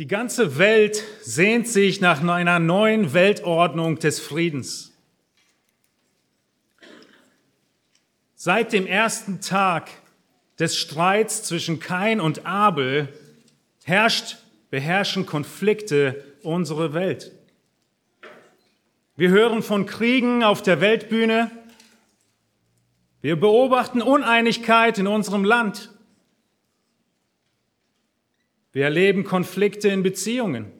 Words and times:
Die 0.00 0.08
ganze 0.08 0.56
Welt 0.56 1.04
sehnt 1.20 1.68
sich 1.68 2.00
nach 2.00 2.26
einer 2.26 2.58
neuen 2.58 3.12
Weltordnung 3.12 3.98
des 3.98 4.18
Friedens. 4.18 4.94
Seit 8.34 8.72
dem 8.72 8.86
ersten 8.86 9.42
Tag 9.42 9.90
des 10.58 10.78
Streits 10.78 11.42
zwischen 11.42 11.80
Kain 11.80 12.18
und 12.18 12.46
Abel 12.46 13.08
herrscht, 13.84 14.38
beherrschen 14.70 15.26
Konflikte 15.26 16.24
unsere 16.42 16.94
Welt. 16.94 17.32
Wir 19.16 19.28
hören 19.28 19.62
von 19.62 19.84
Kriegen 19.84 20.42
auf 20.42 20.62
der 20.62 20.80
Weltbühne. 20.80 21.50
Wir 23.20 23.38
beobachten 23.38 24.00
Uneinigkeit 24.00 24.96
in 24.96 25.06
unserem 25.06 25.44
Land. 25.44 25.90
Wir 28.72 28.84
erleben 28.84 29.24
Konflikte 29.24 29.88
in 29.88 30.02
Beziehungen. 30.02 30.72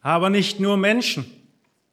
Aber 0.00 0.30
nicht 0.30 0.60
nur 0.60 0.76
Menschen. 0.76 1.24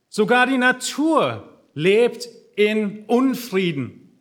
Sogar 0.09 0.47
die 0.47 0.57
Natur 0.57 1.61
lebt 1.73 2.29
in 2.55 3.05
Unfrieden. 3.05 4.19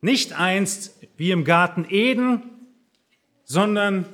Nicht 0.00 0.32
einst 0.32 0.98
wie 1.16 1.30
im 1.30 1.44
Garten 1.44 1.86
Eden, 1.88 2.42
sondern 3.44 4.06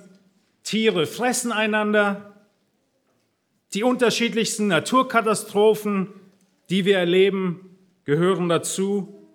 Tiere 0.63 1.07
fressen 1.07 1.53
einander. 1.53 2.45
Die 3.73 3.83
unterschiedlichsten 3.83 4.67
Naturkatastrophen, 4.67 6.09
die 6.69 6.85
wir 6.85 6.99
erleben, 6.99 7.79
gehören 8.05 8.49
dazu. 8.49 9.27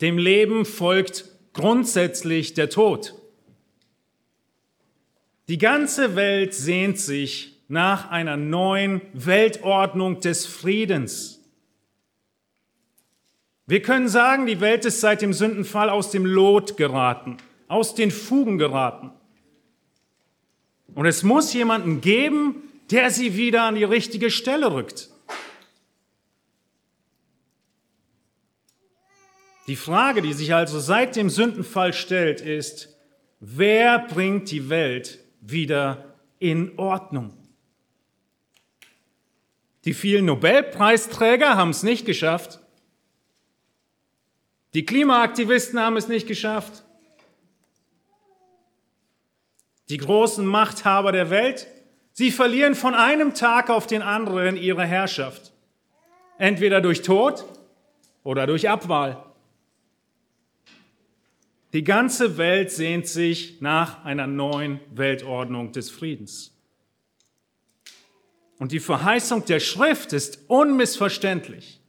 Dem 0.00 0.18
Leben 0.18 0.64
folgt 0.64 1.24
grundsätzlich 1.58 2.54
der 2.54 2.70
Tod. 2.70 3.14
Die 5.48 5.58
ganze 5.58 6.14
Welt 6.14 6.54
sehnt 6.54 6.98
sich 6.98 7.58
nach 7.68 8.10
einer 8.10 8.36
neuen 8.36 9.00
Weltordnung 9.12 10.20
des 10.20 10.46
Friedens. 10.46 11.40
Wir 13.66 13.82
können 13.82 14.08
sagen, 14.08 14.46
die 14.46 14.60
Welt 14.60 14.84
ist 14.84 15.00
seit 15.00 15.20
dem 15.20 15.32
Sündenfall 15.32 15.90
aus 15.90 16.10
dem 16.10 16.24
Lot 16.24 16.76
geraten, 16.76 17.36
aus 17.66 17.94
den 17.94 18.10
Fugen 18.10 18.56
geraten. 18.56 19.10
Und 20.94 21.06
es 21.06 21.22
muss 21.22 21.52
jemanden 21.52 22.00
geben, 22.00 22.62
der 22.90 23.10
sie 23.10 23.36
wieder 23.36 23.64
an 23.64 23.74
die 23.74 23.84
richtige 23.84 24.30
Stelle 24.30 24.72
rückt. 24.72 25.10
Die 29.68 29.76
Frage, 29.76 30.22
die 30.22 30.32
sich 30.32 30.54
also 30.54 30.80
seit 30.80 31.14
dem 31.14 31.28
Sündenfall 31.28 31.92
stellt, 31.92 32.40
ist, 32.40 32.96
wer 33.38 33.98
bringt 33.98 34.50
die 34.50 34.70
Welt 34.70 35.18
wieder 35.42 36.14
in 36.38 36.78
Ordnung? 36.78 37.36
Die 39.84 39.92
vielen 39.92 40.24
Nobelpreisträger 40.24 41.54
haben 41.56 41.70
es 41.70 41.82
nicht 41.82 42.06
geschafft. 42.06 42.60
Die 44.72 44.86
Klimaaktivisten 44.86 45.78
haben 45.78 45.98
es 45.98 46.08
nicht 46.08 46.26
geschafft. 46.26 46.84
Die 49.90 49.98
großen 49.98 50.46
Machthaber 50.46 51.12
der 51.12 51.28
Welt, 51.28 51.66
sie 52.12 52.30
verlieren 52.30 52.74
von 52.74 52.94
einem 52.94 53.34
Tag 53.34 53.68
auf 53.68 53.86
den 53.86 54.00
anderen 54.00 54.56
ihre 54.56 54.86
Herrschaft. 54.86 55.52
Entweder 56.38 56.80
durch 56.80 57.02
Tod 57.02 57.44
oder 58.24 58.46
durch 58.46 58.68
Abwahl. 58.68 59.27
Die 61.72 61.84
ganze 61.84 62.38
Welt 62.38 62.70
sehnt 62.70 63.06
sich 63.06 63.60
nach 63.60 64.04
einer 64.04 64.26
neuen 64.26 64.80
Weltordnung 64.94 65.72
des 65.72 65.90
Friedens. 65.90 66.54
Und 68.58 68.72
die 68.72 68.80
Verheißung 68.80 69.44
der 69.44 69.60
Schrift 69.60 70.12
ist 70.12 70.48
unmissverständlich. 70.48 71.80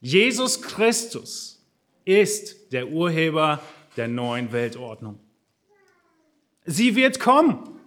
Jesus 0.00 0.62
Christus 0.62 1.64
ist 2.04 2.72
der 2.72 2.88
Urheber 2.88 3.60
der 3.96 4.08
neuen 4.08 4.52
Weltordnung. 4.52 5.18
Sie 6.64 6.94
wird 6.96 7.20
kommen. 7.20 7.78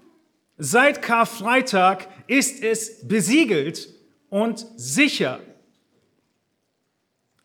Seit 0.58 1.02
Karfreitag 1.02 2.08
ist 2.28 2.64
es 2.64 3.08
besiegelt 3.08 3.90
und 4.30 4.66
sicher. 4.76 5.40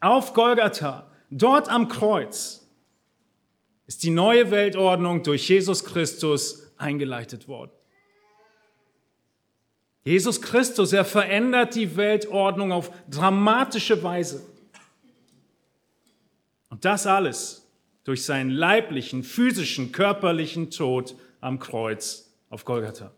Auf 0.00 0.34
Golgatha, 0.34 1.10
dort 1.31 1.69
am 1.69 1.88
Kreuz, 1.88 2.59
ist 3.90 4.04
die 4.04 4.10
neue 4.10 4.52
Weltordnung 4.52 5.24
durch 5.24 5.48
Jesus 5.48 5.84
Christus 5.84 6.72
eingeleitet 6.76 7.48
worden. 7.48 7.72
Jesus 10.04 10.40
Christus, 10.40 10.92
er 10.92 11.04
verändert 11.04 11.74
die 11.74 11.96
Weltordnung 11.96 12.70
auf 12.70 12.92
dramatische 13.10 14.00
Weise. 14.04 14.46
Und 16.68 16.84
das 16.84 17.04
alles 17.04 17.68
durch 18.04 18.24
seinen 18.24 18.50
leiblichen, 18.50 19.24
physischen, 19.24 19.90
körperlichen 19.90 20.70
Tod 20.70 21.16
am 21.40 21.58
Kreuz 21.58 22.30
auf 22.48 22.64
Golgatha. 22.64 23.10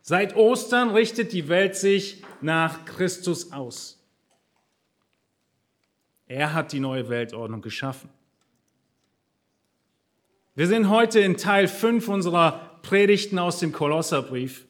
Seit 0.00 0.34
Ostern 0.34 0.88
richtet 0.88 1.34
die 1.34 1.48
Welt 1.48 1.76
sich 1.76 2.22
nach 2.40 2.86
Christus 2.86 3.52
aus. 3.52 3.97
Er 6.28 6.52
hat 6.52 6.72
die 6.72 6.80
neue 6.80 7.08
Weltordnung 7.08 7.62
geschaffen. 7.62 8.10
Wir 10.54 10.66
sind 10.66 10.90
heute 10.90 11.20
in 11.20 11.38
Teil 11.38 11.68
5 11.68 12.06
unserer 12.08 12.78
Predigten 12.82 13.38
aus 13.38 13.60
dem 13.60 13.72
Kolosserbrief, 13.72 14.66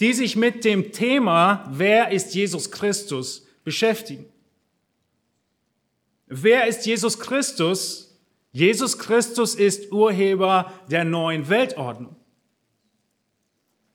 die 0.00 0.12
sich 0.12 0.36
mit 0.36 0.64
dem 0.64 0.92
Thema, 0.92 1.64
wer 1.70 2.10
ist 2.10 2.34
Jesus 2.34 2.70
Christus, 2.70 3.46
beschäftigen. 3.64 4.26
Wer 6.26 6.66
ist 6.66 6.84
Jesus 6.84 7.18
Christus? 7.18 8.18
Jesus 8.52 8.98
Christus 8.98 9.54
ist 9.54 9.90
Urheber 9.90 10.72
der 10.90 11.04
neuen 11.04 11.48
Weltordnung. 11.48 12.14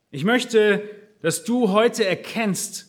Ich 0.09 0.23
möchte, 0.23 0.89
dass 1.21 1.43
du 1.43 1.69
heute 1.69 2.05
erkennst, 2.05 2.88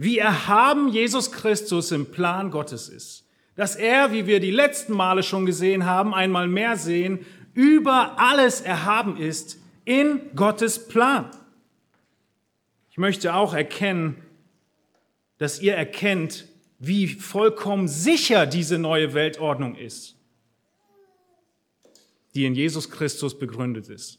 wie 0.00 0.16
erhaben 0.16 0.88
Jesus 0.88 1.30
Christus 1.30 1.92
im 1.92 2.06
Plan 2.06 2.50
Gottes 2.50 2.88
ist. 2.88 3.26
Dass 3.54 3.76
er, 3.76 4.12
wie 4.12 4.26
wir 4.26 4.40
die 4.40 4.50
letzten 4.50 4.94
Male 4.94 5.22
schon 5.22 5.44
gesehen 5.44 5.84
haben, 5.84 6.14
einmal 6.14 6.48
mehr 6.48 6.78
sehen, 6.78 7.26
über 7.52 8.18
alles 8.18 8.62
erhaben 8.62 9.18
ist 9.18 9.58
in 9.84 10.34
Gottes 10.34 10.88
Plan. 10.88 11.30
Ich 12.90 12.96
möchte 12.96 13.34
auch 13.34 13.52
erkennen, 13.52 14.24
dass 15.36 15.60
ihr 15.60 15.74
erkennt, 15.74 16.46
wie 16.78 17.06
vollkommen 17.06 17.86
sicher 17.86 18.46
diese 18.46 18.78
neue 18.78 19.12
Weltordnung 19.12 19.74
ist, 19.74 20.16
die 22.34 22.46
in 22.46 22.54
Jesus 22.54 22.90
Christus 22.90 23.38
begründet 23.38 23.90
ist. 23.90 24.18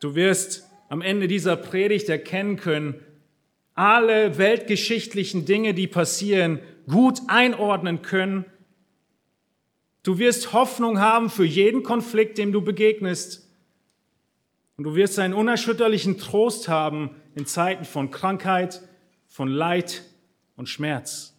Du 0.00 0.16
wirst 0.16 0.64
am 0.92 1.00
Ende 1.00 1.26
dieser 1.26 1.56
Predigt 1.56 2.10
erkennen 2.10 2.56
können, 2.56 3.00
alle 3.72 4.36
weltgeschichtlichen 4.36 5.46
Dinge, 5.46 5.72
die 5.72 5.86
passieren, 5.86 6.58
gut 6.86 7.18
einordnen 7.28 8.02
können. 8.02 8.44
Du 10.02 10.18
wirst 10.18 10.52
Hoffnung 10.52 11.00
haben 11.00 11.30
für 11.30 11.46
jeden 11.46 11.82
Konflikt, 11.82 12.36
dem 12.36 12.52
du 12.52 12.60
begegnest. 12.60 13.50
Und 14.76 14.84
du 14.84 14.94
wirst 14.94 15.18
einen 15.18 15.32
unerschütterlichen 15.32 16.18
Trost 16.18 16.68
haben 16.68 17.16
in 17.34 17.46
Zeiten 17.46 17.86
von 17.86 18.10
Krankheit, 18.10 18.82
von 19.28 19.48
Leid 19.48 20.02
und 20.56 20.68
Schmerz. 20.68 21.34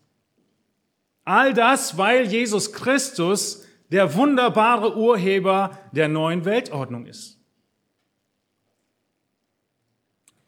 All 1.25 1.53
das, 1.53 1.95
weil 1.99 2.25
Jesus 2.25 2.73
Christus 2.73 3.67
der 3.91 4.15
wunderbare 4.15 4.97
Urheber 4.97 5.77
der 5.91 6.07
neuen 6.07 6.43
Weltordnung 6.43 7.05
ist. 7.05 7.42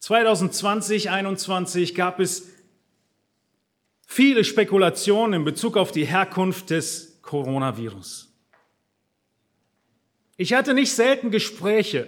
2020, 0.05 1.05
2021 1.05 1.95
gab 1.95 2.19
es 2.19 2.51
viele 4.05 4.43
Spekulationen 4.43 5.33
in 5.33 5.45
Bezug 5.45 5.77
auf 5.77 5.91
die 5.91 6.05
Herkunft 6.05 6.69
des 6.69 7.23
Coronavirus. 7.23 8.31
Ich 10.37 10.53
hatte 10.53 10.75
nicht 10.75 10.93
selten 10.93 11.31
Gespräche 11.31 12.07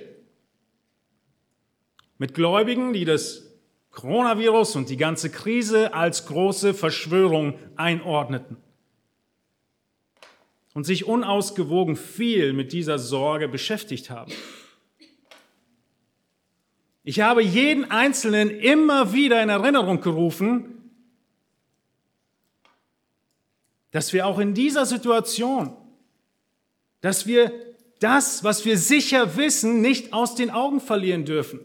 mit 2.20 2.36
Gläubigen, 2.36 2.94
die 2.94 3.04
das 3.04 3.50
Coronavirus 3.90 4.76
und 4.76 4.92
die 4.92 4.98
ganze 4.98 5.32
Krise 5.32 5.96
als 5.96 6.28
große 6.28 6.76
Verschwörung 6.76 7.58
einordneten 7.78 8.58
und 10.76 10.84
sich 10.84 11.06
unausgewogen 11.06 11.96
viel 11.96 12.54
mit 12.54 12.74
dieser 12.74 13.00
Sorge 13.00 13.48
beschäftigt 13.48 14.12
haben. 14.12 14.32
Ich 17.08 17.22
habe 17.22 17.42
jeden 17.42 17.90
Einzelnen 17.90 18.50
immer 18.50 19.14
wieder 19.14 19.42
in 19.42 19.48
Erinnerung 19.48 20.02
gerufen, 20.02 20.92
dass 23.92 24.12
wir 24.12 24.28
auch 24.28 24.40
in 24.40 24.54
dieser 24.54 24.86
Situation, 24.86 25.74
dass 27.00 27.26
wir 27.26 27.54
das, 28.02 28.44
was 28.44 28.66
wir 28.66 28.78
sicher 28.78 29.38
wissen, 29.38 29.80
nicht 29.80 30.12
aus 30.12 30.36
den 30.36 30.52
Augen 30.52 30.82
verlieren 30.82 31.24
dürfen. 31.24 31.62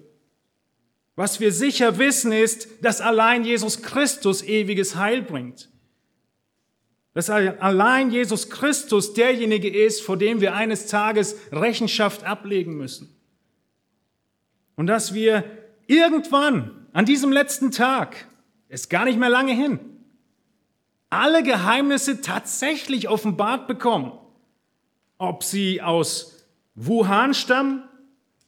Was 1.17 1.41
wir 1.41 1.50
sicher 1.50 1.99
wissen 1.99 2.31
ist, 2.31 2.69
dass 2.81 3.00
allein 3.00 3.43
Jesus 3.44 3.83
Christus 3.83 4.44
ewiges 4.44 4.94
Heil 4.94 5.23
bringt. 5.23 5.71
Dass 7.15 7.31
allein 7.31 8.12
Jesus 8.12 8.49
Christus 8.49 9.12
derjenige 9.12 9.69
ist, 9.69 10.03
vor 10.03 10.17
dem 10.17 10.41
wir 10.41 10.55
eines 10.55 10.87
Tages 10.87 11.35
Rechenschaft 11.50 12.23
ablegen 12.23 12.77
müssen. 12.77 13.19
Und 14.76 14.86
dass 14.86 15.14
wir 15.14 15.44
irgendwann 15.86 16.86
an 16.92 17.04
diesem 17.04 17.32
letzten 17.32 17.70
Tag, 17.70 18.26
ist 18.69 18.88
gar 18.88 19.04
nicht 19.04 19.19
mehr 19.19 19.28
lange 19.28 19.52
hin, 19.52 19.80
alle 21.10 21.42
Geheimnisse 21.42 22.22
tatsächlich 22.22 23.08
offenbart 23.08 23.66
bekommen. 23.66 24.12
Ob 25.19 25.44
sie 25.44 25.82
aus 25.82 26.46
Wuhan 26.74 27.34
stammen, 27.34 27.84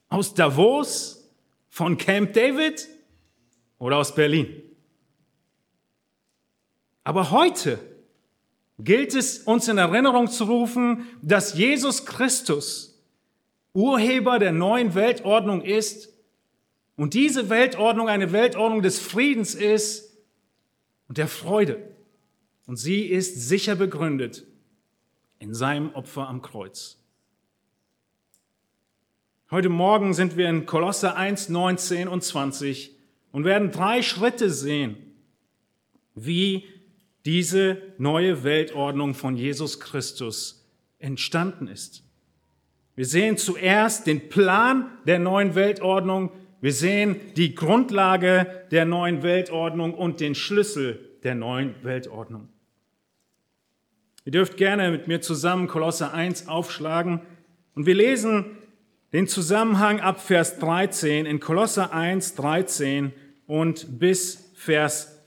aus 0.09 0.33
Davos, 0.33 1.31
von 1.69 1.99
Camp 1.99 2.33
David 2.33 2.89
oder 3.79 3.99
aus 3.99 4.15
Berlin. 4.15 4.63
Aber 7.03 7.31
heute 7.33 7.79
gilt 8.79 9.15
es 9.15 9.41
uns 9.41 9.69
in 9.69 9.77
Erinnerung 9.77 10.29
zu 10.29 10.45
rufen, 10.45 11.07
dass 11.21 11.55
Jesus 11.55 12.07
Christus 12.07 13.03
Urheber 13.73 14.39
der 14.39 14.53
neuen 14.53 14.95
Weltordnung 14.95 15.63
ist 15.63 16.14
und 16.97 17.15
diese 17.15 17.51
Weltordnung 17.51 18.09
eine 18.09 18.33
Weltordnung 18.33 18.83
des 18.83 19.01
Friedens 19.01 19.55
ist 19.55 20.17
und 21.09 21.19
der 21.19 21.29
Freude. 21.29 21.91
Und 22.67 22.77
sie 22.77 23.05
ist 23.05 23.49
sicher 23.49 23.75
begründet 23.77 24.45
in 25.39 25.55
seinem 25.55 25.95
Opfer 25.95 26.29
am 26.29 26.41
Kreuz. 26.41 26.99
Heute 29.51 29.69
Morgen 29.69 30.15
sind 30.15 30.37
wir 30.37 30.49
in 30.49 30.67
Kolosse 30.67 31.17
1, 31.17 31.51
19 31.51 32.09
und 32.09 32.25
20 32.25 32.97
und 33.33 33.45
werden 33.45 33.71
drei 33.71 34.01
Schritte 34.03 34.51
sehen, 34.51 34.97
wie 36.15 36.65
diese 37.25 37.83
neue 37.99 38.45
Weltordnung 38.45 39.15
von 39.15 39.37
Jesus 39.37 39.81
Christus 39.81 40.67
entstanden 40.99 41.69
ist. 41.69 42.05
Wir 42.97 43.07
sehen 43.07 43.37
zuerst 43.37 44.07
den 44.07 44.29
Plan 44.29 44.91
der 45.07 45.19
neuen 45.19 45.55
Weltordnung, 45.55 46.31
wir 46.65 46.73
sehen 46.73 47.21
die 47.37 47.55
Grundlage 47.55 48.65
der 48.71 48.87
neuen 48.87 49.23
Weltordnung 49.23 49.93
und 49.93 50.21
den 50.21 50.35
Schlüssel 50.35 50.99
der 51.23 51.35
neuen 51.35 51.75
Weltordnung. 51.85 52.49
Ihr 54.25 54.33
dürft 54.33 54.57
gerne 54.57 54.91
mit 54.91 55.07
mir 55.07 55.21
zusammen 55.21 55.69
Kolosse 55.69 56.13
1 56.13 56.49
aufschlagen 56.49 57.21
und 57.75 57.85
wir 57.85 57.95
lesen 57.95 58.57
den 59.13 59.29
Zusammenhang 59.29 60.01
ab 60.01 60.23
Vers 60.23 60.59
13 60.59 61.27
in 61.27 61.39
Kolosse 61.39 61.93
1, 61.93 62.35
13 62.35 63.13
und 63.47 63.99
bis 63.99 64.51
Vers 64.55 65.21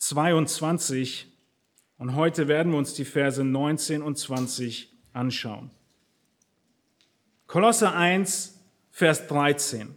22. 0.00 1.28
Und 1.96 2.14
heute 2.14 2.46
werden 2.46 2.72
wir 2.72 2.78
uns 2.78 2.92
die 2.92 3.06
Verse 3.06 3.42
19 3.42 4.02
und 4.02 4.18
20 4.18 4.92
anschauen. 5.14 5.70
Kolosse 7.52 7.92
1, 7.92 8.58
Vers 8.90 9.26
13. 9.26 9.94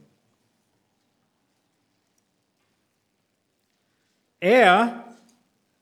Er, 4.42 5.06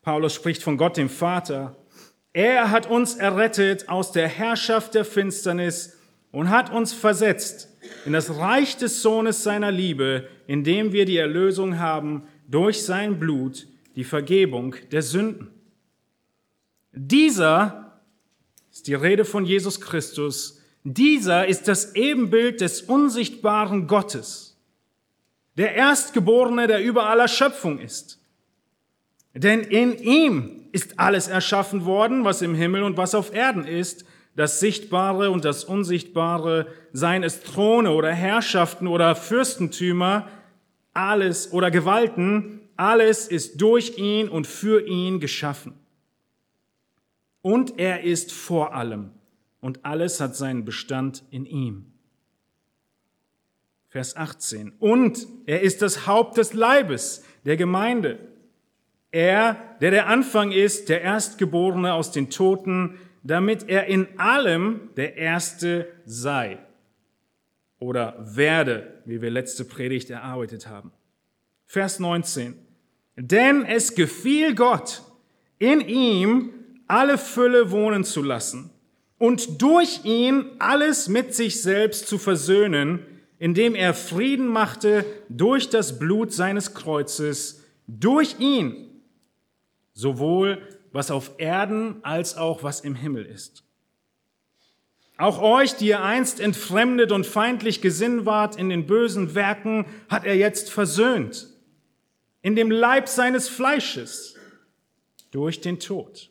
Paulus 0.04 0.36
spricht 0.36 0.62
von 0.62 0.78
Gott 0.78 0.98
dem 0.98 1.10
Vater, 1.10 1.76
er 2.32 2.70
hat 2.70 2.86
uns 2.86 3.16
errettet 3.16 3.90
aus 3.90 4.12
der 4.12 4.28
Herrschaft 4.28 4.94
der 4.94 5.04
Finsternis 5.04 5.98
und 6.32 6.52
hat 6.52 6.72
uns 6.72 6.94
versetzt 6.94 7.70
in 8.06 8.14
das 8.14 8.38
Reich 8.38 8.78
des 8.78 9.02
Sohnes 9.02 9.42
seiner 9.42 9.72
Liebe, 9.72 10.28
indem 10.46 10.92
wir 10.92 11.06
die 11.06 11.18
Erlösung 11.18 11.80
haben 11.80 12.28
durch 12.48 12.84
sein 12.84 13.18
Blut, 13.18 13.66
die 13.96 14.04
Vergebung 14.04 14.76
der 14.92 15.02
Sünden. 15.02 15.50
Dieser 16.92 18.00
ist 18.72 18.86
die 18.86 18.94
Rede 18.94 19.26
von 19.26 19.44
Jesus 19.44 19.82
Christus. 19.82 20.60
Dieser 20.84 21.48
ist 21.48 21.68
das 21.68 21.96
Ebenbild 21.96 22.60
des 22.60 22.82
unsichtbaren 22.82 23.88
Gottes, 23.88 24.58
der 25.58 25.76
Erstgeborene, 25.76 26.68
der 26.68 26.84
über 26.84 27.08
aller 27.10 27.28
Schöpfung 27.28 27.80
ist. 27.80 28.20
Denn 29.34 29.62
in 29.62 29.98
ihm 29.98 30.68
ist 30.74 31.00
alles 31.00 31.28
erschaffen 31.28 31.86
worden, 31.86 32.26
was 32.26 32.42
im 32.42 32.54
Himmel 32.54 32.84
und 32.84 32.98
was 32.98 33.16
auf 33.16 33.34
Erden 33.34 33.66
ist, 33.66 34.06
das 34.36 34.60
Sichtbare 34.60 35.30
und 35.30 35.46
das 35.46 35.64
Unsichtbare, 35.64 36.68
seien 36.92 37.24
es 37.24 37.42
Throne 37.42 37.92
oder 37.92 38.12
Herrschaften 38.12 38.88
oder 38.88 39.16
Fürstentümer, 39.16 40.28
alles 40.94 41.54
oder 41.54 41.72
Gewalten, 41.72 42.62
alles 42.76 43.28
ist 43.28 43.62
durch 43.62 43.98
ihn 43.98 44.28
und 44.28 44.48
für 44.48 44.86
ihn 44.86 45.20
geschaffen. 45.20 45.76
Und 47.42 47.80
er 47.80 48.04
ist 48.04 48.32
vor 48.32 48.74
allem 48.74 49.12
und 49.64 49.86
alles 49.86 50.20
hat 50.20 50.36
seinen 50.36 50.66
Bestand 50.66 51.24
in 51.32 51.46
ihm. 51.46 51.86
Vers 53.88 54.18
18. 54.18 54.74
Und 54.78 55.26
er 55.46 55.62
ist 55.62 55.82
das 55.82 56.06
Haupt 56.06 56.36
des 56.36 56.54
Leibes, 56.54 57.24
der 57.46 57.56
Gemeinde. 57.56 58.20
Er, 59.12 59.56
der 59.80 59.92
der 59.92 60.08
Anfang 60.08 60.52
ist, 60.52 60.90
der 60.90 61.02
Erstgeborene 61.02 61.94
aus 61.94 62.12
den 62.12 62.30
Toten, 62.30 63.00
damit 63.24 63.70
er 63.70 63.86
in 63.86 64.20
allem 64.20 64.90
der 64.98 65.16
Erste 65.16 65.88
sei 66.04 66.60
oder 67.80 68.18
werde, 68.20 69.02
wie 69.06 69.22
wir 69.22 69.32
letzte 69.32 69.64
Predigt 69.64 70.10
erarbeitet 70.10 70.68
haben. 70.68 70.92
Vers 71.68 72.00
19. 72.00 72.56
Denn 73.16 73.64
es 73.64 73.96
gefiel 73.96 74.56
Gott, 74.56 75.04
in 75.58 75.80
ihm 75.80 76.50
alle 76.86 77.18
Fülle 77.18 77.72
wohnen 77.72 78.04
zu 78.04 78.22
lassen 78.22 78.73
und 79.18 79.62
durch 79.62 80.04
ihn 80.04 80.46
alles 80.60 81.08
mit 81.08 81.34
sich 81.34 81.62
selbst 81.62 82.08
zu 82.08 82.18
versöhnen, 82.18 83.06
indem 83.40 83.76
er 83.76 83.94
Frieden 83.94 84.48
machte 84.48 85.06
durch 85.30 85.70
das 85.70 86.00
Blut 86.00 86.34
seines 86.34 86.74
Kreuzes, 86.74 87.64
durch 87.88 88.40
ihn, 88.40 89.02
sowohl 89.94 90.62
was 90.92 91.12
auf 91.12 91.32
Erden 91.38 92.04
als 92.04 92.38
auch 92.38 92.64
was 92.64 92.82
im 92.82 92.96
Himmel 92.96 93.26
ist. 93.26 93.64
Auch 95.18 95.42
euch, 95.42 95.76
die 95.76 95.88
ihr 95.88 96.02
einst 96.02 96.40
entfremdet 96.40 97.12
und 97.12 97.26
feindlich 97.26 97.82
gesinnt 97.82 98.26
wart 98.26 98.56
in 98.56 98.70
den 98.70 98.88
bösen 98.88 99.36
Werken, 99.36 99.86
hat 100.10 100.26
er 100.26 100.36
jetzt 100.36 100.72
versöhnt 100.72 101.50
in 102.42 102.56
dem 102.56 102.72
Leib 102.72 103.08
seines 103.08 103.48
Fleisches 103.48 104.36
durch 105.32 105.62
den 105.62 105.80
Tod, 105.80 106.30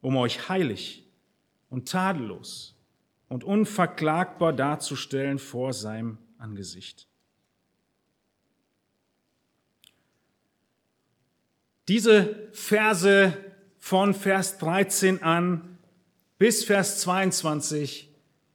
um 0.00 0.16
euch 0.16 0.48
heilig 0.48 1.07
und 1.70 1.88
tadellos 1.88 2.74
und 3.28 3.44
unverklagbar 3.44 4.52
darzustellen 4.52 5.38
vor 5.38 5.72
seinem 5.72 6.18
Angesicht. 6.38 7.06
Diese 11.88 12.48
Verse 12.52 13.32
von 13.78 14.12
Vers 14.12 14.58
13 14.58 15.22
an 15.22 15.78
bis 16.38 16.64
Vers 16.64 17.00
22 17.00 18.08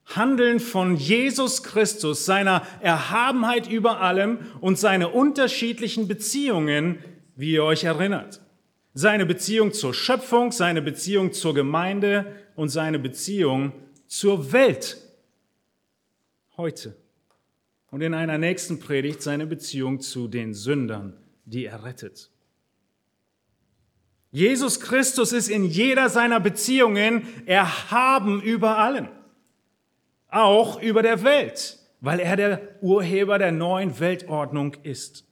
handeln 0.06 0.60
von 0.60 0.96
Jesus 0.96 1.62
Christus, 1.62 2.26
seiner 2.26 2.62
Erhabenheit 2.80 3.68
über 3.68 4.00
allem 4.00 4.38
und 4.60 4.78
seine 4.78 5.08
unterschiedlichen 5.08 6.08
Beziehungen, 6.08 6.98
wie 7.36 7.52
ihr 7.52 7.64
euch 7.64 7.84
erinnert. 7.84 8.40
Seine 8.92 9.26
Beziehung 9.26 9.72
zur 9.72 9.92
Schöpfung, 9.92 10.52
seine 10.52 10.82
Beziehung 10.82 11.32
zur 11.32 11.54
Gemeinde 11.54 12.26
und 12.56 12.68
seine 12.68 12.98
Beziehung 12.98 13.72
zur 14.06 14.52
Welt. 14.52 14.98
Heute. 16.56 16.96
Und 17.90 18.00
in 18.00 18.14
einer 18.14 18.38
nächsten 18.38 18.80
Predigt 18.80 19.22
seine 19.22 19.46
Beziehung 19.46 20.00
zu 20.00 20.28
den 20.28 20.54
Sündern, 20.54 21.16
die 21.44 21.66
er 21.66 21.84
rettet. 21.84 22.30
Jesus 24.30 24.80
Christus 24.80 25.32
ist 25.32 25.48
in 25.48 25.64
jeder 25.64 26.08
seiner 26.08 26.40
Beziehungen 26.40 27.22
erhaben 27.46 28.42
über 28.42 28.78
allen 28.78 29.08
auch 30.34 30.82
über 30.82 31.02
der 31.02 31.22
Welt, 31.22 31.78
weil 32.00 32.20
er 32.20 32.36
der 32.36 32.60
Urheber 32.82 33.38
der 33.38 33.52
neuen 33.52 34.00
Weltordnung 34.00 34.76
ist. 34.82 35.24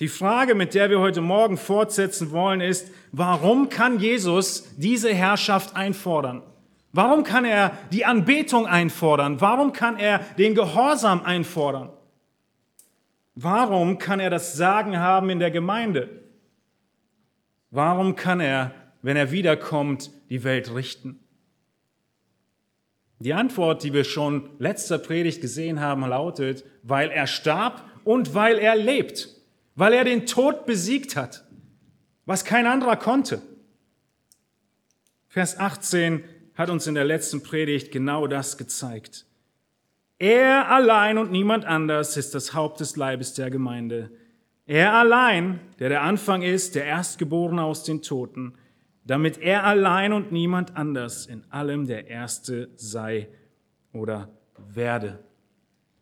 Die 0.00 0.08
Frage, 0.08 0.54
mit 0.54 0.74
der 0.74 0.90
wir 0.90 1.00
heute 1.00 1.20
Morgen 1.20 1.56
fortsetzen 1.56 2.30
wollen, 2.30 2.60
ist, 2.60 2.90
warum 3.10 3.68
kann 3.68 3.98
Jesus 3.98 4.76
diese 4.76 5.12
Herrschaft 5.12 5.74
einfordern? 5.74 6.42
Warum 6.92 7.24
kann 7.24 7.44
er 7.44 7.76
die 7.92 8.04
Anbetung 8.04 8.66
einfordern? 8.66 9.40
Warum 9.40 9.72
kann 9.72 9.98
er 9.98 10.20
den 10.38 10.54
Gehorsam 10.54 11.22
einfordern? 11.24 11.90
Warum 13.34 13.98
kann 13.98 14.20
er 14.20 14.30
das 14.30 14.56
Sagen 14.56 14.98
haben 14.98 15.30
in 15.30 15.40
der 15.40 15.50
Gemeinde? 15.50 16.08
Warum 17.70 18.14
kann 18.16 18.40
er, 18.40 18.72
wenn 19.02 19.16
er 19.16 19.32
wiederkommt, 19.32 20.10
die 20.30 20.44
Welt 20.44 20.74
richten? 20.74 21.20
Die 23.18 23.34
Antwort, 23.34 23.82
die 23.82 23.92
wir 23.92 24.04
schon 24.04 24.48
letzter 24.58 24.98
Predigt 24.98 25.40
gesehen 25.40 25.80
haben, 25.80 26.06
lautet, 26.06 26.64
weil 26.84 27.10
er 27.10 27.26
starb 27.26 27.84
und 28.04 28.34
weil 28.34 28.58
er 28.58 28.76
lebt, 28.76 29.37
weil 29.78 29.92
er 29.92 30.02
den 30.02 30.26
Tod 30.26 30.66
besiegt 30.66 31.14
hat, 31.14 31.44
was 32.26 32.44
kein 32.44 32.66
anderer 32.66 32.96
konnte. 32.96 33.40
Vers 35.28 35.56
18 35.56 36.24
hat 36.54 36.68
uns 36.68 36.88
in 36.88 36.96
der 36.96 37.04
letzten 37.04 37.44
Predigt 37.44 37.92
genau 37.92 38.26
das 38.26 38.58
gezeigt. 38.58 39.24
Er 40.18 40.68
allein 40.68 41.16
und 41.16 41.30
niemand 41.30 41.64
anders 41.64 42.16
ist 42.16 42.34
das 42.34 42.54
Haupt 42.54 42.80
des 42.80 42.96
Leibes 42.96 43.34
der 43.34 43.50
Gemeinde. 43.50 44.10
Er 44.66 44.94
allein, 44.94 45.60
der 45.78 45.90
der 45.90 46.02
Anfang 46.02 46.42
ist, 46.42 46.74
der 46.74 46.84
Erstgeborene 46.84 47.62
aus 47.62 47.84
den 47.84 48.02
Toten, 48.02 48.54
damit 49.04 49.38
er 49.38 49.62
allein 49.62 50.12
und 50.12 50.32
niemand 50.32 50.76
anders 50.76 51.24
in 51.26 51.44
allem 51.50 51.86
der 51.86 52.08
Erste 52.08 52.68
sei 52.74 53.28
oder 53.92 54.28
werde. 54.56 55.20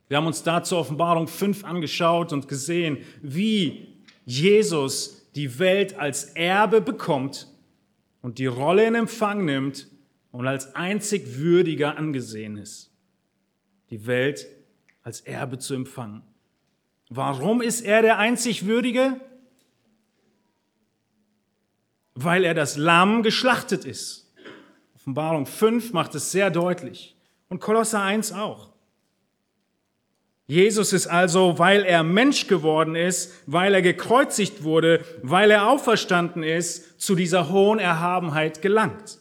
Wir 0.08 0.16
haben 0.16 0.26
uns 0.26 0.42
dazu 0.42 0.76
Offenbarung 0.76 1.26
5 1.28 1.64
angeschaut 1.64 2.32
und 2.32 2.48
gesehen, 2.48 2.98
wie 3.22 3.88
Jesus 4.24 5.28
die 5.34 5.58
Welt 5.58 5.98
als 5.98 6.24
Erbe 6.34 6.80
bekommt 6.80 7.48
und 8.22 8.38
die 8.38 8.46
Rolle 8.46 8.86
in 8.86 8.94
Empfang 8.94 9.44
nimmt 9.44 9.88
und 10.32 10.46
als 10.46 10.74
einzig 10.74 11.38
würdiger 11.38 11.96
angesehen 11.96 12.56
ist, 12.56 12.90
die 13.90 14.06
Welt 14.06 14.46
als 15.02 15.20
Erbe 15.20 15.58
zu 15.58 15.74
empfangen. 15.74 16.22
Warum 17.08 17.62
ist 17.62 17.82
er 17.82 18.02
der 18.02 18.18
einzig 18.18 18.66
Würdige? 18.66 19.20
weil 22.16 22.44
er 22.44 22.54
das 22.54 22.76
Lamm 22.76 23.22
geschlachtet 23.22 23.84
ist. 23.84 24.32
Offenbarung 24.96 25.46
5 25.46 25.92
macht 25.92 26.14
es 26.14 26.32
sehr 26.32 26.50
deutlich 26.50 27.14
und 27.48 27.60
Kolosser 27.60 28.02
1 28.02 28.32
auch. 28.32 28.70
Jesus 30.46 30.92
ist 30.92 31.08
also, 31.08 31.58
weil 31.58 31.82
er 31.82 32.04
Mensch 32.04 32.46
geworden 32.46 32.94
ist, 32.94 33.34
weil 33.46 33.74
er 33.74 33.82
gekreuzigt 33.82 34.62
wurde, 34.62 35.04
weil 35.22 35.50
er 35.50 35.68
auferstanden 35.68 36.44
ist, 36.44 37.00
zu 37.00 37.16
dieser 37.16 37.50
hohen 37.50 37.80
Erhabenheit 37.80 38.62
gelangt. 38.62 39.18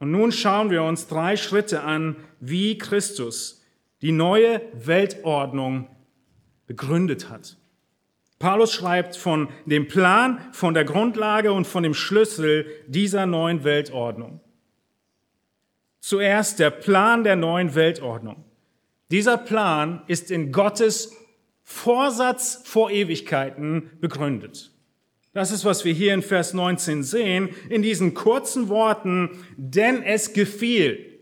Und 0.00 0.10
nun 0.10 0.32
schauen 0.32 0.70
wir 0.70 0.82
uns 0.82 1.06
drei 1.06 1.36
Schritte 1.36 1.82
an, 1.82 2.16
wie 2.40 2.76
Christus 2.78 3.62
die 4.00 4.10
neue 4.10 4.60
Weltordnung 4.72 5.88
begründet 6.66 7.30
hat. 7.30 7.56
Paulus 8.40 8.72
schreibt 8.72 9.16
von 9.16 9.50
dem 9.66 9.86
Plan, 9.86 10.40
von 10.50 10.74
der 10.74 10.84
Grundlage 10.84 11.52
und 11.52 11.64
von 11.64 11.84
dem 11.84 11.94
Schlüssel 11.94 12.66
dieser 12.88 13.24
neuen 13.26 13.62
Weltordnung. 13.62 14.40
Zuerst 16.00 16.58
der 16.58 16.70
Plan 16.70 17.22
der 17.22 17.36
neuen 17.36 17.76
Weltordnung. 17.76 18.44
Dieser 19.12 19.36
Plan 19.36 20.02
ist 20.06 20.30
in 20.30 20.52
Gottes 20.52 21.14
Vorsatz 21.62 22.62
vor 22.64 22.90
Ewigkeiten 22.90 23.90
begründet. 24.00 24.72
Das 25.34 25.52
ist, 25.52 25.66
was 25.66 25.84
wir 25.84 25.92
hier 25.92 26.14
in 26.14 26.22
Vers 26.22 26.54
19 26.54 27.02
sehen, 27.02 27.50
in 27.68 27.82
diesen 27.82 28.14
kurzen 28.14 28.70
Worten, 28.70 29.44
denn 29.58 30.02
es 30.02 30.32
gefiel. 30.32 31.20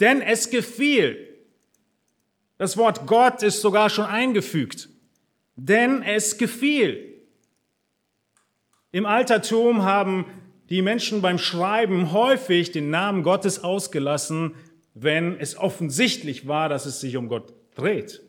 Denn 0.00 0.22
es 0.22 0.50
gefiel. 0.50 1.38
Das 2.58 2.76
Wort 2.76 3.06
Gott 3.06 3.44
ist 3.44 3.60
sogar 3.60 3.90
schon 3.90 4.06
eingefügt, 4.06 4.88
denn 5.54 6.02
es 6.02 6.36
gefiel. 6.36 7.22
Im 8.90 9.06
Altertum 9.06 9.82
haben 9.84 10.26
die 10.68 10.82
Menschen 10.82 11.22
beim 11.22 11.38
Schreiben 11.38 12.10
häufig 12.12 12.72
den 12.72 12.90
Namen 12.90 13.22
Gottes 13.22 13.62
ausgelassen, 13.62 14.54
wenn 14.94 15.38
es 15.38 15.56
offensichtlich 15.56 16.46
war, 16.46 16.68
dass 16.68 16.86
es 16.86 17.00
sich 17.00 17.16
um 17.16 17.28
Gott 17.28 17.52
dreht. 17.74 18.22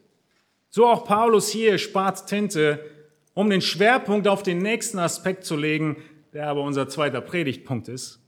So 0.69 0.87
auch 0.87 1.05
Paulus 1.05 1.49
hier 1.49 1.77
spart 1.77 2.27
Tinte, 2.27 2.83
um 3.33 3.49
den 3.49 3.61
Schwerpunkt 3.61 4.27
auf 4.27 4.43
den 4.43 4.59
nächsten 4.59 4.99
Aspekt 4.99 5.45
zu 5.45 5.55
legen, 5.55 5.97
der 6.33 6.47
aber 6.47 6.61
unser 6.61 6.87
zweiter 6.87 7.21
Predigtpunkt 7.21 7.87
ist. 7.87 8.19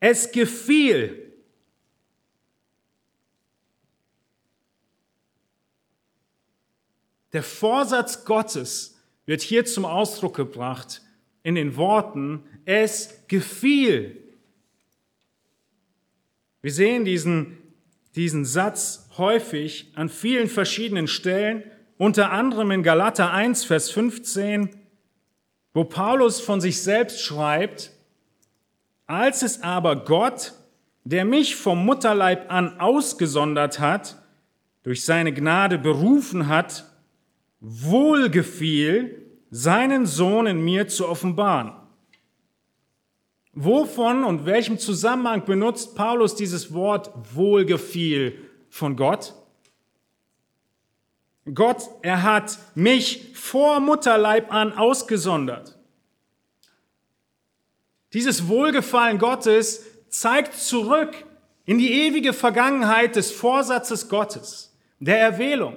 Es 0.00 0.32
gefiel 0.32 1.32
Der 7.32 7.42
Vorsatz 7.42 8.24
Gottes 8.24 8.98
wird 9.24 9.40
hier 9.40 9.64
zum 9.64 9.84
Ausdruck 9.84 10.36
gebracht 10.36 11.02
in 11.42 11.54
den 11.54 11.76
Worten, 11.76 12.44
es 12.64 13.26
gefiel. 13.26 14.21
Wir 16.62 16.72
sehen 16.72 17.04
diesen, 17.04 17.58
diesen 18.14 18.44
Satz 18.44 19.08
häufig 19.18 19.92
an 19.96 20.08
vielen 20.08 20.48
verschiedenen 20.48 21.08
Stellen, 21.08 21.64
unter 21.98 22.30
anderem 22.30 22.70
in 22.70 22.84
Galater 22.84 23.32
1, 23.32 23.64
Vers 23.64 23.90
15, 23.90 24.70
wo 25.74 25.82
Paulus 25.84 26.40
von 26.40 26.60
sich 26.60 26.80
selbst 26.80 27.20
schreibt, 27.20 27.90
als 29.06 29.42
es 29.42 29.62
aber 29.62 30.04
Gott, 30.04 30.52
der 31.02 31.24
mich 31.24 31.56
vom 31.56 31.84
Mutterleib 31.84 32.50
an 32.52 32.78
ausgesondert 32.78 33.80
hat, 33.80 34.22
durch 34.84 35.04
seine 35.04 35.32
Gnade 35.32 35.78
berufen 35.78 36.46
hat, 36.46 36.84
wohlgefiel, 37.58 39.32
seinen 39.50 40.06
Sohn 40.06 40.46
in 40.46 40.64
mir 40.64 40.86
zu 40.86 41.08
offenbaren. 41.08 41.72
Wovon 43.54 44.24
und 44.24 44.46
welchem 44.46 44.78
Zusammenhang 44.78 45.44
benutzt 45.44 45.94
Paulus 45.94 46.34
dieses 46.34 46.72
Wort 46.72 47.10
wohlgefiel 47.34 48.48
von 48.70 48.96
Gott? 48.96 49.34
Gott, 51.52 51.82
er 52.02 52.22
hat 52.22 52.58
mich 52.74 53.32
vor 53.34 53.80
Mutterleib 53.80 54.52
an 54.52 54.72
ausgesondert. 54.72 55.76
Dieses 58.12 58.48
Wohlgefallen 58.48 59.18
Gottes 59.18 59.84
zeigt 60.08 60.54
zurück 60.54 61.14
in 61.64 61.78
die 61.78 61.92
ewige 61.92 62.32
Vergangenheit 62.32 63.16
des 63.16 63.32
Vorsatzes 63.32 64.08
Gottes, 64.08 64.74
der 64.98 65.18
Erwählung 65.18 65.76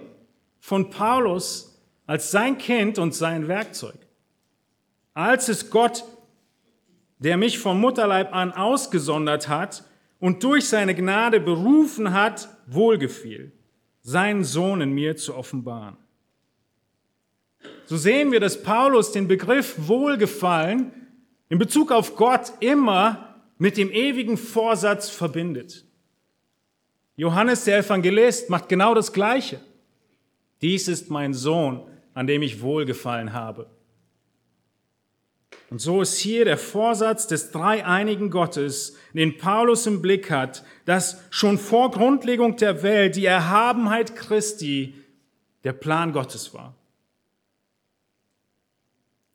von 0.59 0.89
Paulus 0.89 1.77
als 2.05 2.31
sein 2.31 2.57
Kind 2.57 2.99
und 2.99 3.13
sein 3.13 3.47
Werkzeug. 3.47 3.97
Als 5.13 5.47
es 5.47 5.69
Gott, 5.69 6.03
der 7.25 7.37
mich 7.37 7.57
vom 7.57 7.81
Mutterleib 7.81 8.35
an 8.35 8.51
ausgesondert 8.51 9.49
hat 9.49 9.83
und 10.19 10.43
durch 10.43 10.69
seine 10.69 10.93
Gnade 10.93 11.39
berufen 11.39 12.13
hat, 12.13 12.49
wohlgefiel, 12.67 13.51
seinen 14.03 14.43
Sohn 14.43 14.79
in 14.79 14.91
mir 14.91 15.15
zu 15.15 15.35
offenbaren. 15.35 15.97
So 17.85 17.97
sehen 17.97 18.31
wir, 18.31 18.39
dass 18.39 18.61
Paulus 18.61 19.11
den 19.11 19.27
Begriff 19.27 19.73
Wohlgefallen 19.87 20.91
in 21.49 21.57
Bezug 21.57 21.91
auf 21.91 22.15
Gott 22.15 22.53
immer 22.59 23.41
mit 23.57 23.77
dem 23.77 23.91
ewigen 23.91 24.37
Vorsatz 24.37 25.09
verbindet. 25.09 25.83
Johannes 27.15 27.63
der 27.63 27.79
Evangelist 27.79 28.51
macht 28.51 28.69
genau 28.69 28.93
das 28.93 29.11
Gleiche. 29.11 29.59
Dies 30.61 30.87
ist 30.87 31.09
mein 31.09 31.33
Sohn, 31.33 31.87
an 32.13 32.27
dem 32.27 32.43
ich 32.43 32.61
wohlgefallen 32.61 33.33
habe. 33.33 33.74
Und 35.69 35.79
so 35.79 36.01
ist 36.01 36.17
hier 36.17 36.45
der 36.45 36.57
Vorsatz 36.57 37.27
des 37.27 37.51
dreieinigen 37.51 38.29
Gottes, 38.29 38.97
den 39.13 39.37
Paulus 39.37 39.87
im 39.87 40.01
Blick 40.01 40.29
hat, 40.29 40.63
dass 40.85 41.21
schon 41.31 41.57
vor 41.57 41.91
Grundlegung 41.91 42.55
der 42.57 42.83
Welt 42.83 43.15
die 43.15 43.25
Erhabenheit 43.25 44.15
Christi 44.15 44.93
der 45.63 45.73
Plan 45.73 46.13
Gottes 46.13 46.53
war. 46.53 46.75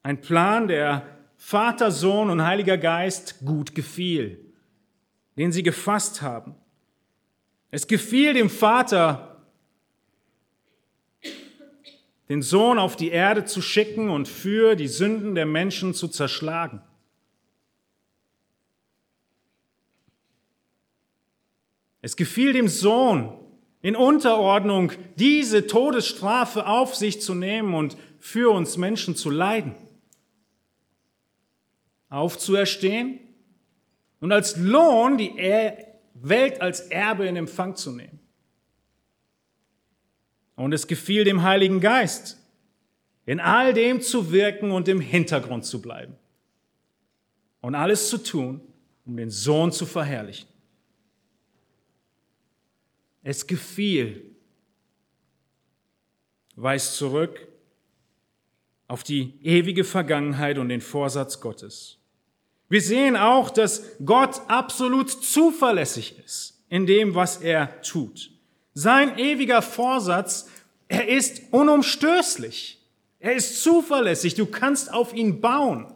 Ein 0.02 0.20
Plan, 0.20 0.68
der 0.68 1.06
Vater, 1.36 1.90
Sohn 1.90 2.30
und 2.30 2.44
Heiliger 2.44 2.78
Geist 2.78 3.40
gut 3.44 3.74
gefiel, 3.74 4.38
den 5.36 5.52
sie 5.52 5.62
gefasst 5.62 6.22
haben. 6.22 6.54
Es 7.70 7.86
gefiel 7.86 8.34
dem 8.34 8.50
Vater, 8.50 9.29
den 12.30 12.42
Sohn 12.42 12.78
auf 12.78 12.94
die 12.94 13.08
Erde 13.08 13.44
zu 13.44 13.60
schicken 13.60 14.08
und 14.08 14.28
für 14.28 14.76
die 14.76 14.86
Sünden 14.86 15.34
der 15.34 15.46
Menschen 15.46 15.94
zu 15.94 16.06
zerschlagen. 16.06 16.80
Es 22.02 22.14
gefiel 22.14 22.52
dem 22.52 22.68
Sohn 22.68 23.36
in 23.82 23.96
Unterordnung, 23.96 24.92
diese 25.16 25.66
Todesstrafe 25.66 26.66
auf 26.66 26.94
sich 26.94 27.20
zu 27.20 27.34
nehmen 27.34 27.74
und 27.74 27.96
für 28.20 28.54
uns 28.54 28.76
Menschen 28.76 29.16
zu 29.16 29.28
leiden, 29.28 29.74
aufzuerstehen 32.10 33.18
und 34.20 34.30
als 34.30 34.56
Lohn 34.56 35.18
die 35.18 35.32
Welt 36.14 36.60
als 36.60 36.82
Erbe 36.82 37.26
in 37.26 37.34
Empfang 37.34 37.74
zu 37.74 37.90
nehmen. 37.90 38.19
Und 40.60 40.74
es 40.74 40.86
gefiel 40.86 41.24
dem 41.24 41.42
Heiligen 41.42 41.80
Geist, 41.80 42.36
in 43.24 43.40
all 43.40 43.72
dem 43.72 44.02
zu 44.02 44.30
wirken 44.30 44.72
und 44.72 44.88
im 44.88 45.00
Hintergrund 45.00 45.64
zu 45.64 45.80
bleiben. 45.80 46.16
Und 47.62 47.74
alles 47.74 48.10
zu 48.10 48.18
tun, 48.18 48.60
um 49.06 49.16
den 49.16 49.30
Sohn 49.30 49.72
zu 49.72 49.86
verherrlichen. 49.86 50.50
Es 53.22 53.46
gefiel, 53.46 54.36
weist 56.56 56.94
zurück 56.94 57.48
auf 58.86 59.02
die 59.02 59.32
ewige 59.42 59.84
Vergangenheit 59.84 60.58
und 60.58 60.68
den 60.68 60.82
Vorsatz 60.82 61.40
Gottes. 61.40 61.96
Wir 62.68 62.82
sehen 62.82 63.16
auch, 63.16 63.48
dass 63.48 63.96
Gott 64.04 64.42
absolut 64.48 65.08
zuverlässig 65.08 66.18
ist 66.18 66.62
in 66.68 66.84
dem, 66.84 67.14
was 67.14 67.38
er 67.38 67.80
tut. 67.80 68.30
Sein 68.74 69.18
ewiger 69.18 69.62
Vorsatz, 69.62 70.48
er 70.88 71.08
ist 71.08 71.52
unumstößlich. 71.52 72.80
Er 73.18 73.34
ist 73.34 73.62
zuverlässig. 73.62 74.34
Du 74.34 74.46
kannst 74.46 74.92
auf 74.92 75.14
ihn 75.14 75.40
bauen. 75.40 75.92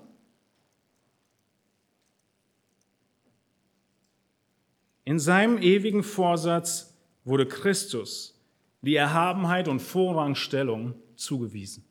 In 5.05 5.19
seinem 5.19 5.59
ewigen 5.59 6.03
Vorsatz 6.03 6.95
wurde 7.25 7.47
Christus 7.47 8.35
die 8.83 8.97
Erhabenheit 8.97 9.69
und 9.69 9.81
Vorrangstellung 9.81 10.95
zugewiesen. 11.17 11.85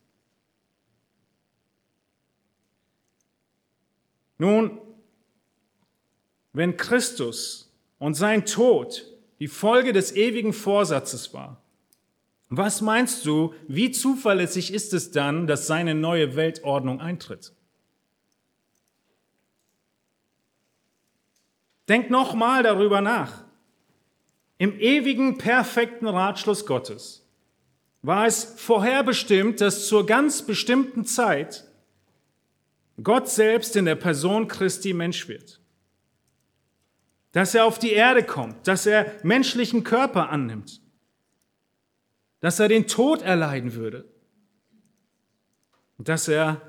Nun, 4.37 4.79
wenn 6.53 6.77
Christus 6.77 7.71
und 7.97 8.13
sein 8.13 8.45
Tod 8.45 9.12
die 9.43 9.49
Folge 9.49 9.91
des 9.91 10.15
ewigen 10.15 10.53
Vorsatzes 10.53 11.33
war, 11.33 11.61
was 12.47 12.79
meinst 12.79 13.25
du, 13.25 13.53
wie 13.67 13.91
zuverlässig 13.91 14.73
ist 14.73 14.93
es 14.93 15.11
dann, 15.11 15.47
dass 15.47 15.67
seine 15.67 15.95
neue 15.95 16.37
Weltordnung 16.37 17.01
eintritt? 17.01 17.51
Denk 21.89 22.09
nochmal 22.09 22.63
darüber 22.63 23.01
nach. 23.01 23.43
Im 24.59 24.79
ewigen, 24.79 25.37
perfekten 25.37 26.07
Ratschluss 26.07 26.65
Gottes 26.65 27.27
war 28.01 28.25
es 28.25 28.45
vorherbestimmt, 28.45 29.59
dass 29.59 29.89
zur 29.89 30.05
ganz 30.05 30.43
bestimmten 30.43 31.03
Zeit 31.03 31.65
Gott 33.03 33.27
selbst 33.27 33.75
in 33.75 33.83
der 33.83 33.95
Person 33.95 34.47
Christi 34.47 34.93
Mensch 34.93 35.27
wird. 35.27 35.59
Dass 37.33 37.53
er 37.53 37.65
auf 37.65 37.77
die 37.77 37.91
Erde 37.91 38.23
kommt, 38.23 38.67
dass 38.67 38.85
er 38.85 39.11
menschlichen 39.23 39.83
Körper 39.83 40.29
annimmt, 40.29 40.81
dass 42.39 42.59
er 42.59 42.69
den 42.69 42.87
Tod 42.87 43.21
erleiden 43.21 43.75
würde, 43.75 44.05
dass 45.97 46.27
er 46.27 46.61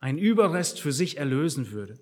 ein 0.00 0.18
Überrest 0.18 0.80
für 0.80 0.92
sich 0.92 1.18
erlösen 1.18 1.70
würde. 1.70 1.98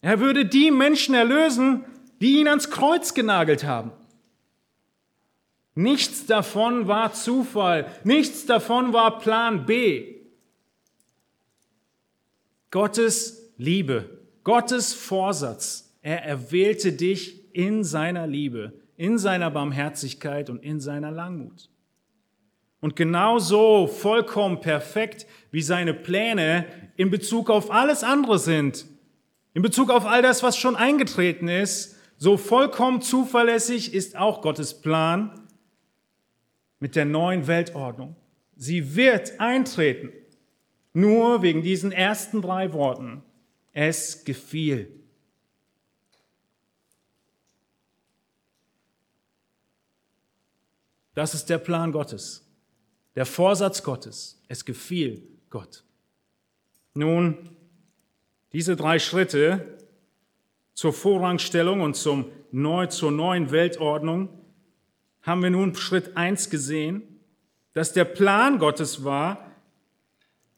Er 0.00 0.20
würde 0.20 0.44
die 0.44 0.70
Menschen 0.70 1.14
erlösen, 1.14 1.84
die 2.20 2.38
ihn 2.38 2.48
ans 2.48 2.70
Kreuz 2.70 3.14
genagelt 3.14 3.64
haben. 3.64 3.90
Nichts 5.74 6.26
davon 6.26 6.86
war 6.86 7.12
Zufall, 7.14 7.90
nichts 8.04 8.46
davon 8.46 8.92
war 8.92 9.18
Plan 9.18 9.66
B. 9.66 10.14
Gottes 12.70 13.52
Liebe, 13.56 14.20
Gottes 14.44 14.94
Vorsatz. 14.94 15.83
Er 16.04 16.22
erwählte 16.22 16.92
dich 16.92 17.54
in 17.54 17.82
seiner 17.82 18.26
Liebe, 18.26 18.74
in 18.98 19.16
seiner 19.16 19.50
Barmherzigkeit 19.50 20.50
und 20.50 20.62
in 20.62 20.78
seiner 20.78 21.10
Langmut. 21.10 21.70
Und 22.80 22.94
genauso 22.94 23.86
vollkommen 23.86 24.60
perfekt, 24.60 25.26
wie 25.50 25.62
seine 25.62 25.94
Pläne 25.94 26.66
in 26.96 27.08
Bezug 27.08 27.48
auf 27.48 27.70
alles 27.70 28.04
andere 28.04 28.38
sind, 28.38 28.84
in 29.54 29.62
Bezug 29.62 29.88
auf 29.88 30.04
all 30.04 30.20
das, 30.20 30.42
was 30.42 30.58
schon 30.58 30.76
eingetreten 30.76 31.48
ist, 31.48 31.96
so 32.18 32.36
vollkommen 32.36 33.00
zuverlässig 33.00 33.94
ist 33.94 34.14
auch 34.14 34.42
Gottes 34.42 34.82
Plan 34.82 35.46
mit 36.80 36.96
der 36.96 37.06
neuen 37.06 37.46
Weltordnung. 37.46 38.14
Sie 38.56 38.94
wird 38.94 39.40
eintreten. 39.40 40.12
Nur 40.92 41.40
wegen 41.40 41.62
diesen 41.62 41.92
ersten 41.92 42.42
drei 42.42 42.74
Worten. 42.74 43.22
Es 43.72 44.26
gefiel. 44.26 45.03
Das 51.14 51.34
ist 51.34 51.46
der 51.46 51.58
Plan 51.58 51.92
Gottes, 51.92 52.44
der 53.14 53.26
Vorsatz 53.26 53.82
Gottes. 53.82 54.42
Es 54.48 54.64
gefiel 54.64 55.22
Gott. 55.50 55.84
Nun, 56.94 57.50
diese 58.52 58.76
drei 58.76 58.98
Schritte 58.98 59.78
zur 60.74 60.92
Vorrangstellung 60.92 61.80
und 61.80 61.94
zum 61.94 62.26
neu, 62.50 62.86
zur 62.86 63.12
neuen 63.12 63.50
Weltordnung 63.50 64.28
haben 65.22 65.42
wir 65.42 65.50
nun 65.50 65.74
Schritt 65.74 66.16
eins 66.16 66.50
gesehen, 66.50 67.02
dass 67.72 67.92
der 67.92 68.04
Plan 68.04 68.58
Gottes 68.58 69.04
war, 69.04 69.50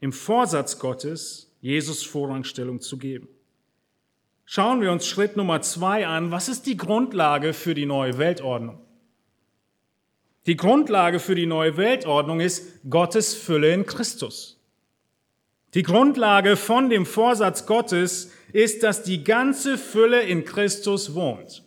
im 0.01 0.13
Vorsatz 0.13 0.79
Gottes 0.79 1.55
Jesus 1.61 2.03
Vorrangstellung 2.03 2.81
zu 2.81 2.99
geben. 2.99 3.29
Schauen 4.45 4.81
wir 4.81 4.93
uns 4.93 5.07
Schritt 5.07 5.37
Nummer 5.37 5.61
zwei 5.63 6.07
an. 6.07 6.31
Was 6.31 6.49
ist 6.49 6.67
die 6.67 6.77
Grundlage 6.77 7.53
für 7.53 7.75
die 7.75 7.87
neue 7.87 8.19
Weltordnung? 8.19 8.86
Die 10.47 10.57
Grundlage 10.57 11.19
für 11.19 11.35
die 11.35 11.47
neue 11.47 11.77
Weltordnung 11.77 12.41
ist 12.41 12.81
Gottes 12.89 13.35
Fülle 13.35 13.73
in 13.73 13.85
Christus. 13.85 14.61
Die 15.75 15.83
Grundlage 15.83 16.57
von 16.57 16.89
dem 16.89 17.05
Vorsatz 17.05 17.67
Gottes 17.67 18.33
ist, 18.53 18.85
dass 18.85 19.03
die 19.03 19.25
ganze 19.25 19.77
Fülle 19.77 20.23
in 20.23 20.45
Christus 20.45 21.15
wohnt. 21.15 21.65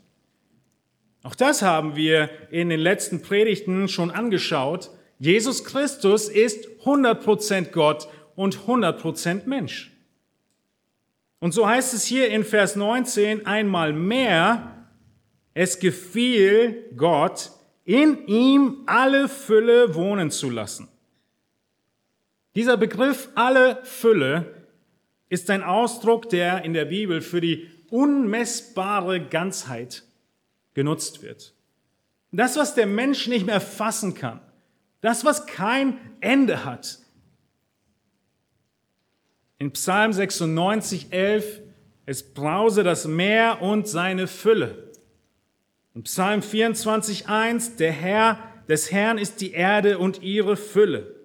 Auch 1.23 1.35
das 1.35 1.61
haben 1.61 1.97
wir 1.97 2.29
in 2.49 2.69
den 2.69 2.79
letzten 2.79 3.21
Predigten 3.21 3.89
schon 3.89 4.11
angeschaut. 4.11 4.89
Jesus 5.19 5.65
Christus 5.65 6.29
ist 6.29 6.65
100% 6.85 7.71
Gott 7.71 8.07
und 8.35 8.59
100% 8.59 9.41
Mensch. 9.45 9.91
Und 11.39 11.53
so 11.53 11.67
heißt 11.67 11.93
es 11.93 12.05
hier 12.05 12.29
in 12.29 12.45
Vers 12.45 12.77
19 12.77 13.45
einmal 13.45 13.91
mehr, 13.91 14.87
es 15.53 15.79
gefiel 15.79 16.85
Gott, 16.95 17.51
in 17.85 18.27
ihm 18.27 18.83
alle 18.85 19.27
Fülle 19.27 19.95
wohnen 19.95 20.31
zu 20.31 20.49
lassen. 20.49 20.87
Dieser 22.55 22.77
Begriff 22.77 23.29
alle 23.35 23.79
Fülle 23.83 24.53
ist 25.29 25.49
ein 25.49 25.63
Ausdruck, 25.63 26.29
der 26.29 26.63
in 26.63 26.73
der 26.73 26.85
Bibel 26.85 27.21
für 27.21 27.41
die 27.41 27.69
unmessbare 27.89 29.21
Ganzheit 29.25 30.03
genutzt 30.73 31.21
wird. 31.21 31.53
Das, 32.31 32.57
was 32.57 32.75
der 32.75 32.85
Mensch 32.85 33.27
nicht 33.27 33.45
mehr 33.45 33.61
fassen 33.61 34.13
kann, 34.13 34.39
das, 35.01 35.25
was 35.25 35.45
kein 35.47 35.97
Ende 36.19 36.65
hat, 36.65 36.99
in 39.57 39.71
Psalm 39.71 40.13
96, 40.13 41.07
11, 41.11 41.61
es 42.05 42.33
brause 42.33 42.83
das 42.83 43.05
Meer 43.05 43.61
und 43.61 43.87
seine 43.87 44.27
Fülle. 44.27 44.88
In 45.95 46.03
Psalm 46.03 46.41
24, 46.41 47.27
1, 47.27 47.75
der 47.77 47.91
Herr, 47.91 48.39
des 48.67 48.91
Herrn 48.91 49.17
ist 49.17 49.41
die 49.41 49.51
Erde 49.51 49.97
und 49.97 50.21
ihre 50.21 50.55
Fülle. 50.55 51.15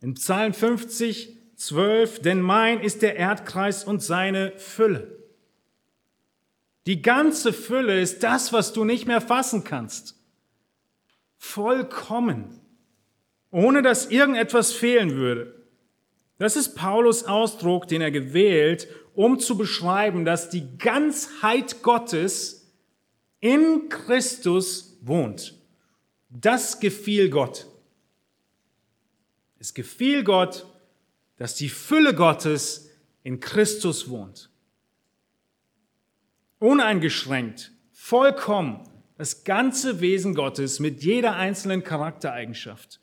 In 0.00 0.14
Psalm 0.14 0.54
50, 0.54 1.36
12, 1.56 2.22
denn 2.22 2.40
mein 2.40 2.80
ist 2.80 3.02
der 3.02 3.16
Erdkreis 3.16 3.84
und 3.84 4.02
seine 4.02 4.52
Fülle. 4.56 5.18
Die 6.86 7.02
ganze 7.02 7.52
Fülle 7.52 8.00
ist 8.00 8.22
das, 8.22 8.52
was 8.52 8.72
du 8.72 8.84
nicht 8.84 9.06
mehr 9.06 9.20
fassen 9.20 9.64
kannst. 9.64 10.16
Vollkommen. 11.36 12.60
Ohne 13.50 13.82
dass 13.82 14.10
irgendetwas 14.10 14.72
fehlen 14.72 15.16
würde. 15.16 15.54
Das 16.38 16.56
ist 16.56 16.74
Paulus 16.74 17.24
Ausdruck, 17.24 17.88
den 17.88 18.00
er 18.00 18.10
gewählt, 18.10 18.88
um 19.14 19.38
zu 19.38 19.58
beschreiben, 19.58 20.24
dass 20.24 20.48
die 20.48 20.78
Ganzheit 20.78 21.82
Gottes 21.82 22.59
in 23.40 23.88
Christus 23.88 24.98
wohnt. 25.00 25.58
Das 26.28 26.78
gefiel 26.78 27.30
Gott. 27.30 27.66
Es 29.58 29.74
gefiel 29.74 30.24
Gott, 30.24 30.66
dass 31.36 31.54
die 31.54 31.68
Fülle 31.68 32.14
Gottes 32.14 32.90
in 33.22 33.40
Christus 33.40 34.08
wohnt. 34.08 34.50
Uneingeschränkt, 36.58 37.72
vollkommen, 37.92 38.88
das 39.16 39.44
ganze 39.44 40.00
Wesen 40.00 40.34
Gottes 40.34 40.80
mit 40.80 41.02
jeder 41.02 41.36
einzelnen 41.36 41.82
Charaktereigenschaft 41.82 43.00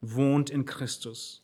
wohnt 0.00 0.50
in 0.50 0.66
Christus. 0.66 1.42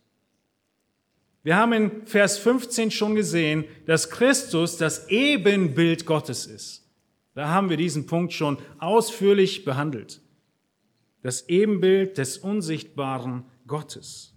Wir 1.43 1.57
haben 1.57 1.73
in 1.73 2.07
Vers 2.07 2.37
15 2.39 2.91
schon 2.91 3.15
gesehen, 3.15 3.65
dass 3.87 4.11
Christus 4.11 4.77
das 4.77 5.09
Ebenbild 5.09 6.05
Gottes 6.05 6.47
ist. 6.47 6.87
Da 7.35 7.49
haben 7.49 7.71
wir 7.71 7.77
diesen 7.77 8.07
Punkt 8.07 8.33
schon 8.33 8.59
ausführlich 8.79 9.65
behandelt. 9.65 10.21
das 11.23 11.51
Ebenbild 11.51 12.17
des 12.17 12.39
unsichtbaren 12.39 13.45
Gottes. 13.67 14.35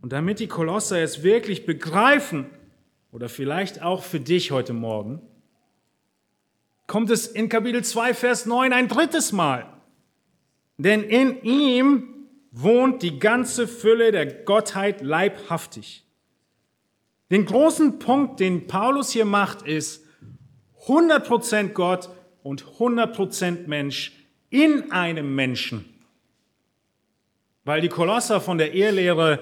Und 0.00 0.12
damit 0.12 0.40
die 0.40 0.46
Kolosser 0.46 1.02
es 1.02 1.22
wirklich 1.22 1.66
begreifen, 1.66 2.46
oder 3.14 3.28
vielleicht 3.28 3.80
auch 3.80 4.02
für 4.02 4.18
dich 4.18 4.50
heute 4.50 4.72
Morgen, 4.72 5.22
kommt 6.88 7.10
es 7.10 7.28
in 7.28 7.48
Kapitel 7.48 7.84
2, 7.84 8.12
Vers 8.12 8.44
9 8.44 8.72
ein 8.72 8.88
drittes 8.88 9.30
Mal. 9.30 9.72
Denn 10.78 11.04
in 11.04 11.40
ihm 11.42 12.26
wohnt 12.50 13.02
die 13.02 13.20
ganze 13.20 13.68
Fülle 13.68 14.10
der 14.10 14.26
Gottheit 14.26 15.00
leibhaftig. 15.00 16.04
Den 17.30 17.46
großen 17.46 18.00
Punkt, 18.00 18.40
den 18.40 18.66
Paulus 18.66 19.10
hier 19.10 19.24
macht, 19.24 19.62
ist 19.62 20.03
100% 20.86 21.68
Gott 21.68 22.10
und 22.42 22.64
100% 22.78 23.66
Mensch 23.66 24.12
in 24.50 24.92
einem 24.92 25.34
Menschen. 25.34 25.84
Weil 27.64 27.80
die 27.80 27.88
Kolosser 27.88 28.40
von 28.40 28.58
der 28.58 28.72
Ehelehre 28.72 29.40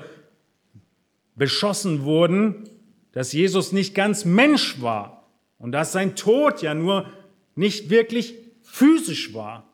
beschossen 1.34 2.04
wurden, 2.04 2.68
dass 3.12 3.32
Jesus 3.32 3.72
nicht 3.72 3.94
ganz 3.94 4.24
Mensch 4.24 4.80
war 4.80 5.28
und 5.58 5.72
dass 5.72 5.92
sein 5.92 6.16
Tod 6.16 6.62
ja 6.62 6.74
nur 6.74 7.10
nicht 7.54 7.90
wirklich 7.90 8.34
physisch 8.62 9.34
war. 9.34 9.68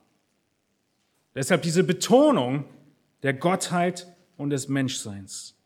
Deshalb 1.35 1.63
diese 1.63 1.85
Betonung 1.85 2.65
der 3.23 3.35
Gottheit 3.35 4.07
und 4.37 4.51
des 4.51 4.69
Menschseins. 4.69 5.58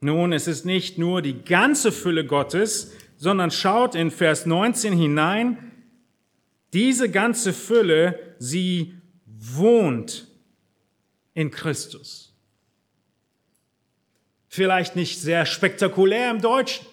Nun, 0.00 0.32
es 0.32 0.46
ist 0.46 0.64
nicht 0.64 0.98
nur 0.98 1.22
die 1.22 1.42
ganze 1.42 1.90
Fülle 1.90 2.26
Gottes, 2.26 2.92
sondern 3.16 3.50
schaut 3.50 3.94
in 3.94 4.10
Vers 4.10 4.46
19 4.46 4.92
hinein, 4.92 5.72
diese 6.72 7.10
ganze 7.10 7.52
Fülle, 7.52 8.18
sie 8.38 8.94
wohnt 9.24 10.28
in 11.32 11.50
Christus. 11.50 12.34
Vielleicht 14.48 14.96
nicht 14.96 15.20
sehr 15.20 15.46
spektakulär 15.46 16.30
im 16.30 16.40
Deutschen, 16.40 16.86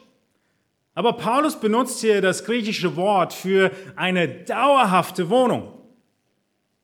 aber 0.96 1.14
Paulus 1.14 1.60
benutzt 1.60 2.02
hier 2.02 2.22
das 2.22 2.46
griechische 2.46 2.96
Wort 2.96 3.34
für 3.34 3.72
eine 3.96 4.28
dauerhafte 4.28 5.30
Wohnung. 5.30 5.74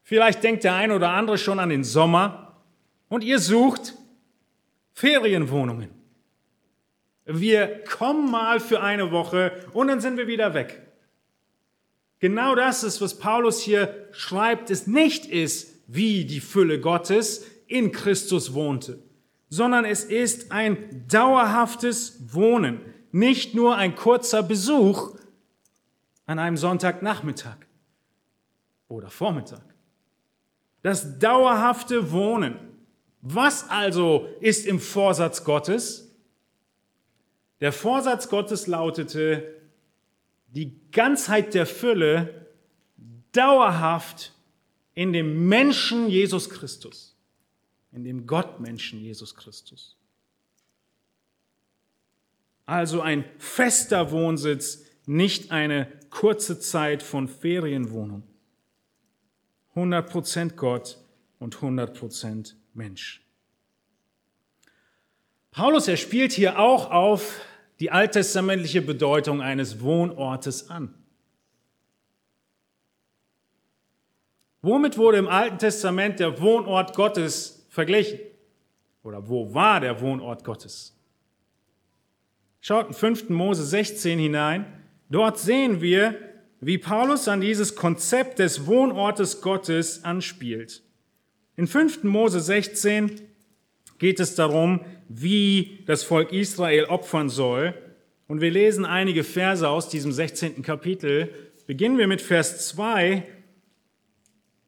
Vielleicht 0.04 0.44
denkt 0.44 0.64
der 0.64 0.74
eine 0.74 0.96
oder 0.96 1.12
andere 1.12 1.38
schon 1.38 1.60
an 1.60 1.70
den 1.70 1.84
Sommer 1.84 2.58
und 3.08 3.24
ihr 3.24 3.40
sucht 3.40 3.94
Ferienwohnungen. 4.94 5.99
Wir 7.32 7.84
kommen 7.84 8.32
mal 8.32 8.60
für 8.60 8.82
eine 8.82 9.12
Woche 9.12 9.52
und 9.74 9.88
dann 9.88 10.02
sind 10.02 10.18
wir 10.18 10.26
wieder 10.26 10.56
weg. 10.56 10.82
Genau 12.18 12.56
das 12.56 12.84
ist, 12.84 13.02
was 13.02 13.20
Paulus 13.20 13.62
hier 13.62 14.08
schreibt, 14.12 14.72
es 14.72 14.88
nicht 14.88 15.28
ist, 15.28 15.76
wie 15.86 16.26
die 16.26 16.40
Fülle 16.40 16.82
Gottes 16.82 17.46
in 17.68 17.92
Christus 17.92 18.56
wohnte, 18.56 19.04
sondern 19.48 19.86
es 19.86 20.04
ist 20.04 20.52
ein 20.52 21.06
dauerhaftes 21.08 22.34
Wohnen, 22.34 22.82
nicht 23.12 23.54
nur 23.54 23.76
ein 23.76 23.96
kurzer 23.96 24.42
Besuch 24.42 25.16
an 26.26 26.40
einem 26.40 26.58
Sonntagnachmittag 26.58 27.58
oder 28.88 29.12
Vormittag. 29.12 29.64
Das 30.82 31.20
dauerhafte 31.20 32.12
Wohnen. 32.12 32.56
Was 33.22 33.70
also 33.70 34.28
ist 34.40 34.66
im 34.66 34.80
Vorsatz 34.80 35.44
Gottes? 35.44 36.09
Der 37.62 37.74
Vorsatz 37.74 38.30
Gottes 38.30 38.68
lautete, 38.68 39.56
die 40.48 40.80
Ganzheit 40.92 41.54
der 41.54 41.66
Fülle 41.66 42.48
dauerhaft 43.32 44.34
in 44.94 45.14
dem 45.14 45.48
Menschen 45.48 46.10
Jesus 46.10 46.50
Christus, 46.50 47.16
in 47.92 48.04
dem 48.04 48.26
Gottmenschen 48.26 49.00
Jesus 49.00 49.36
Christus. 49.36 49.98
Also 52.66 53.02
ein 53.02 53.26
fester 53.38 54.12
Wohnsitz, 54.12 54.86
nicht 55.06 55.52
eine 55.52 55.92
kurze 56.10 56.60
Zeit 56.60 57.02
von 57.02 57.28
Ferienwohnung. 57.28 58.24
100% 59.76 60.56
Gott 60.56 60.98
und 61.40 61.56
100% 61.58 62.54
Mensch. 62.74 63.26
Paulus, 65.52 65.88
er 65.88 65.98
spielt 65.98 66.32
hier 66.32 66.60
auch 66.60 66.92
auf 66.92 67.42
die 67.80 67.92
alttestamentliche 67.92 68.82
Bedeutung 68.82 69.42
eines 69.42 69.82
Wohnortes 69.82 70.70
an. 70.70 70.94
Womit 74.62 74.98
wurde 74.98 75.18
im 75.18 75.28
Alten 75.28 75.58
Testament 75.58 76.20
der 76.20 76.42
Wohnort 76.42 76.94
Gottes 76.96 77.66
verglichen? 77.70 78.20
Oder 79.04 79.30
wo 79.30 79.54
war 79.54 79.80
der 79.80 80.02
Wohnort 80.02 80.44
Gottes? 80.44 80.98
Schaut 82.60 82.88
in 82.88 82.94
5. 82.94 83.30
Mose 83.30 83.66
16 83.66 84.20
hinein. 84.20 84.66
Dort 85.10 85.40
sehen 85.40 85.80
wir, 85.80 86.16
wie 86.60 86.78
Paulus 86.78 87.30
an 87.30 87.40
dieses 87.40 87.76
Konzept 87.76 88.40
des 88.40 88.68
Wohnortes 88.68 89.42
Gottes 89.42 90.04
anspielt. 90.04 90.84
In 91.56 91.68
5. 91.68 92.04
Mose 92.04 92.42
16 92.42 93.29
geht 94.00 94.20
es 94.20 94.36
darum, 94.36 94.82
wie 95.08 95.84
das 95.86 96.04
Volk 96.04 96.34
Israel 96.34 96.86
opfern 96.86 97.30
soll. 97.30 97.74
Und 98.28 98.42
wir 98.42 98.52
lesen 98.52 98.86
einige 98.86 99.24
Verse 99.24 99.68
aus 99.68 99.90
diesem 99.90 100.12
16. 100.12 100.64
Kapitel. 100.64 101.30
Beginnen 101.68 101.98
wir 101.98 102.08
mit 102.08 102.22
Vers 102.22 102.68
2. 102.70 103.24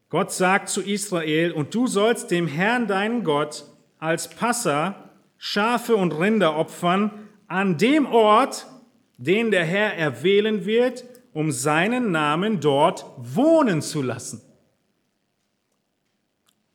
Gott 0.10 0.32
sagt 0.32 0.70
zu 0.70 0.82
Israel, 0.82 1.52
und 1.52 1.74
du 1.74 1.88
sollst 1.88 2.32
dem 2.32 2.48
Herrn 2.48 2.88
deinen 2.88 3.24
Gott 3.24 3.64
als 3.98 4.30
Passa 4.30 5.10
Schafe 5.38 5.96
und 5.96 6.12
Rinder 6.12 6.56
opfern 6.56 7.28
an 7.48 7.80
dem 7.80 8.06
Ort, 8.06 8.68
den 9.18 9.50
der 9.50 9.66
Herr 9.66 9.96
erwählen 9.96 10.66
wird, 10.66 11.04
um 11.34 11.52
seinen 11.52 12.12
Namen 12.12 12.60
dort 12.60 13.06
wohnen 13.18 13.82
zu 13.82 14.04
lassen. 14.04 14.42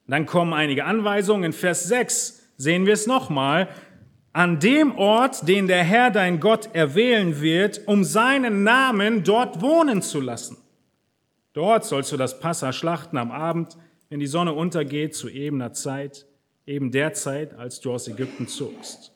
Dann 0.08 0.26
kommen 0.26 0.52
einige 0.52 0.84
Anweisungen. 0.84 1.44
In 1.44 1.52
Vers 1.52 1.84
6 1.84 2.45
sehen 2.56 2.86
wir 2.86 2.94
es 2.94 3.06
nochmal. 3.06 3.68
An 4.32 4.60
dem 4.60 4.96
Ort, 4.96 5.48
den 5.48 5.66
der 5.66 5.82
Herr 5.82 6.10
dein 6.10 6.40
Gott 6.40 6.74
erwählen 6.74 7.40
wird, 7.40 7.80
um 7.86 8.04
seinen 8.04 8.64
Namen 8.64 9.24
dort 9.24 9.62
wohnen 9.62 10.02
zu 10.02 10.20
lassen. 10.20 10.58
Dort 11.52 11.84
sollst 11.86 12.12
du 12.12 12.18
das 12.18 12.38
Passa 12.38 12.72
schlachten 12.72 13.16
am 13.16 13.30
Abend, 13.30 13.78
wenn 14.10 14.20
die 14.20 14.26
Sonne 14.26 14.52
untergeht, 14.52 15.14
zu 15.14 15.28
ebener 15.28 15.72
Zeit, 15.72 16.26
eben 16.66 16.92
der 16.92 17.14
Zeit, 17.14 17.58
als 17.58 17.80
du 17.80 17.92
aus 17.92 18.08
Ägypten 18.08 18.46
zogst. 18.46 19.12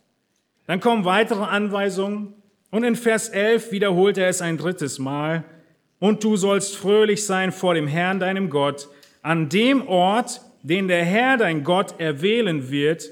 Dann 0.66 0.80
kommen 0.80 1.04
weitere 1.04 1.42
Anweisungen 1.42 2.34
und 2.70 2.84
in 2.84 2.96
Vers 2.96 3.28
11 3.28 3.72
wiederholt 3.72 4.16
er 4.16 4.28
es 4.28 4.40
ein 4.40 4.56
drittes 4.56 4.98
Mal. 4.98 5.44
Und 5.98 6.24
du 6.24 6.36
sollst 6.36 6.76
fröhlich 6.76 7.26
sein 7.26 7.52
vor 7.52 7.74
dem 7.74 7.86
Herrn, 7.86 8.20
deinem 8.20 8.48
Gott, 8.48 8.88
an 9.20 9.48
dem 9.50 9.86
Ort, 9.86 10.40
den 10.62 10.88
der 10.88 11.04
Herr, 11.04 11.36
dein 11.36 11.62
Gott, 11.62 12.00
erwählen 12.00 12.70
wird, 12.70 13.10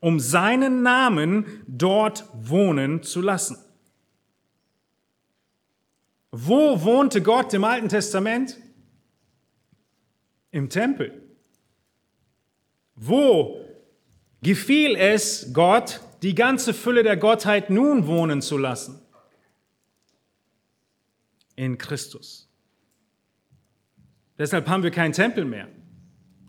um 0.00 0.20
seinen 0.20 0.82
Namen 0.82 1.62
dort 1.66 2.28
wohnen 2.34 3.02
zu 3.02 3.20
lassen. 3.20 3.58
Wo 6.30 6.82
wohnte 6.82 7.22
Gott 7.22 7.54
im 7.54 7.64
Alten 7.64 7.88
Testament? 7.88 8.58
Im 10.50 10.68
Tempel. 10.68 11.22
Wo 12.94 13.60
gefiel 14.42 14.96
es 14.96 15.52
Gott, 15.52 16.00
die 16.22 16.34
ganze 16.34 16.74
Fülle 16.74 17.02
der 17.02 17.16
Gottheit 17.16 17.70
nun 17.70 18.06
wohnen 18.06 18.42
zu 18.42 18.58
lassen? 18.58 19.00
In 21.56 21.78
Christus. 21.78 22.50
Deshalb 24.38 24.68
haben 24.68 24.82
wir 24.82 24.90
keinen 24.90 25.12
Tempel 25.12 25.46
mehr 25.46 25.68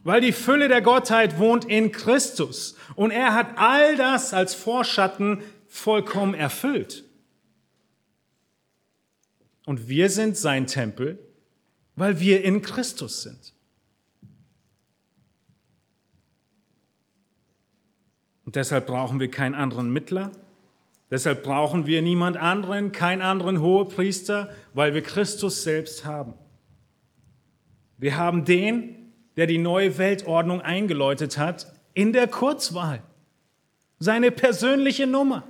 weil 0.08 0.22
die 0.22 0.32
Fülle 0.32 0.70
der 0.70 0.82
Gottheit 0.82 1.38
wohnt 1.38 1.65
in 1.65 1.91
Christus 1.91 2.78
und 2.96 3.12
er 3.12 3.34
hat 3.34 3.58
all 3.58 3.98
das 3.98 4.34
als 4.34 4.56
Vorschatten 4.56 5.43
vollkommen 5.67 6.34
erfüllt. 6.34 7.04
Und 9.65 9.89
wir 9.89 10.10
sind 10.10 10.38
sein 10.38 10.65
Tempel, 10.65 11.20
weil 11.98 12.22
wir 12.22 12.41
in 12.46 12.62
Christus 12.62 13.24
sind. 13.24 13.54
Und 18.46 18.56
deshalb 18.56 18.88
brauchen 18.88 19.20
wir 19.20 19.30
keinen 19.30 19.56
anderen 19.56 19.91
Mittler. 19.91 20.32
Deshalb 21.12 21.43
brauchen 21.43 21.86
wir 21.86 22.02
niemand 22.02 22.38
anderen, 22.38 22.93
keinen 22.93 23.22
anderen 23.22 23.60
Hohepriester, 23.60 24.52
weil 24.74 24.93
wir 24.93 25.02
Christus 25.02 25.63
selbst 25.63 26.06
haben. 26.06 26.34
Wir 27.98 28.15
haben 28.15 28.46
den, 28.46 29.07
der 29.38 29.47
die 29.47 29.60
neue 29.60 29.97
Weltordnung 29.97 30.62
eingeläutet 30.62 31.38
hat, 31.38 31.71
in 31.93 32.12
der 32.12 32.28
Kurzwahl. 32.28 33.02
Seine 34.00 34.32
persönliche 34.32 35.08
Nummer. 35.08 35.43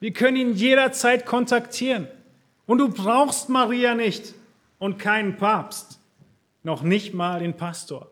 Wir 0.00 0.12
können 0.12 0.36
ihn 0.36 0.54
jederzeit 0.54 1.26
kontaktieren. 1.26 2.08
Und 2.66 2.78
du 2.78 2.88
brauchst 2.88 3.48
Maria 3.48 3.94
nicht 3.94 4.34
und 4.78 4.98
keinen 4.98 5.36
Papst, 5.36 6.00
noch 6.62 6.82
nicht 6.82 7.12
mal 7.12 7.40
den 7.40 7.56
Pastor, 7.56 8.10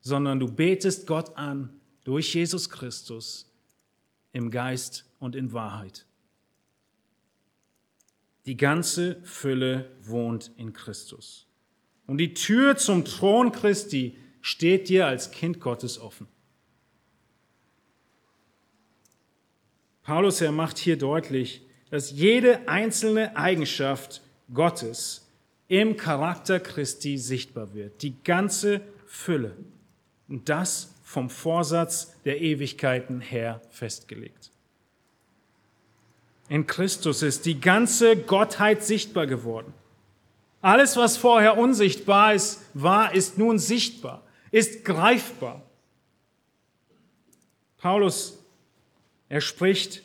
sondern 0.00 0.38
du 0.38 0.48
betest 0.48 1.06
Gott 1.06 1.36
an 1.36 1.70
durch 2.04 2.34
Jesus 2.34 2.70
Christus 2.70 3.50
im 4.32 4.50
Geist 4.50 5.04
und 5.18 5.34
in 5.34 5.52
Wahrheit. 5.52 6.06
Die 8.46 8.56
ganze 8.56 9.20
Fülle 9.22 9.90
wohnt 10.02 10.52
in 10.56 10.72
Christus. 10.72 11.45
Und 12.06 12.18
die 12.18 12.34
Tür 12.34 12.76
zum 12.76 13.04
Thron 13.04 13.52
Christi 13.52 14.16
steht 14.40 14.88
dir 14.88 15.06
als 15.06 15.30
Kind 15.30 15.60
Gottes 15.60 15.98
offen. 15.98 16.28
Paulus, 20.02 20.40
er 20.40 20.52
macht 20.52 20.78
hier 20.78 20.96
deutlich, 20.96 21.62
dass 21.90 22.12
jede 22.12 22.68
einzelne 22.68 23.36
Eigenschaft 23.36 24.22
Gottes 24.54 25.26
im 25.66 25.96
Charakter 25.96 26.60
Christi 26.60 27.18
sichtbar 27.18 27.74
wird. 27.74 28.02
Die 28.02 28.14
ganze 28.22 28.82
Fülle. 29.06 29.56
Und 30.28 30.48
das 30.48 30.94
vom 31.02 31.30
Vorsatz 31.30 32.12
der 32.24 32.40
Ewigkeiten 32.40 33.20
her 33.20 33.60
festgelegt. 33.70 34.50
In 36.48 36.66
Christus 36.66 37.22
ist 37.22 37.46
die 37.46 37.60
ganze 37.60 38.16
Gottheit 38.16 38.84
sichtbar 38.84 39.26
geworden. 39.26 39.72
Alles, 40.66 40.96
was 40.96 41.16
vorher 41.16 41.58
unsichtbar 41.58 42.34
ist, 42.34 42.60
war, 42.74 43.14
ist 43.14 43.38
nun 43.38 43.56
sichtbar, 43.56 44.26
ist 44.50 44.84
greifbar. 44.84 45.62
Paulus, 47.78 48.44
er 49.28 49.40
spricht 49.40 50.02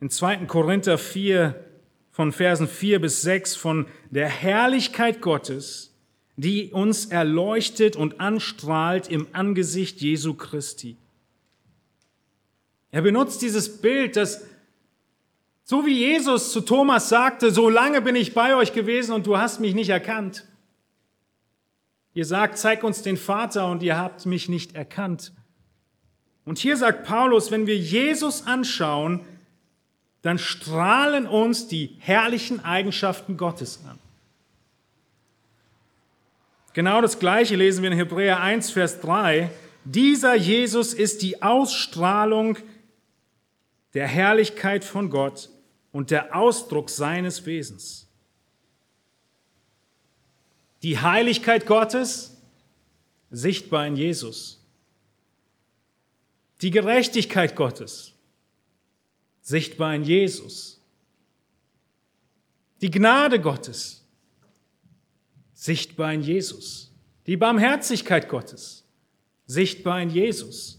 in 0.00 0.08
2. 0.08 0.46
Korinther 0.46 0.96
4 0.96 1.62
von 2.10 2.32
Versen 2.32 2.68
4 2.68 3.02
bis 3.02 3.20
6 3.20 3.54
von 3.56 3.86
der 4.08 4.30
Herrlichkeit 4.30 5.20
Gottes, 5.20 5.94
die 6.38 6.72
uns 6.72 7.04
erleuchtet 7.04 7.94
und 7.94 8.18
anstrahlt 8.18 9.08
im 9.08 9.28
Angesicht 9.32 10.00
Jesu 10.00 10.32
Christi. 10.32 10.96
Er 12.92 13.02
benutzt 13.02 13.42
dieses 13.42 13.82
Bild, 13.82 14.16
das 14.16 14.42
so 15.70 15.84
wie 15.84 15.98
Jesus 15.98 16.50
zu 16.50 16.62
Thomas 16.62 17.10
sagte, 17.10 17.50
so 17.50 17.68
lange 17.68 18.00
bin 18.00 18.16
ich 18.16 18.32
bei 18.32 18.56
euch 18.56 18.72
gewesen 18.72 19.12
und 19.12 19.26
du 19.26 19.36
hast 19.36 19.60
mich 19.60 19.74
nicht 19.74 19.90
erkannt. 19.90 20.46
Ihr 22.14 22.24
sagt, 22.24 22.56
zeig 22.56 22.82
uns 22.84 23.02
den 23.02 23.18
Vater 23.18 23.70
und 23.70 23.82
ihr 23.82 23.98
habt 23.98 24.24
mich 24.24 24.48
nicht 24.48 24.74
erkannt. 24.74 25.34
Und 26.46 26.56
hier 26.56 26.78
sagt 26.78 27.04
Paulus, 27.04 27.50
wenn 27.50 27.66
wir 27.66 27.76
Jesus 27.76 28.46
anschauen, 28.46 29.20
dann 30.22 30.38
strahlen 30.38 31.26
uns 31.26 31.68
die 31.68 31.98
herrlichen 31.98 32.64
Eigenschaften 32.64 33.36
Gottes 33.36 33.80
an. 33.86 33.98
Genau 36.72 37.02
das 37.02 37.18
Gleiche 37.18 37.56
lesen 37.56 37.82
wir 37.82 37.90
in 37.90 37.98
Hebräer 37.98 38.40
1, 38.40 38.70
Vers 38.70 39.02
3. 39.02 39.50
Dieser 39.84 40.34
Jesus 40.34 40.94
ist 40.94 41.20
die 41.20 41.42
Ausstrahlung 41.42 42.56
der 43.92 44.06
Herrlichkeit 44.06 44.82
von 44.82 45.10
Gott 45.10 45.50
und 45.98 46.12
der 46.12 46.36
Ausdruck 46.36 46.90
seines 46.90 47.44
Wesens. 47.44 48.06
Die 50.84 51.00
Heiligkeit 51.00 51.66
Gottes 51.66 52.36
sichtbar 53.32 53.84
in 53.84 53.96
Jesus. 53.96 54.64
Die 56.62 56.70
Gerechtigkeit 56.70 57.56
Gottes 57.56 58.12
sichtbar 59.40 59.92
in 59.96 60.04
Jesus. 60.04 60.80
Die 62.80 62.92
Gnade 62.92 63.40
Gottes 63.40 64.04
sichtbar 65.52 66.12
in 66.12 66.22
Jesus. 66.22 66.92
Die 67.26 67.36
Barmherzigkeit 67.36 68.28
Gottes 68.28 68.84
sichtbar 69.46 70.00
in 70.00 70.10
Jesus. 70.10 70.78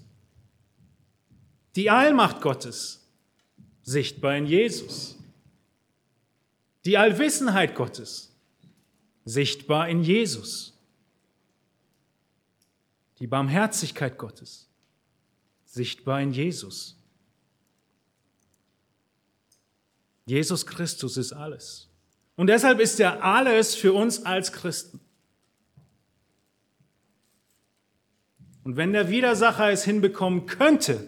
Die 1.76 1.90
Allmacht 1.90 2.40
Gottes 2.40 3.00
sichtbar 3.89 4.38
in 4.38 4.45
Jesus. 4.45 5.17
Die 6.86 6.97
Allwissenheit 6.97 7.75
Gottes, 7.75 8.32
sichtbar 9.25 9.89
in 9.89 10.04
Jesus. 10.04 10.78
Die 13.17 13.28
Barmherzigkeit 13.28 14.17
Gottes, 14.17 14.69
sichtbar 15.65 16.21
in 16.21 16.32
Jesus. 16.32 16.95
Jesus 20.25 20.65
Christus 20.65 21.17
ist 21.17 21.34
alles. 21.34 21.89
Und 22.36 22.47
deshalb 22.47 22.80
ist 22.80 22.99
er 22.99 23.23
alles 23.23 23.75
für 23.75 23.93
uns 23.93 24.23
als 24.23 24.54
Christen. 24.54 24.99
Und 28.63 28.78
wenn 28.78 28.93
der 28.93 29.10
Widersacher 29.10 29.71
es 29.71 29.84
hinbekommen 29.84 30.45
könnte, 30.45 31.08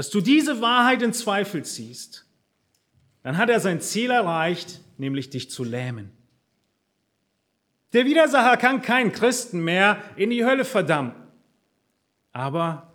dass 0.00 0.08
du 0.08 0.22
diese 0.22 0.62
Wahrheit 0.62 1.02
in 1.02 1.12
Zweifel 1.12 1.62
ziehst, 1.62 2.24
dann 3.22 3.36
hat 3.36 3.50
er 3.50 3.60
sein 3.60 3.82
Ziel 3.82 4.10
erreicht, 4.10 4.80
nämlich 4.96 5.28
dich 5.28 5.50
zu 5.50 5.62
lähmen. 5.62 6.10
Der 7.92 8.06
Widersacher 8.06 8.56
kann 8.56 8.80
keinen 8.80 9.12
Christen 9.12 9.60
mehr 9.60 10.02
in 10.16 10.30
die 10.30 10.42
Hölle 10.42 10.64
verdammen, 10.64 11.12
aber 12.32 12.94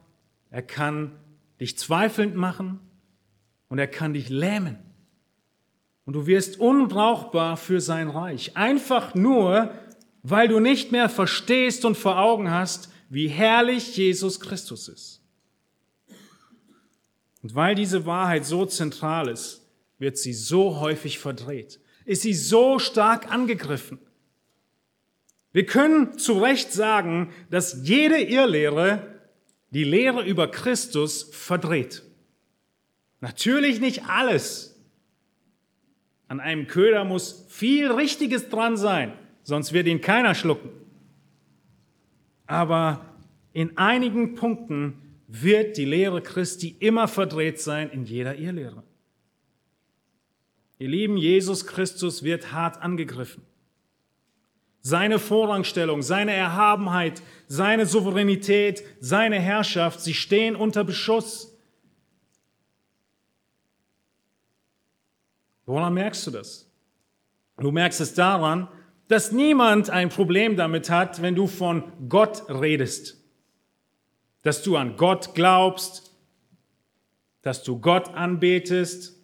er 0.49 0.63
kann 0.63 1.11
dich 1.59 1.77
zweifelnd 1.77 2.35
machen 2.35 2.79
und 3.69 3.77
er 3.77 3.85
kann 3.85 4.13
dich 4.13 4.29
lähmen. 4.29 4.79
Und 6.05 6.13
du 6.13 6.25
wirst 6.25 6.59
unbrauchbar 6.59 7.55
für 7.55 7.81
sein 7.81 8.09
Reich. 8.09 8.57
Einfach 8.57 9.13
nur, 9.13 9.71
weil 10.23 10.47
du 10.47 10.59
nicht 10.59 10.91
mehr 10.91 11.09
verstehst 11.09 11.85
und 11.85 11.97
vor 11.97 12.17
Augen 12.17 12.49
hast, 12.49 12.91
wie 13.09 13.27
herrlich 13.27 13.95
Jesus 13.95 14.39
Christus 14.39 14.87
ist. 14.87 15.21
Und 17.45 17.53
weil 17.53 17.75
diese 17.75 18.07
Wahrheit 18.07 18.43
so 18.43 18.65
zentral 18.65 19.27
ist, 19.27 19.69
wird 19.99 20.17
sie 20.17 20.33
so 20.33 20.79
häufig 20.79 21.19
verdreht, 21.19 21.79
ist 22.03 22.23
sie 22.23 22.33
so 22.33 22.79
stark 22.79 23.31
angegriffen. 23.31 23.99
Wir 25.51 25.67
können 25.67 26.17
zu 26.17 26.39
Recht 26.39 26.73
sagen, 26.73 27.31
dass 27.51 27.87
jede 27.87 28.19
Irrlehre 28.19 29.21
die 29.69 29.83
Lehre 29.83 30.25
über 30.25 30.47
Christus 30.47 31.29
verdreht. 31.33 32.01
Natürlich 33.21 33.79
nicht 33.79 34.05
alles. 34.05 34.83
An 36.27 36.39
einem 36.39 36.65
Köder 36.65 37.03
muss 37.03 37.45
viel 37.49 37.91
Richtiges 37.91 38.49
dran 38.49 38.75
sein, 38.75 39.13
sonst 39.43 39.71
wird 39.71 39.85
ihn 39.85 40.01
keiner 40.01 40.33
schlucken. 40.33 40.71
Aber 42.47 43.05
in 43.53 43.77
einigen 43.77 44.33
Punkten 44.33 45.04
wird 45.41 45.77
die 45.77 45.85
Lehre 45.85 46.21
Christi 46.21 46.75
immer 46.79 47.07
verdreht 47.07 47.59
sein 47.59 47.89
in 47.89 48.05
jeder 48.05 48.35
Irrlehre. 48.35 48.83
Ihr 50.77 50.89
Lieben, 50.89 51.17
Jesus 51.17 51.65
Christus 51.65 52.23
wird 52.23 52.51
hart 52.51 52.81
angegriffen. 52.81 53.43
Seine 54.81 55.17
Vorrangstellung, 55.17 56.03
seine 56.03 56.33
Erhabenheit, 56.33 57.21
seine 57.47 57.85
Souveränität, 57.85 58.83
seine 58.99 59.39
Herrschaft, 59.39 60.01
sie 60.01 60.13
stehen 60.13 60.55
unter 60.55 60.83
Beschuss. 60.83 61.57
Woran 65.65 65.93
merkst 65.95 66.27
du 66.27 66.31
das? 66.31 66.69
Du 67.57 67.71
merkst 67.71 68.01
es 68.01 68.13
daran, 68.13 68.67
dass 69.07 69.31
niemand 69.31 69.89
ein 69.89 70.09
Problem 70.09 70.55
damit 70.55 70.89
hat, 70.89 71.21
wenn 71.21 71.35
du 71.35 71.47
von 71.47 71.91
Gott 72.07 72.47
redest 72.49 73.24
dass 74.45 74.61
du 74.61 74.77
an 74.77 74.95
Gott 74.95 75.33
glaubst, 75.33 76.15
dass 77.41 77.63
du 77.63 77.79
Gott 77.79 78.09
anbetest, 78.09 79.19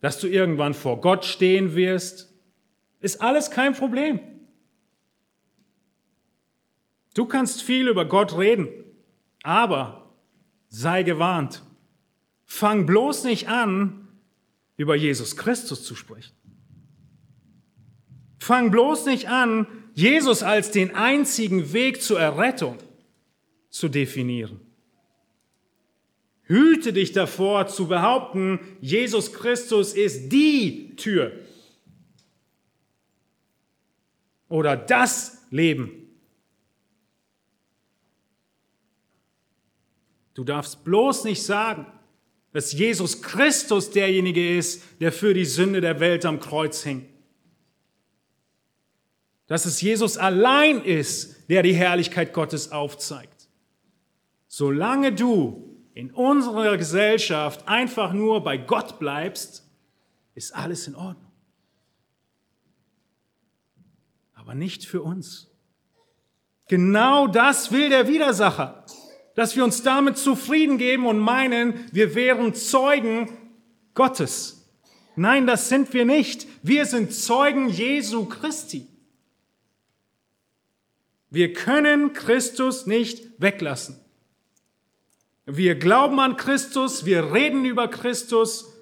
dass 0.00 0.18
du 0.20 0.26
irgendwann 0.26 0.72
vor 0.72 1.02
Gott 1.02 1.26
stehen 1.26 1.74
wirst, 1.74 2.32
ist 3.00 3.20
alles 3.20 3.50
kein 3.50 3.74
Problem. 3.74 4.20
Du 7.12 7.26
kannst 7.26 7.62
viel 7.62 7.88
über 7.88 8.06
Gott 8.06 8.38
reden, 8.38 8.68
aber 9.42 10.14
sei 10.70 11.02
gewarnt. 11.02 11.62
Fang 12.46 12.86
bloß 12.86 13.24
nicht 13.24 13.48
an, 13.48 14.08
über 14.78 14.96
Jesus 14.96 15.36
Christus 15.36 15.84
zu 15.84 15.94
sprechen. 15.94 16.34
Fang 18.38 18.70
bloß 18.70 19.04
nicht 19.04 19.28
an, 19.28 19.66
Jesus 19.92 20.42
als 20.42 20.70
den 20.70 20.94
einzigen 20.94 21.74
Weg 21.74 22.00
zur 22.00 22.18
Errettung 22.18 22.78
zu 23.72 23.88
definieren. 23.88 24.60
Hüte 26.44 26.92
dich 26.92 27.10
davor 27.10 27.66
zu 27.66 27.88
behaupten, 27.88 28.60
Jesus 28.80 29.32
Christus 29.32 29.94
ist 29.94 30.28
die 30.28 30.94
Tür 30.94 31.32
oder 34.48 34.76
das 34.76 35.44
Leben. 35.50 35.90
Du 40.34 40.44
darfst 40.44 40.84
bloß 40.84 41.24
nicht 41.24 41.42
sagen, 41.42 41.86
dass 42.52 42.72
Jesus 42.72 43.22
Christus 43.22 43.90
derjenige 43.90 44.56
ist, 44.56 44.82
der 45.00 45.10
für 45.10 45.32
die 45.32 45.46
Sünde 45.46 45.80
der 45.80 45.98
Welt 46.00 46.24
am 46.26 46.38
Kreuz 46.38 46.82
hing. 46.82 47.08
dass 49.52 49.66
es 49.66 49.82
Jesus 49.82 50.16
allein 50.16 50.82
ist, 50.82 51.50
der 51.50 51.62
die 51.62 51.74
Herrlichkeit 51.74 52.32
Gottes 52.32 52.72
aufzeigt. 52.72 53.31
Solange 54.54 55.14
du 55.14 55.78
in 55.94 56.10
unserer 56.10 56.76
Gesellschaft 56.76 57.66
einfach 57.66 58.12
nur 58.12 58.44
bei 58.44 58.58
Gott 58.58 58.98
bleibst, 58.98 59.66
ist 60.34 60.54
alles 60.54 60.86
in 60.86 60.94
Ordnung. 60.94 61.32
Aber 64.34 64.54
nicht 64.54 64.84
für 64.84 65.00
uns. 65.00 65.50
Genau 66.68 67.28
das 67.28 67.72
will 67.72 67.88
der 67.88 68.08
Widersacher, 68.08 68.84
dass 69.36 69.56
wir 69.56 69.64
uns 69.64 69.82
damit 69.84 70.18
zufrieden 70.18 70.76
geben 70.76 71.06
und 71.06 71.18
meinen, 71.18 71.86
wir 71.90 72.14
wären 72.14 72.54
Zeugen 72.54 73.30
Gottes. 73.94 74.70
Nein, 75.16 75.46
das 75.46 75.70
sind 75.70 75.94
wir 75.94 76.04
nicht. 76.04 76.46
Wir 76.62 76.84
sind 76.84 77.14
Zeugen 77.14 77.70
Jesu 77.70 78.26
Christi. 78.26 78.86
Wir 81.30 81.54
können 81.54 82.12
Christus 82.12 82.84
nicht 82.84 83.40
weglassen. 83.40 84.01
Wir 85.46 85.74
glauben 85.74 86.20
an 86.20 86.36
Christus, 86.36 87.04
wir 87.04 87.32
reden 87.32 87.64
über 87.64 87.88
Christus, 87.88 88.72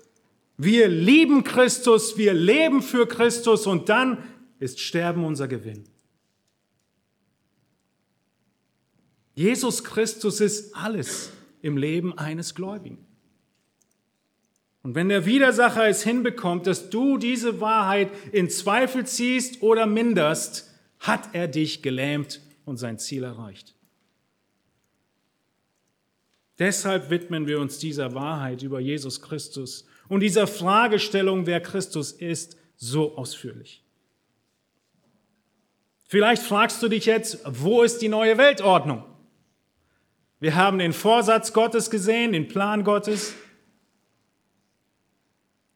wir 0.59 0.89
lieben 0.89 1.43
Christus, 1.43 2.19
wir 2.19 2.35
leben 2.35 2.83
für 2.83 3.09
Christus 3.09 3.67
und 3.67 3.89
dann 3.89 4.23
ist 4.59 4.79
Sterben 4.79 5.25
unser 5.25 5.49
Gewinn. 5.49 5.85
Jesus 9.35 9.85
Christus 9.85 10.41
ist 10.41 10.77
alles 10.77 11.33
im 11.63 11.79
Leben 11.79 12.17
eines 12.19 12.55
Gläubigen. 12.55 13.07
Und 14.83 14.95
wenn 14.95 15.09
der 15.09 15.25
Widersacher 15.25 15.89
es 15.89 16.03
hinbekommt, 16.03 16.67
dass 16.67 16.91
du 16.91 17.17
diese 17.17 17.61
Wahrheit 17.61 18.11
in 18.33 18.51
Zweifel 18.51 19.07
ziehst 19.07 19.63
oder 19.63 19.87
minderst, 19.87 20.71
hat 20.99 21.35
er 21.35 21.49
dich 21.49 21.83
gelähmt 21.83 22.41
und 22.67 22.77
sein 22.77 22.99
Ziel 22.99 23.25
erreicht. 23.25 23.75
Deshalb 26.61 27.09
widmen 27.09 27.47
wir 27.47 27.59
uns 27.59 27.79
dieser 27.79 28.15
Wahrheit 28.15 28.63
über 28.63 28.79
Jesus 28.79 29.23
Christus 29.23 29.87
und 30.09 30.21
dieser 30.21 30.47
Fragestellung, 30.47 31.47
wer 31.47 31.61
Christus 31.61 32.13
ist, 32.13 32.59
so 32.77 33.17
ausführlich. 33.17 33.83
Vielleicht 36.07 36.43
fragst 36.43 36.83
du 36.83 36.89
dich 36.89 37.07
jetzt, 37.07 37.41
wo 37.47 37.83
ist 37.83 38.03
die 38.03 38.09
neue 38.09 38.37
Weltordnung? 38.37 39.05
Wir 40.39 40.55
haben 40.55 40.79
den 40.79 40.93
Vorsatz 40.93 41.53
Gottes 41.53 41.91
gesehen, 41.91 42.33
den 42.33 42.47
Plan 42.47 42.85
Gottes. 42.85 43.35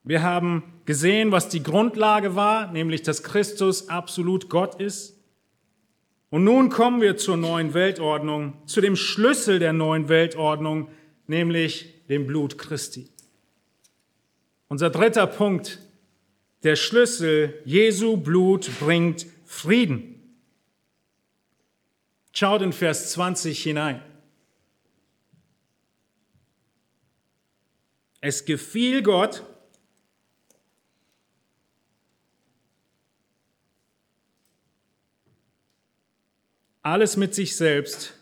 Wir 0.03 0.23
haben 0.23 0.65
gesehen, 0.85 1.33
was 1.33 1.49
die 1.49 1.63
Grundlage 1.63 2.37
war, 2.37 2.71
nämlich 2.73 3.01
dass 3.03 3.23
Christus 3.23 3.89
absolut 3.89 4.51
Gott 4.51 4.81
ist. 4.81 5.14
Und 6.35 6.43
nun 6.43 6.69
kommen 6.69 7.01
wir 7.01 7.17
zur 7.17 7.37
neuen 7.37 7.75
Weltordnung, 7.75 8.55
zu 8.67 8.81
dem 8.81 8.97
Schlüssel 8.97 9.61
der 9.61 9.73
neuen 9.73 10.09
Weltordnung, 10.09 10.89
nämlich 11.29 12.05
dem 12.09 12.27
Blut 12.27 12.59
Christi. 12.59 13.09
Unser 14.67 14.91
dritter 14.91 15.29
Punkt, 15.29 15.79
der 16.65 16.75
Schlüssel, 16.75 17.63
Jesu 17.65 18.17
Blut 18.17 18.69
bringt 18.81 19.27
Frieden. 19.45 20.37
Schaut 22.33 22.63
in 22.63 22.73
Vers 22.73 23.13
20 23.13 23.63
hinein. 23.63 24.03
Es 28.21 28.45
gefiel 28.45 29.05
Gott, 29.05 29.45
alles 36.85 37.17
mit 37.17 37.35
sich 37.35 37.57
selbst. 37.57 38.15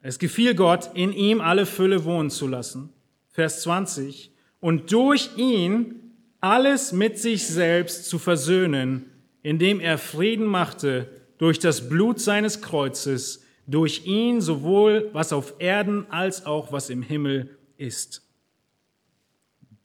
Es 0.00 0.18
gefiel 0.18 0.54
Gott, 0.54 0.90
in 0.94 1.12
ihm 1.12 1.40
alle 1.40 1.66
Fülle 1.66 2.04
wohnen 2.04 2.30
zu 2.30 2.46
lassen. 2.46 2.90
Vers 3.28 3.62
20. 3.62 4.30
Und 4.60 4.92
durch 4.92 5.36
ihn 5.36 6.14
alles 6.40 6.92
mit 6.92 7.18
sich 7.18 7.46
selbst 7.46 8.06
zu 8.06 8.18
versöhnen, 8.18 9.10
indem 9.42 9.80
er 9.80 9.98
Frieden 9.98 10.46
machte 10.46 11.08
durch 11.38 11.58
das 11.58 11.88
Blut 11.88 12.20
seines 12.20 12.62
Kreuzes, 12.62 13.44
durch 13.66 14.06
ihn 14.06 14.40
sowohl 14.40 15.10
was 15.12 15.32
auf 15.32 15.54
Erden 15.58 16.06
als 16.10 16.46
auch 16.46 16.72
was 16.72 16.90
im 16.90 17.02
Himmel 17.02 17.58
ist. 17.76 18.22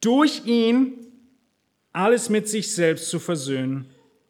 Durch 0.01 0.45
ihn 0.45 0.99
alles 1.91 2.29
mit 2.29 2.47
sich 2.47 2.73
selbst 2.73 3.09
zu 3.09 3.19
versöhnen, 3.19 3.85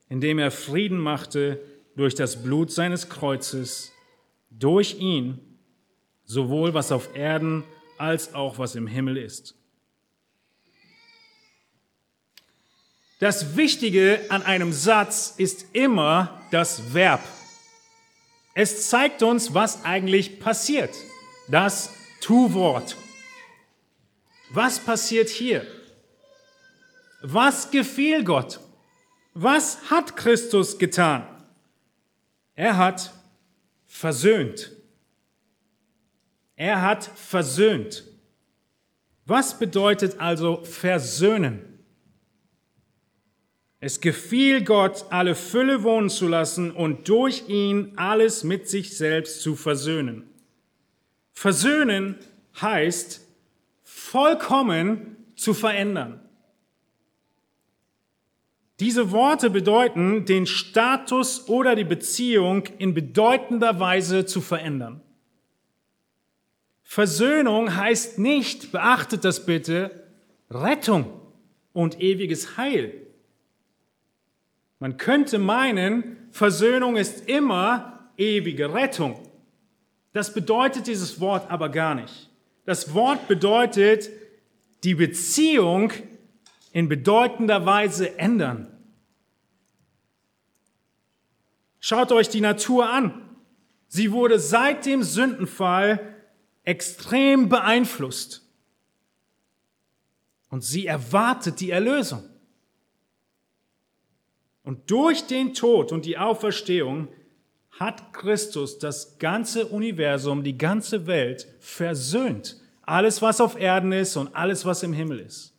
indem 0.08 0.40
er 0.40 0.52
Frieden 0.52 0.98
machte 0.98 1.60
durch 1.96 2.16
das 2.16 2.42
Blut 2.42 2.72
seines 2.72 3.10
Kreuzes, 3.10 3.92
durch 4.50 5.00
ihn, 5.00 5.40
sowohl 6.26 6.74
was 6.74 6.92
auf 6.92 7.16
Erden 7.16 7.64
als 7.98 8.34
auch 8.34 8.58
was 8.58 8.76
im 8.76 8.88
Himmel 8.88 9.18
ist. 9.18 9.56
Das 13.20 13.56
Wichtige 13.56 14.20
an 14.30 14.44
einem 14.44 14.74
Satz 14.74 15.36
ist 15.38 15.68
immer 15.74 16.42
das 16.52 16.94
Verb. 16.94 17.24
Es 18.54 18.90
zeigt 18.90 19.24
uns, 19.24 19.54
was 19.54 19.86
eigentlich 19.86 20.40
passiert. 20.40 20.94
Das 21.48 21.90
Tu-Wort. 22.22 22.98
Was 24.52 24.80
passiert 24.80 25.30
hier? 25.30 25.66
Was 27.22 27.72
gefiel 27.72 28.24
Gott? 28.24 28.60
Was 29.34 29.90
hat 29.90 30.16
Christus 30.16 30.78
getan? 30.78 31.26
Er 32.56 32.78
hat 32.78 33.14
versöhnt. 33.86 34.72
Er 36.56 36.82
hat 36.82 37.04
versöhnt. 37.04 38.06
Was 39.26 39.58
bedeutet 39.58 40.20
also 40.20 40.64
versöhnen? 40.64 41.74
Es 43.80 44.00
gefiel 44.00 44.64
Gott, 44.64 45.06
alle 45.10 45.36
Fülle 45.36 45.84
wohnen 45.84 46.10
zu 46.10 46.28
lassen 46.28 46.72
und 46.72 47.10
durch 47.10 47.50
ihn 47.50 47.94
alles 47.98 48.44
mit 48.44 48.70
sich 48.70 48.96
selbst 48.96 49.42
zu 49.42 49.56
versöhnen. 49.56 50.30
Versöhnen 51.34 52.18
heißt 52.62 53.28
vollkommen 53.82 55.18
zu 55.36 55.54
verändern. 55.54 56.23
Diese 58.84 59.12
Worte 59.12 59.50
bedeuten, 59.50 60.26
den 60.26 60.46
Status 60.46 61.48
oder 61.48 61.74
die 61.74 61.86
Beziehung 61.86 62.66
in 62.80 62.94
bedeutender 62.94 63.80
Weise 63.80 64.26
zu 64.26 64.42
verändern. 64.42 65.00
Versöhnung 66.82 67.78
heißt 67.78 68.20
nicht, 68.20 68.74
beachtet 68.74 69.24
das 69.24 69.46
bitte, 69.46 70.04
Rettung 70.52 71.06
und 71.72 72.02
ewiges 72.02 72.58
Heil. 72.58 72.94
Man 74.80 74.98
könnte 74.98 75.40
meinen, 75.40 76.18
Versöhnung 76.32 76.98
ist 76.98 77.30
immer 77.30 78.10
ewige 78.18 78.74
Rettung. 78.74 79.18
Das 80.12 80.34
bedeutet 80.34 80.88
dieses 80.88 81.22
Wort 81.22 81.50
aber 81.50 81.70
gar 81.70 81.96
nicht. 81.96 82.30
Das 82.66 82.94
Wort 82.94 83.30
bedeutet 83.30 84.10
die 84.84 84.96
Beziehung 84.96 85.94
in 86.74 86.90
bedeutender 86.90 87.66
Weise 87.66 88.20
ändern. 88.20 88.68
Schaut 91.86 92.14
euch 92.14 92.30
die 92.30 92.40
Natur 92.40 92.90
an. 92.90 93.36
Sie 93.90 94.14
wurde 94.14 94.40
seit 94.40 94.86
dem 94.86 95.04
Sündenfall 95.04 96.16
extrem 96.64 97.50
beeinflusst. 97.50 98.50
Und 100.48 100.64
sie 100.64 100.88
erwartet 100.88 101.60
die 101.60 101.72
Erlösung. 101.72 102.24
Und 104.64 104.90
durch 104.90 105.28
den 105.28 105.54
Tod 105.54 105.92
und 105.92 106.06
die 106.06 106.18
Auferstehung 106.18 107.10
hat 107.72 108.14
Christus 108.14 108.80
das 108.80 109.18
ganze 109.18 109.68
Universum, 109.68 110.42
die 110.42 110.58
ganze 110.58 111.06
Welt 111.06 111.54
versöhnt. 111.60 112.62
Alles, 112.84 113.22
was 113.22 113.42
auf 113.42 113.60
Erden 113.60 113.92
ist 113.92 114.16
und 114.16 114.34
alles, 114.34 114.66
was 114.66 114.84
im 114.84 114.94
Himmel 114.94 115.20
ist. 115.20 115.53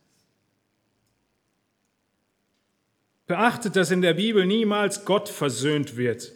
Beachtet, 3.26 3.76
dass 3.76 3.90
in 3.90 4.02
der 4.02 4.14
Bibel 4.14 4.44
niemals 4.46 5.04
Gott 5.04 5.28
versöhnt 5.28 5.96
wird, 5.96 6.32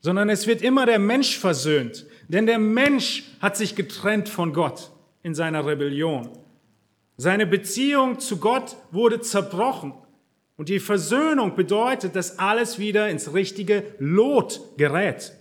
sondern 0.00 0.28
es 0.28 0.46
wird 0.46 0.60
immer 0.60 0.84
der 0.84 0.98
Mensch 0.98 1.38
versöhnt. 1.38 2.06
Denn 2.28 2.46
der 2.46 2.58
Mensch 2.58 3.24
hat 3.40 3.56
sich 3.56 3.76
getrennt 3.76 4.28
von 4.28 4.52
Gott 4.52 4.90
in 5.22 5.34
seiner 5.34 5.66
Rebellion. 5.66 6.28
Seine 7.16 7.46
Beziehung 7.46 8.20
zu 8.20 8.38
Gott 8.38 8.76
wurde 8.90 9.20
zerbrochen. 9.20 9.94
Und 10.56 10.68
die 10.68 10.80
Versöhnung 10.80 11.56
bedeutet, 11.56 12.14
dass 12.16 12.38
alles 12.38 12.78
wieder 12.78 13.08
ins 13.08 13.32
richtige 13.32 13.94
Lot 13.98 14.60
gerät. 14.76 15.32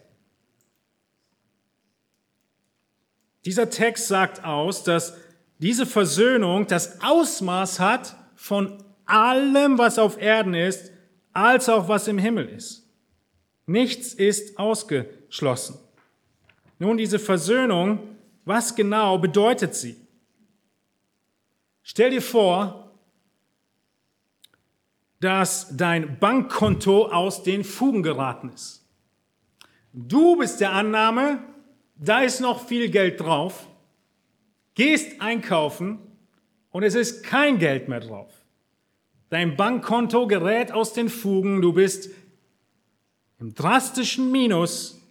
Dieser 3.46 3.70
Text 3.70 4.08
sagt 4.08 4.44
aus, 4.44 4.84
dass 4.84 5.18
diese 5.60 5.86
Versöhnung 5.86 6.68
das 6.68 7.02
Ausmaß 7.02 7.80
hat 7.80 8.16
von 8.36 8.84
allem, 9.12 9.78
was 9.78 10.00
auf 10.00 10.20
Erden 10.22 10.54
ist, 10.54 10.92
als 11.34 11.70
auch 11.70 11.88
was 11.88 12.08
im 12.08 12.18
Himmel 12.18 12.48
ist. 12.50 12.88
Nichts 13.66 14.14
ist 14.14 14.58
ausgeschlossen. 14.58 15.78
Nun, 16.80 16.98
diese 16.98 17.20
Versöhnung, 17.20 18.00
was 18.46 18.76
genau 18.76 19.18
bedeutet 19.18 19.76
sie? 19.76 19.96
Stell 21.84 22.12
dir 22.12 22.22
vor, 22.22 22.92
dass 25.20 25.76
dein 25.78 26.18
Bankkonto 26.20 27.08
aus 27.08 27.44
den 27.44 27.64
Fugen 27.64 28.02
geraten 28.02 28.50
ist. 28.50 28.84
Du 29.94 30.38
bist 30.38 30.60
der 30.60 30.74
Annahme, 30.74 31.44
da 31.96 32.22
ist 32.22 32.40
noch 32.40 32.66
viel 32.66 32.90
Geld 32.90 33.20
drauf, 33.20 33.68
gehst 34.74 35.22
einkaufen 35.22 36.00
und 36.72 36.84
es 36.84 36.96
ist 36.96 37.24
kein 37.24 37.60
Geld 37.60 37.88
mehr 37.88 38.00
drauf. 38.00 38.41
Dein 39.32 39.56
Bankkonto 39.56 40.28
gerät 40.28 40.74
aus 40.74 40.92
den 40.92 41.08
Fugen, 41.08 41.62
du 41.62 41.72
bist 41.72 42.10
im 43.40 43.56
drastischen 43.56 44.30
Minus. 44.30 45.02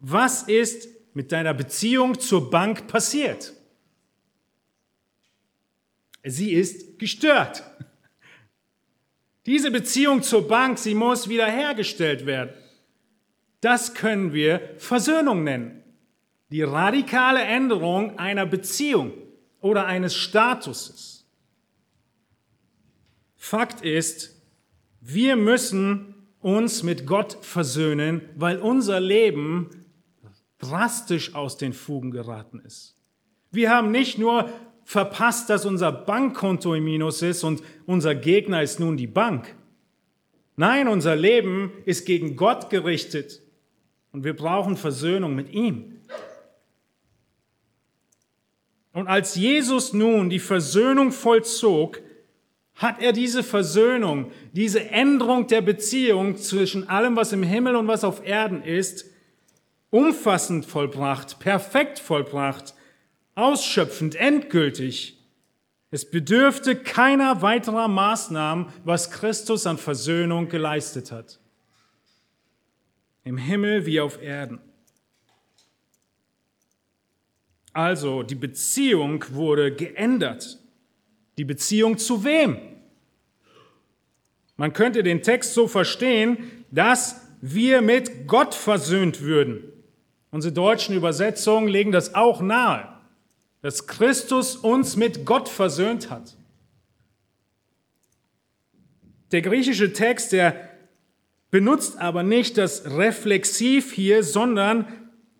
Was 0.00 0.42
ist 0.42 0.88
mit 1.14 1.30
deiner 1.30 1.54
Beziehung 1.54 2.18
zur 2.18 2.50
Bank 2.50 2.88
passiert? 2.88 3.52
Sie 6.24 6.52
ist 6.52 6.98
gestört. 6.98 7.62
Diese 9.46 9.70
Beziehung 9.70 10.24
zur 10.24 10.48
Bank, 10.48 10.76
sie 10.76 10.96
muss 10.96 11.28
wiederhergestellt 11.28 12.26
werden. 12.26 12.54
Das 13.60 13.94
können 13.94 14.32
wir 14.32 14.74
Versöhnung 14.78 15.44
nennen. 15.44 15.84
Die 16.50 16.62
radikale 16.62 17.42
Änderung 17.42 18.18
einer 18.18 18.46
Beziehung 18.46 19.12
oder 19.60 19.86
eines 19.86 20.16
Statuses. 20.16 21.15
Fakt 23.48 23.80
ist, 23.82 24.42
wir 25.00 25.36
müssen 25.36 26.16
uns 26.40 26.82
mit 26.82 27.06
Gott 27.06 27.38
versöhnen, 27.42 28.22
weil 28.34 28.58
unser 28.58 28.98
Leben 28.98 29.70
drastisch 30.58 31.36
aus 31.36 31.56
den 31.56 31.72
Fugen 31.72 32.10
geraten 32.10 32.60
ist. 32.66 32.96
Wir 33.52 33.70
haben 33.70 33.92
nicht 33.92 34.18
nur 34.18 34.50
verpasst, 34.82 35.48
dass 35.48 35.64
unser 35.64 35.92
Bankkonto 35.92 36.74
im 36.74 36.82
Minus 36.86 37.22
ist 37.22 37.44
und 37.44 37.62
unser 37.86 38.16
Gegner 38.16 38.64
ist 38.64 38.80
nun 38.80 38.96
die 38.96 39.06
Bank. 39.06 39.54
Nein, 40.56 40.88
unser 40.88 41.14
Leben 41.14 41.70
ist 41.84 42.04
gegen 42.04 42.34
Gott 42.34 42.68
gerichtet 42.68 43.42
und 44.10 44.24
wir 44.24 44.34
brauchen 44.34 44.76
Versöhnung 44.76 45.36
mit 45.36 45.52
ihm. 45.52 46.00
Und 48.92 49.06
als 49.06 49.36
Jesus 49.36 49.92
nun 49.92 50.30
die 50.30 50.40
Versöhnung 50.40 51.12
vollzog, 51.12 52.02
hat 52.76 53.02
er 53.02 53.12
diese 53.12 53.42
Versöhnung, 53.42 54.30
diese 54.52 54.90
Änderung 54.90 55.46
der 55.48 55.62
Beziehung 55.62 56.36
zwischen 56.36 56.88
allem, 56.88 57.16
was 57.16 57.32
im 57.32 57.42
Himmel 57.42 57.74
und 57.74 57.88
was 57.88 58.04
auf 58.04 58.24
Erden 58.24 58.62
ist, 58.62 59.06
umfassend 59.90 60.66
vollbracht, 60.66 61.38
perfekt 61.38 61.98
vollbracht 61.98 62.74
ausschöpfend, 63.36 64.16
endgültig. 64.16 65.22
Es 65.92 66.10
bedürfte 66.10 66.74
keiner 66.74 67.42
weiterer 67.42 67.86
Maßnahmen, 67.86 68.66
was 68.82 69.12
Christus 69.12 69.66
an 69.66 69.78
Versöhnung 69.78 70.48
geleistet 70.48 71.12
hat. 71.12 71.38
Im 73.22 73.36
Himmel 73.36 73.86
wie 73.86 74.00
auf 74.00 74.20
Erden. 74.20 74.60
Also, 77.72 78.22
die 78.22 78.34
Beziehung 78.34 79.24
wurde 79.30 79.74
geändert. 79.74 80.58
Die 81.38 81.44
Beziehung 81.44 81.98
zu 81.98 82.24
wem? 82.24 82.58
Man 84.56 84.72
könnte 84.72 85.02
den 85.02 85.22
Text 85.22 85.54
so 85.54 85.68
verstehen, 85.68 86.38
dass 86.70 87.20
wir 87.40 87.82
mit 87.82 88.26
Gott 88.26 88.54
versöhnt 88.54 89.20
würden. 89.20 89.64
Unsere 90.30 90.52
deutschen 90.52 90.96
Übersetzungen 90.96 91.68
legen 91.68 91.92
das 91.92 92.14
auch 92.14 92.40
nahe 92.40 92.96
dass 93.66 93.88
Christus 93.88 94.54
uns 94.54 94.94
mit 94.94 95.24
Gott 95.24 95.48
versöhnt 95.48 96.08
hat. 96.08 96.36
Der 99.32 99.42
griechische 99.42 99.92
Text, 99.92 100.30
der 100.30 100.70
benutzt 101.50 101.98
aber 101.98 102.22
nicht 102.22 102.58
das 102.58 102.84
Reflexiv 102.96 103.92
hier, 103.92 104.22
sondern 104.22 104.86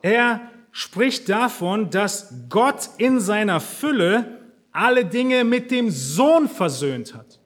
er 0.03 0.41
spricht 0.73 1.29
davon, 1.29 1.91
dass 1.91 2.35
Gott 2.49 2.91
in 2.99 3.21
seiner 3.21 3.61
Fülle 3.61 4.36
alle 4.77 5.05
Dinge 5.05 5.45
mit 5.45 5.71
dem 5.71 5.91
Sohn 5.91 6.49
versöhnt 6.49 7.15
hat. 7.15 7.41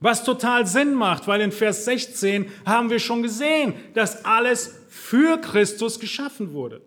Was 0.00 0.24
total 0.24 0.66
Sinn 0.66 0.94
macht, 0.94 1.26
weil 1.26 1.40
in 1.40 1.50
Vers 1.50 1.84
16 1.84 2.50
haben 2.64 2.88
wir 2.88 3.00
schon 3.00 3.22
gesehen, 3.22 3.74
dass 3.94 4.24
alles 4.24 4.76
für 4.88 5.38
Christus 5.40 5.98
geschaffen 5.98 6.52
wurde. 6.52 6.80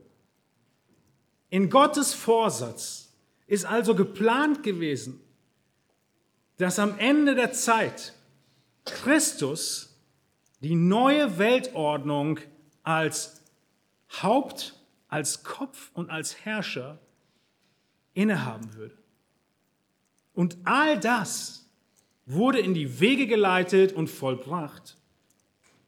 In 1.50 1.70
Gottes 1.70 2.14
Vorsatz 2.14 3.14
ist 3.48 3.66
also 3.66 3.96
geplant 3.96 4.64
gewesen, 4.64 5.22
dass 6.58 6.80
am 6.80 6.98
Ende 7.00 7.36
der 7.36 7.52
Zeit 7.52 8.14
Christus 8.86 9.98
die 10.62 10.76
neue 10.76 11.38
Weltordnung 11.38 12.40
als 12.84 13.42
Haupt, 14.22 14.76
als 15.10 15.44
Kopf 15.44 15.90
und 15.94 16.10
als 16.10 16.46
Herrscher 16.46 17.00
innehaben 18.14 18.74
würde. 18.76 19.01
Und 20.34 20.58
all 20.64 21.00
das 21.00 21.70
wurde 22.26 22.60
in 22.60 22.74
die 22.74 23.00
Wege 23.00 23.28
geleitet 23.28 23.94
und 23.94 24.10
vollbracht. 24.10 24.98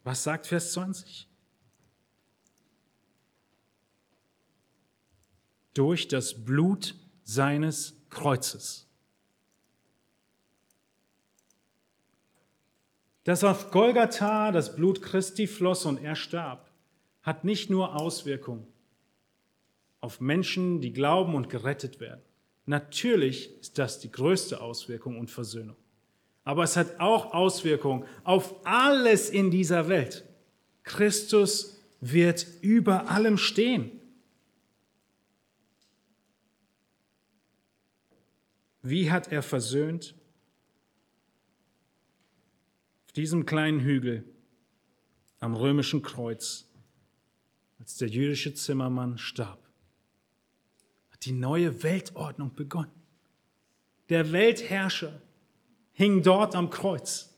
Was 0.02 0.22
sagt 0.22 0.46
Vers 0.46 0.72
20? 0.72 1.28
durch 5.74 6.06
das 6.06 6.44
Blut 6.44 6.94
seines 7.24 8.00
Kreuzes. 8.08 8.88
Dass 13.24 13.42
auf 13.42 13.70
Golgatha 13.70 14.52
das 14.52 14.76
Blut 14.76 15.02
Christi 15.02 15.46
floss 15.46 15.84
und 15.84 15.98
er 15.98 16.14
starb, 16.14 16.70
hat 17.22 17.44
nicht 17.44 17.70
nur 17.70 17.96
Auswirkungen 17.96 18.66
auf 20.00 20.20
Menschen, 20.20 20.82
die 20.82 20.92
glauben 20.92 21.34
und 21.34 21.48
gerettet 21.48 21.98
werden. 21.98 22.22
Natürlich 22.66 23.58
ist 23.60 23.78
das 23.78 24.00
die 24.00 24.10
größte 24.10 24.60
Auswirkung 24.60 25.18
und 25.18 25.30
Versöhnung. 25.30 25.76
Aber 26.44 26.64
es 26.64 26.76
hat 26.76 27.00
auch 27.00 27.32
Auswirkungen 27.32 28.06
auf 28.22 28.54
alles 28.66 29.30
in 29.30 29.50
dieser 29.50 29.88
Welt. 29.88 30.24
Christus 30.82 31.78
wird 32.00 32.46
über 32.60 33.08
allem 33.10 33.38
stehen. 33.38 34.00
Wie 38.82 39.10
hat 39.10 39.32
er 39.32 39.42
versöhnt? 39.42 40.14
Auf 43.06 43.12
diesem 43.12 43.46
kleinen 43.46 43.80
Hügel 43.80 44.24
am 45.40 45.54
römischen 45.54 46.02
Kreuz, 46.02 46.68
als 47.78 47.96
der 47.96 48.08
jüdische 48.08 48.52
Zimmermann 48.52 49.16
starb, 49.16 49.63
die 51.24 51.32
neue 51.32 51.82
Weltordnung 51.82 52.54
begonnen. 52.54 52.92
Der 54.08 54.32
Weltherrscher 54.32 55.20
hing 55.92 56.22
dort 56.22 56.54
am 56.54 56.70
Kreuz. 56.70 57.34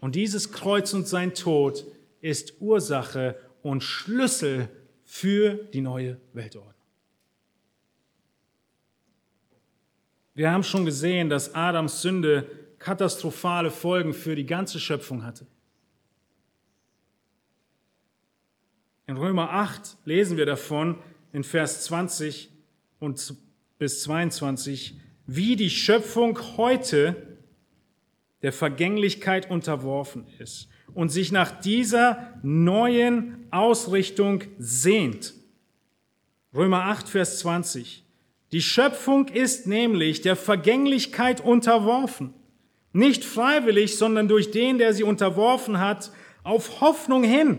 Und 0.00 0.14
dieses 0.14 0.52
Kreuz 0.52 0.92
und 0.92 1.06
sein 1.06 1.34
Tod 1.34 1.84
ist 2.20 2.60
Ursache 2.60 3.38
und 3.62 3.82
Schlüssel 3.82 4.68
für 5.04 5.54
die 5.54 5.80
neue 5.80 6.20
Weltordnung. 6.32 6.74
Wir 10.34 10.50
haben 10.50 10.64
schon 10.64 10.84
gesehen, 10.84 11.30
dass 11.30 11.54
Adams 11.54 12.02
Sünde 12.02 12.50
katastrophale 12.78 13.70
Folgen 13.70 14.12
für 14.12 14.36
die 14.36 14.44
ganze 14.44 14.78
Schöpfung 14.78 15.24
hatte. 15.24 15.46
In 19.06 19.16
Römer 19.16 19.50
8 19.50 19.96
lesen 20.04 20.36
wir 20.36 20.46
davon 20.46 20.98
in 21.36 21.44
Vers 21.44 21.84
20 21.84 22.48
und 22.98 23.34
bis 23.78 24.04
22, 24.04 24.98
wie 25.26 25.54
die 25.54 25.68
Schöpfung 25.68 26.38
heute 26.56 27.36
der 28.40 28.54
Vergänglichkeit 28.54 29.50
unterworfen 29.50 30.24
ist 30.38 30.68
und 30.94 31.10
sich 31.10 31.32
nach 31.32 31.60
dieser 31.60 32.32
neuen 32.42 33.48
Ausrichtung 33.50 34.44
sehnt. 34.58 35.34
Römer 36.54 36.84
8, 36.84 37.06
Vers 37.06 37.40
20. 37.40 38.02
Die 38.52 38.62
Schöpfung 38.62 39.28
ist 39.28 39.66
nämlich 39.66 40.22
der 40.22 40.36
Vergänglichkeit 40.36 41.42
unterworfen. 41.42 42.32
Nicht 42.94 43.26
freiwillig, 43.26 43.98
sondern 43.98 44.26
durch 44.26 44.52
den, 44.52 44.78
der 44.78 44.94
sie 44.94 45.04
unterworfen 45.04 45.80
hat, 45.80 46.12
auf 46.44 46.80
Hoffnung 46.80 47.24
hin, 47.24 47.58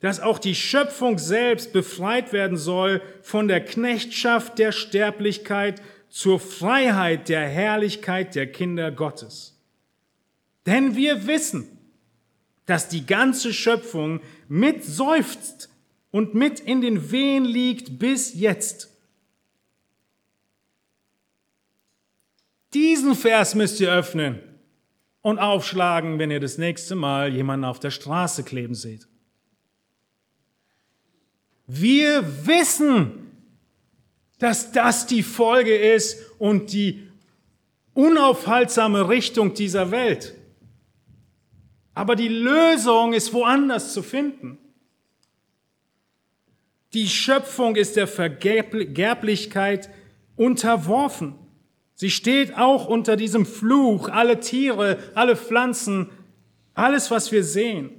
dass 0.00 0.20
auch 0.20 0.38
die 0.38 0.54
Schöpfung 0.54 1.18
selbst 1.18 1.72
befreit 1.72 2.32
werden 2.32 2.56
soll 2.56 3.02
von 3.22 3.48
der 3.48 3.64
Knechtschaft 3.64 4.58
der 4.58 4.72
Sterblichkeit 4.72 5.82
zur 6.08 6.38
Freiheit 6.38 7.28
der 7.28 7.46
Herrlichkeit 7.46 8.34
der 8.34 8.50
Kinder 8.50 8.90
Gottes. 8.92 9.58
Denn 10.66 10.94
wir 10.94 11.26
wissen, 11.26 11.78
dass 12.66 12.88
die 12.88 13.06
ganze 13.06 13.52
Schöpfung 13.52 14.20
mit 14.48 14.84
seufzt 14.84 15.70
und 16.10 16.34
mit 16.34 16.60
in 16.60 16.80
den 16.80 17.10
Wehen 17.10 17.44
liegt 17.44 17.98
bis 17.98 18.34
jetzt. 18.34 18.90
Diesen 22.74 23.14
Vers 23.14 23.54
müsst 23.54 23.80
ihr 23.80 23.90
öffnen 23.90 24.40
und 25.22 25.38
aufschlagen, 25.38 26.18
wenn 26.18 26.30
ihr 26.30 26.40
das 26.40 26.58
nächste 26.58 26.94
Mal 26.94 27.32
jemanden 27.32 27.64
auf 27.64 27.80
der 27.80 27.90
Straße 27.90 28.44
kleben 28.44 28.74
seht. 28.74 29.08
Wir 31.68 32.46
wissen, 32.46 33.30
dass 34.38 34.72
das 34.72 35.06
die 35.06 35.22
Folge 35.22 35.76
ist 35.76 36.18
und 36.38 36.72
die 36.72 37.06
unaufhaltsame 37.92 39.08
Richtung 39.08 39.52
dieser 39.52 39.90
Welt. 39.90 40.34
Aber 41.94 42.16
die 42.16 42.28
Lösung 42.28 43.12
ist 43.12 43.34
woanders 43.34 43.92
zu 43.92 44.02
finden. 44.02 44.56
Die 46.94 47.06
Schöpfung 47.06 47.76
ist 47.76 47.96
der 47.96 48.06
Vergerblichkeit 48.06 49.90
unterworfen. 50.36 51.34
Sie 51.94 52.10
steht 52.10 52.56
auch 52.56 52.86
unter 52.86 53.16
diesem 53.16 53.44
Fluch, 53.44 54.08
alle 54.08 54.40
Tiere, 54.40 54.98
alle 55.14 55.36
Pflanzen, 55.36 56.08
alles, 56.72 57.10
was 57.10 57.30
wir 57.30 57.44
sehen. 57.44 57.90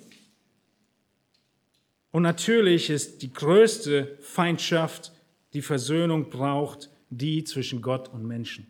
Und 2.12 2.24
natürlich 2.24 2.90
ist 2.90 3.22
die 3.22 3.32
größte 3.32 4.18
Feindschaft, 4.22 5.12
die 5.54 5.62
Versöhnung 5.62 6.30
braucht, 6.30 6.90
die 7.10 7.44
zwischen 7.44 7.82
Gott 7.82 8.08
und 8.10 8.26
Menschen. 8.26 8.68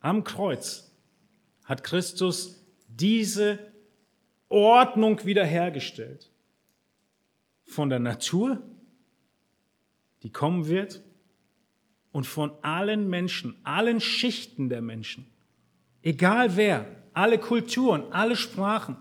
Am 0.00 0.24
Kreuz 0.24 0.92
hat 1.64 1.84
Christus 1.84 2.64
diese 2.88 3.58
Ordnung 4.48 5.24
wiederhergestellt. 5.24 6.30
Von 7.64 7.88
der 7.88 8.00
Natur, 8.00 8.62
die 10.22 10.30
kommen 10.30 10.66
wird, 10.66 11.02
und 12.12 12.26
von 12.26 12.52
allen 12.62 13.08
Menschen, 13.08 13.56
allen 13.64 14.00
Schichten 14.00 14.68
der 14.68 14.82
Menschen, 14.82 15.26
egal 16.02 16.56
wer, 16.56 16.86
alle 17.14 17.38
Kulturen, 17.38 18.12
alle 18.12 18.36
Sprachen, 18.36 18.96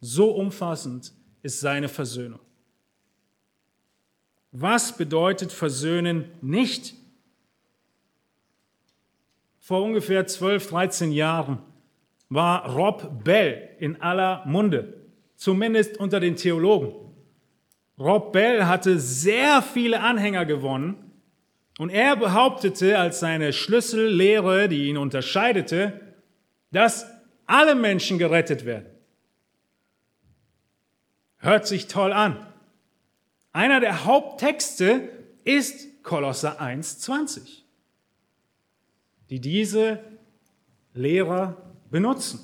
so 0.00 0.30
umfassend 0.30 1.12
ist 1.42 1.60
seine 1.60 1.88
Versöhnung. 1.88 2.40
Was 4.52 4.96
bedeutet 4.96 5.52
Versöhnen 5.52 6.24
nicht? 6.40 6.94
Vor 9.60 9.82
ungefähr 9.82 10.26
12, 10.26 10.68
13 10.68 11.12
Jahren 11.12 11.58
war 12.28 12.74
Rob 12.74 13.24
Bell 13.24 13.76
in 13.78 14.00
aller 14.00 14.44
Munde, 14.46 15.06
zumindest 15.36 15.98
unter 15.98 16.18
den 16.18 16.36
Theologen. 16.36 16.94
Rob 17.98 18.32
Bell 18.32 18.64
hatte 18.64 18.98
sehr 18.98 19.62
viele 19.62 20.00
Anhänger 20.00 20.46
gewonnen 20.46 21.12
und 21.78 21.90
er 21.90 22.16
behauptete 22.16 22.98
als 22.98 23.20
seine 23.20 23.52
Schlüssellehre, 23.52 24.68
die 24.68 24.88
ihn 24.88 24.96
unterscheidete, 24.96 26.00
dass 26.72 27.06
alle 27.46 27.74
Menschen 27.74 28.18
gerettet 28.18 28.64
werden. 28.64 28.86
Hört 31.40 31.66
sich 31.66 31.88
toll 31.88 32.12
an. 32.12 32.46
Einer 33.52 33.80
der 33.80 34.04
Haupttexte 34.04 35.08
ist 35.44 36.02
Kolosser 36.02 36.60
1,20 36.60 37.60
die 39.30 39.40
diese 39.40 40.00
Lehrer 40.92 41.56
benutzen. 41.88 42.40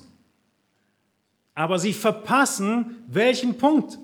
Aber 1.53 1.79
sie 1.79 1.93
verpassen 1.93 3.03
welchen 3.07 3.57
Punkt? 3.57 3.99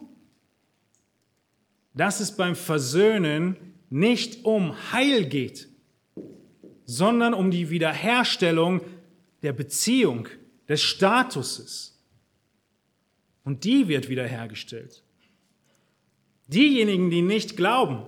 Dass 1.93 2.19
es 2.19 2.35
beim 2.35 2.55
Versöhnen 2.55 3.55
nicht 3.89 4.43
um 4.43 4.91
Heil 4.91 5.25
geht, 5.25 5.69
sondern 6.85 7.33
um 7.33 7.51
die 7.51 7.69
Wiederherstellung 7.69 8.81
der 9.41 9.53
Beziehung, 9.53 10.27
des 10.67 10.81
Statuses. 10.81 11.92
Und 13.43 13.63
die 13.63 13.87
wird 13.87 14.09
wiederhergestellt. 14.09 15.03
Diejenigen, 16.47 17.09
die 17.09 17.21
nicht 17.21 17.57
glauben, 17.57 18.03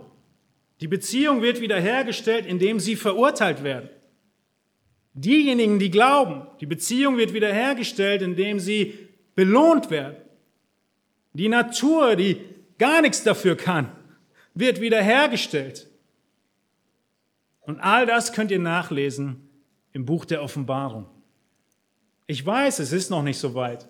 die 0.82 0.88
Beziehung 0.88 1.42
wird 1.42 1.62
wiederhergestellt, 1.62 2.46
indem 2.46 2.80
sie 2.80 2.96
verurteilt 2.96 3.64
werden. 3.64 3.90
Diejenigen, 5.14 5.80
die 5.80 5.90
glauben, 5.90 6.46
die 6.60 6.66
Beziehung 6.66 7.18
wird 7.18 7.34
wiederhergestellt, 7.34 8.22
indem 8.22 8.60
sie 8.60 9.08
belohnt 9.36 9.90
werden. 9.90 10.18
Die 11.34 11.48
Natur, 11.48 12.16
die 12.16 12.42
gar 12.78 13.02
nichts 13.02 13.24
dafür 13.24 13.56
kann, 13.56 13.92
wird 14.54 14.82
wiederhergestellt. 14.82 15.90
Und 17.62 17.80
all 17.80 18.06
das 18.06 18.34
könnt 18.34 18.52
ihr 18.52 18.60
nachlesen 18.60 19.50
im 19.94 20.06
Buch 20.06 20.26
der 20.26 20.44
Offenbarung. 20.44 21.08
Ich 22.28 22.46
weiß, 22.46 22.80
es 22.80 22.92
ist 22.92 23.10
noch 23.10 23.24
nicht 23.24 23.38
so 23.38 23.54
weit. 23.56 23.88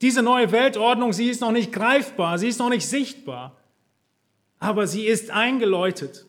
Diese 0.00 0.22
neue 0.22 0.52
Weltordnung, 0.52 1.12
sie 1.12 1.28
ist 1.28 1.40
noch 1.40 1.52
nicht 1.52 1.72
greifbar, 1.72 2.38
sie 2.38 2.48
ist 2.48 2.58
noch 2.58 2.68
nicht 2.68 2.86
sichtbar, 2.86 3.56
aber 4.58 4.86
sie 4.86 5.06
ist 5.06 5.30
eingeläutet. 5.30 6.26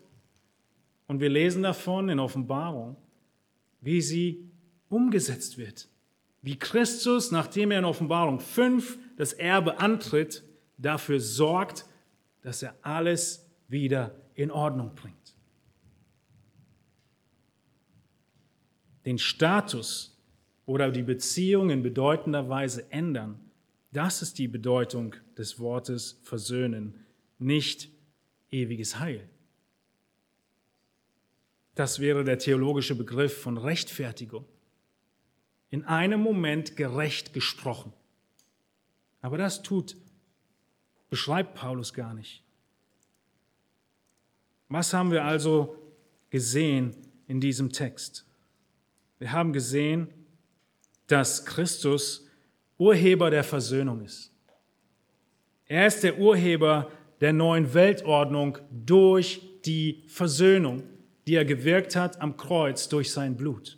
Und 1.08 1.20
wir 1.20 1.30
lesen 1.30 1.64
davon 1.64 2.10
in 2.10 2.20
Offenbarung 2.20 2.98
wie 3.82 4.02
sie 4.02 4.50
umgesetzt 4.90 5.58
wird. 5.58 5.88
Wie 6.42 6.58
Christus, 6.58 7.32
nachdem 7.32 7.72
er 7.72 7.80
in 7.80 7.86
Offenbarung 7.86 8.40
5 8.40 8.98
das 9.18 9.34
Erbe 9.34 9.80
antritt, 9.80 10.44
dafür 10.78 11.20
sorgt, 11.20 11.86
dass 12.42 12.64
er 12.64 12.76
alles 12.82 13.50
wieder 13.68 14.16
in 14.36 14.52
Ordnung 14.52 14.94
bringt. 14.96 15.16
Den 19.06 19.18
Status 19.18 20.18
oder 20.66 20.92
die 20.92 21.04
Beziehung 21.04 21.70
in 21.70 21.82
bedeutender 21.82 22.50
Weise 22.50 22.92
ändern, 22.92 23.40
das 23.98 24.22
ist 24.22 24.38
die 24.38 24.48
Bedeutung 24.48 25.16
des 25.40 25.58
Wortes 25.58 26.20
versöhnen, 26.22 27.04
nicht 27.40 27.90
ewiges 28.52 29.00
Heil. 29.00 29.28
Das 31.74 32.00
wäre 32.00 32.24
der 32.24 32.38
theologische 32.38 32.94
Begriff 32.94 33.42
von 33.42 33.58
Rechtfertigung. 33.58 34.46
In 35.72 35.84
einem 35.84 36.22
Moment 36.22 36.76
gerecht 36.76 37.34
gesprochen. 37.34 37.92
Aber 39.22 39.40
das 39.40 39.64
tut, 39.64 39.98
beschreibt 41.10 41.56
Paulus 41.56 41.92
gar 41.92 42.14
nicht. 42.14 42.44
Was 44.70 44.94
haben 44.94 45.10
wir 45.10 45.26
also 45.26 45.76
gesehen 46.30 46.96
in 47.26 47.42
diesem 47.42 47.72
Text? 47.72 48.28
Wir 49.18 49.32
haben 49.32 49.54
gesehen, 49.54 50.14
dass 51.08 51.48
Christus 51.48 52.27
Urheber 52.78 53.30
der 53.30 53.44
Versöhnung 53.44 54.02
ist. 54.02 54.32
Er 55.66 55.88
ist 55.88 56.04
der 56.04 56.18
Urheber 56.18 56.92
der 57.22 57.34
neuen 57.34 57.74
Weltordnung 57.74 58.58
durch 58.72 59.42
die 59.66 60.04
Versöhnung 60.08 60.84
die 61.28 61.36
er 61.36 61.46
gewirkt 61.46 61.96
hat 61.96 62.22
am 62.22 62.38
Kreuz 62.38 62.88
durch 62.88 63.12
sein 63.12 63.36
Blut. 63.36 63.78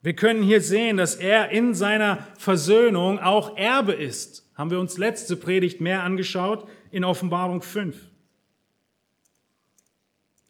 Wir 0.00 0.14
können 0.14 0.42
hier 0.42 0.62
sehen, 0.62 0.96
dass 0.96 1.16
er 1.16 1.50
in 1.50 1.74
seiner 1.74 2.26
Versöhnung 2.38 3.18
auch 3.18 3.56
Erbe 3.58 3.92
ist. 3.92 4.50
Haben 4.54 4.70
wir 4.70 4.80
uns 4.80 4.96
letzte 4.96 5.36
Predigt 5.36 5.80
mehr 5.80 6.02
angeschaut 6.02 6.66
in 6.90 7.04
Offenbarung 7.04 7.60
5. 7.60 7.96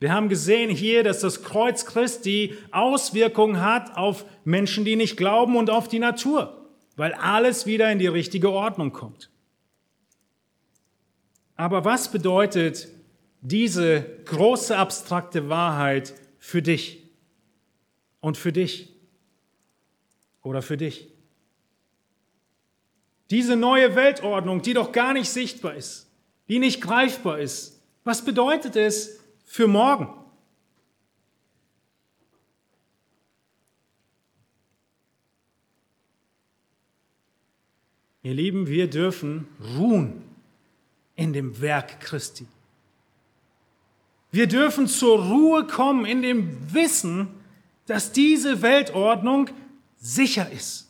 Wir 0.00 0.12
haben 0.12 0.28
gesehen 0.28 0.70
hier, 0.70 1.02
dass 1.02 1.20
das 1.20 1.42
Kreuz 1.42 1.84
Christi 1.84 2.56
Auswirkungen 2.70 3.60
hat 3.60 3.96
auf 3.96 4.24
Menschen, 4.44 4.84
die 4.84 4.96
nicht 4.96 5.16
glauben 5.16 5.56
und 5.56 5.70
auf 5.70 5.88
die 5.88 5.98
Natur, 5.98 6.68
weil 6.96 7.14
alles 7.14 7.66
wieder 7.66 7.90
in 7.90 7.98
die 7.98 8.06
richtige 8.06 8.50
Ordnung 8.50 8.92
kommt. 8.92 9.30
Aber 11.56 11.84
was 11.84 12.12
bedeutet 12.12 12.88
diese 13.40 14.02
große 14.24 14.76
abstrakte 14.76 15.48
Wahrheit 15.48 16.14
für 16.38 16.62
dich 16.62 17.04
und 18.20 18.36
für 18.36 18.52
dich 18.52 18.94
oder 20.42 20.62
für 20.62 20.76
dich. 20.76 21.08
Diese 23.30 23.56
neue 23.56 23.94
Weltordnung, 23.94 24.62
die 24.62 24.74
doch 24.74 24.92
gar 24.92 25.12
nicht 25.12 25.28
sichtbar 25.28 25.74
ist, 25.74 26.10
die 26.48 26.58
nicht 26.58 26.80
greifbar 26.80 27.38
ist, 27.38 27.82
was 28.04 28.24
bedeutet 28.24 28.74
es 28.74 29.17
für 29.48 29.66
morgen? 29.66 30.08
Ihr 38.22 38.34
Lieben, 38.34 38.66
wir 38.66 38.90
dürfen 38.90 39.48
ruhen 39.76 40.22
in 41.16 41.32
dem 41.32 41.60
Werk 41.62 41.98
Christi. 42.00 42.46
Wir 44.30 44.46
dürfen 44.46 44.86
zur 44.86 45.24
Ruhe 45.24 45.66
kommen 45.66 46.04
in 46.04 46.20
dem 46.20 46.74
Wissen, 46.74 47.28
dass 47.86 48.12
diese 48.12 48.60
Weltordnung 48.60 49.48
sicher 49.96 50.50
ist. 50.50 50.88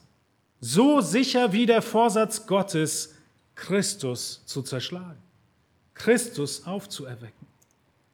So 0.61 1.01
sicher 1.01 1.53
wie 1.53 1.67
der 1.67 1.81
Vorsatz 1.81 2.45
Gottes, 2.45 3.15
Christus 3.55 4.43
zu 4.47 4.63
zerschlagen, 4.63 5.23
Christus 5.95 6.67
aufzuerwecken. 6.67 7.38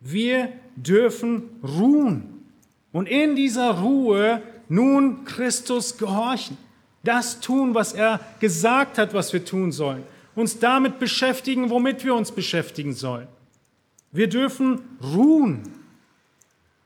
Wir 0.05 0.53
dürfen 0.77 1.45
ruhen 1.63 2.45
und 2.93 3.09
in 3.09 3.37
dieser 3.37 3.81
Ruhe 3.81 4.43
nun 4.69 5.25
Christus 5.25 5.97
gehorchen. 5.97 6.59
Das 7.03 7.41
tun, 7.41 7.75
was 7.75 7.95
er 7.95 8.21
gesagt 8.39 8.99
hat, 8.99 9.15
was 9.15 9.33
wir 9.33 9.45
tun 9.45 9.73
sollen. 9.73 10.03
Uns 10.35 10.59
damit 10.59 10.99
beschäftigen, 10.99 11.71
womit 11.71 12.05
wir 12.05 12.15
uns 12.15 12.33
beschäftigen 12.33 12.93
sollen. 12.93 13.29
Wir 14.13 14.29
dürfen 14.29 14.83
ruhen. 15.03 15.63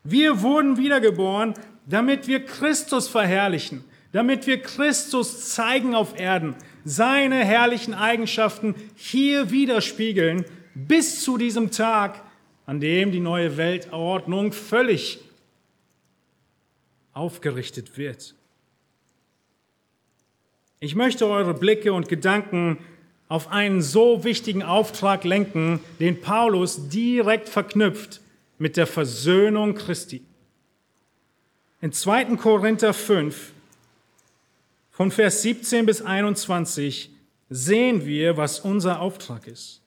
Wir 0.03 0.41
wurden 0.41 0.77
wiedergeboren, 0.77 1.55
damit 1.85 2.27
wir 2.27 2.45
Christus 2.45 3.09
verherrlichen, 3.09 3.83
damit 4.13 4.47
wir 4.47 4.61
Christus 4.61 5.49
zeigen 5.49 5.93
auf 5.93 6.17
Erden, 6.17 6.55
seine 6.85 7.43
herrlichen 7.43 7.93
Eigenschaften 7.93 8.75
hier 8.95 9.51
widerspiegeln, 9.51 10.45
bis 10.73 11.21
zu 11.21 11.37
diesem 11.37 11.71
Tag, 11.71 12.21
an 12.69 12.79
dem 12.79 13.11
die 13.11 13.19
neue 13.19 13.57
Weltordnung 13.57 14.53
völlig 14.53 15.19
aufgerichtet 17.13 17.97
wird. 17.97 18.35
Ich 20.79 20.93
möchte 20.93 21.25
eure 21.25 21.55
Blicke 21.55 21.93
und 21.93 22.09
Gedanken 22.09 22.77
auf 23.27 23.47
einen 23.47 23.81
so 23.81 24.23
wichtigen 24.23 24.61
Auftrag 24.61 25.23
lenken, 25.23 25.79
den 25.99 26.21
Paulus 26.21 26.89
direkt 26.89 27.49
verknüpft 27.49 28.21
mit 28.59 28.77
der 28.77 28.85
Versöhnung 28.85 29.73
Christi. 29.73 30.21
In 31.81 31.91
2. 31.91 32.35
Korinther 32.35 32.93
5, 32.93 33.51
von 34.91 35.09
Vers 35.09 35.41
17 35.41 35.87
bis 35.87 36.03
21, 36.03 37.09
sehen 37.49 38.05
wir, 38.05 38.37
was 38.37 38.59
unser 38.59 39.01
Auftrag 39.01 39.47
ist. 39.47 39.78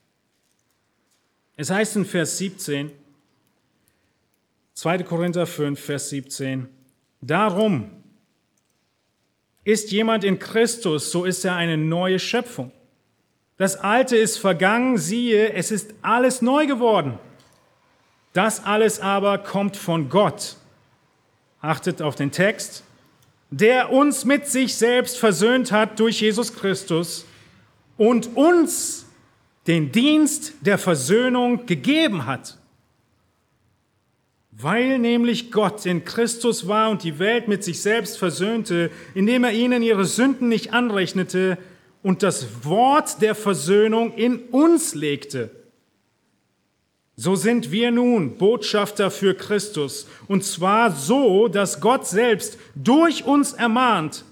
Es 1.55 1.69
heißt 1.69 1.95
in 1.97 2.05
Vers 2.05 2.37
17, 2.39 2.91
2. 4.73 5.03
Korinther 5.03 5.45
5, 5.45 5.79
Vers 5.79 6.09
17, 6.09 6.67
Darum 7.21 7.89
ist 9.63 9.91
jemand 9.91 10.23
in 10.23 10.39
Christus, 10.39 11.11
so 11.11 11.25
ist 11.25 11.45
er 11.45 11.55
eine 11.55 11.77
neue 11.77 12.19
Schöpfung. 12.19 12.71
Das 13.57 13.75
Alte 13.77 14.17
ist 14.17 14.37
vergangen, 14.37 14.97
siehe, 14.97 15.53
es 15.53 15.71
ist 15.71 15.93
alles 16.01 16.41
neu 16.41 16.65
geworden. 16.65 17.19
Das 18.33 18.65
alles 18.65 18.99
aber 18.99 19.37
kommt 19.37 19.77
von 19.77 20.09
Gott. 20.09 20.57
Achtet 21.61 22.01
auf 22.01 22.15
den 22.15 22.31
Text. 22.31 22.83
Der 23.51 23.91
uns 23.91 24.25
mit 24.25 24.47
sich 24.47 24.75
selbst 24.75 25.19
versöhnt 25.19 25.71
hat 25.71 25.99
durch 25.99 26.19
Jesus 26.19 26.55
Christus 26.55 27.25
und 27.97 28.35
uns 28.35 29.02
den 29.67 29.91
Dienst 29.91 30.53
der 30.61 30.77
Versöhnung 30.77 31.65
gegeben 31.65 32.25
hat. 32.25 32.57
Weil 34.51 34.99
nämlich 34.99 35.51
Gott 35.51 35.85
in 35.85 36.05
Christus 36.05 36.67
war 36.67 36.89
und 36.91 37.03
die 37.03 37.17
Welt 37.17 37.47
mit 37.47 37.63
sich 37.63 37.81
selbst 37.81 38.17
versöhnte, 38.17 38.91
indem 39.15 39.43
er 39.43 39.53
ihnen 39.53 39.81
ihre 39.81 40.05
Sünden 40.05 40.47
nicht 40.47 40.73
anrechnete 40.73 41.57
und 42.03 42.21
das 42.21 42.65
Wort 42.65 43.21
der 43.21 43.33
Versöhnung 43.33 44.13
in 44.13 44.39
uns 44.49 44.93
legte. 44.93 45.49
So 47.15 47.35
sind 47.35 47.71
wir 47.71 47.91
nun 47.91 48.37
Botschafter 48.37 49.11
für 49.11 49.35
Christus, 49.35 50.07
und 50.27 50.43
zwar 50.43 50.91
so, 50.91 51.47
dass 51.47 51.79
Gott 51.79 52.07
selbst 52.07 52.57
durch 52.75 53.23
uns 53.23 53.53
ermahnt. 53.53 54.25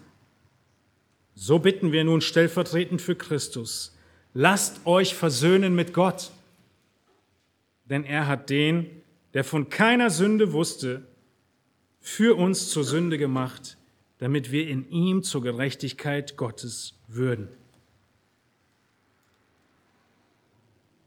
So 1.36 1.60
bitten 1.60 1.92
wir 1.92 2.04
nun 2.04 2.22
stellvertretend 2.22 3.02
für 3.02 3.16
Christus, 3.16 3.96
lasst 4.34 4.86
euch 4.86 5.16
versöhnen 5.16 5.76
mit 5.76 5.94
Gott, 5.94 6.32
denn 7.86 8.04
er 8.04 8.28
hat 8.28 8.50
den, 8.50 8.90
der 9.34 9.44
von 9.44 9.70
keiner 9.70 10.10
Sünde 10.10 10.54
wusste, 10.54 11.08
für 12.00 12.36
uns 12.38 12.70
zur 12.70 12.84
Sünde 12.84 13.18
gemacht, 13.18 13.78
damit 14.18 14.52
wir 14.52 14.68
in 14.68 14.90
ihm 14.90 15.24
zur 15.24 15.42
Gerechtigkeit 15.42 16.38
Gottes 16.38 16.94
würden. 17.08 17.48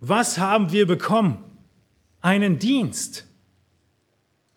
Was 0.01 0.39
haben 0.39 0.71
wir 0.71 0.87
bekommen? 0.87 1.43
Einen 2.21 2.59
Dienst. 2.59 3.27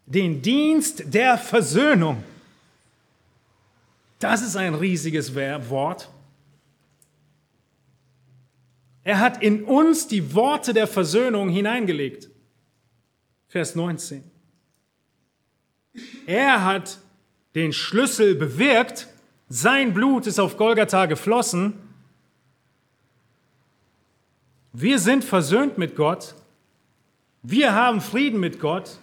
Den 0.05 0.41
Dienst 0.41 1.13
der 1.13 1.37
Versöhnung. 1.37 2.23
Das 4.19 4.41
ist 4.41 4.55
ein 4.55 4.73
riesiges 4.73 5.35
Wort. 5.35 6.09
Er 9.07 9.19
hat 9.21 9.41
in 9.41 9.63
uns 9.63 10.09
die 10.09 10.33
Worte 10.33 10.73
der 10.73 10.85
Versöhnung 10.85 11.47
hineingelegt. 11.47 12.29
Vers 13.47 13.73
19. 13.73 14.21
Er 16.25 16.65
hat 16.65 16.99
den 17.55 17.71
Schlüssel 17.71 18.35
bewirkt, 18.35 19.07
sein 19.47 19.93
Blut 19.93 20.27
ist 20.27 20.41
auf 20.41 20.57
Golgatha 20.57 21.05
geflossen. 21.05 21.75
Wir 24.73 24.99
sind 24.99 25.23
versöhnt 25.23 25.77
mit 25.77 25.95
Gott. 25.95 26.35
Wir 27.43 27.73
haben 27.73 28.01
Frieden 28.01 28.41
mit 28.41 28.59
Gott. 28.59 28.97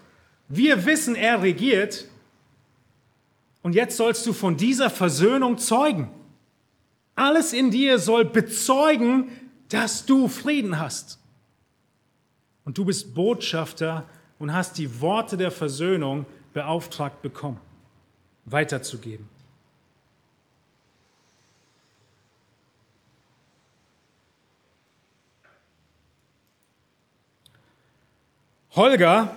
Wir 0.49 0.85
wissen, 0.85 1.15
er 1.15 1.41
regiert. 1.41 2.11
Und 3.63 3.75
jetzt 3.75 3.97
sollst 3.97 4.27
du 4.27 4.35
von 4.35 4.59
dieser 4.59 4.91
Versöhnung 4.91 5.57
zeugen. 5.57 6.11
Alles 7.15 7.55
in 7.55 7.71
dir 7.71 7.99
soll 7.99 8.27
bezeugen, 8.27 9.31
dass 9.75 10.07
du 10.07 10.29
Frieden 10.29 10.79
hast. 10.79 11.19
Und 12.65 12.79
du 12.79 12.85
bist 12.85 13.13
Botschafter 13.13 14.05
und 14.39 14.53
hast 14.53 14.79
die 14.79 15.01
Worte 15.01 15.37
der 15.37 15.51
Versöhnung 15.51 16.27
beauftragt 16.53 17.23
bekommen, 17.23 17.61
weiterzugeben. 18.45 19.29
Holger, 28.77 29.35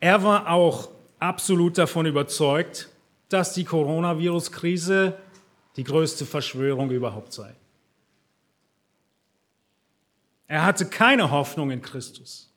er 0.00 0.22
war 0.24 0.48
auch 0.48 0.88
absolut 1.20 1.78
davon 1.78 2.06
überzeugt, 2.06 2.88
dass 3.28 3.54
die 3.54 3.64
Coronavirus-Krise 3.64 5.16
die 5.76 5.84
größte 5.84 6.26
Verschwörung 6.26 6.90
überhaupt 6.90 7.32
sei. 7.32 7.54
Er 10.46 10.64
hatte 10.64 10.86
keine 10.86 11.30
Hoffnung 11.30 11.70
in 11.70 11.82
Christus. 11.82 12.52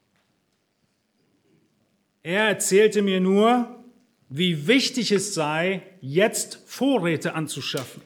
Er 2.23 2.49
erzählte 2.49 3.01
mir 3.01 3.21
nur, 3.21 3.83
wie 4.29 4.67
wichtig 4.67 5.11
es 5.11 5.33
sei, 5.33 5.81
jetzt 6.01 6.61
Vorräte 6.65 7.33
anzuschaffen, 7.33 8.01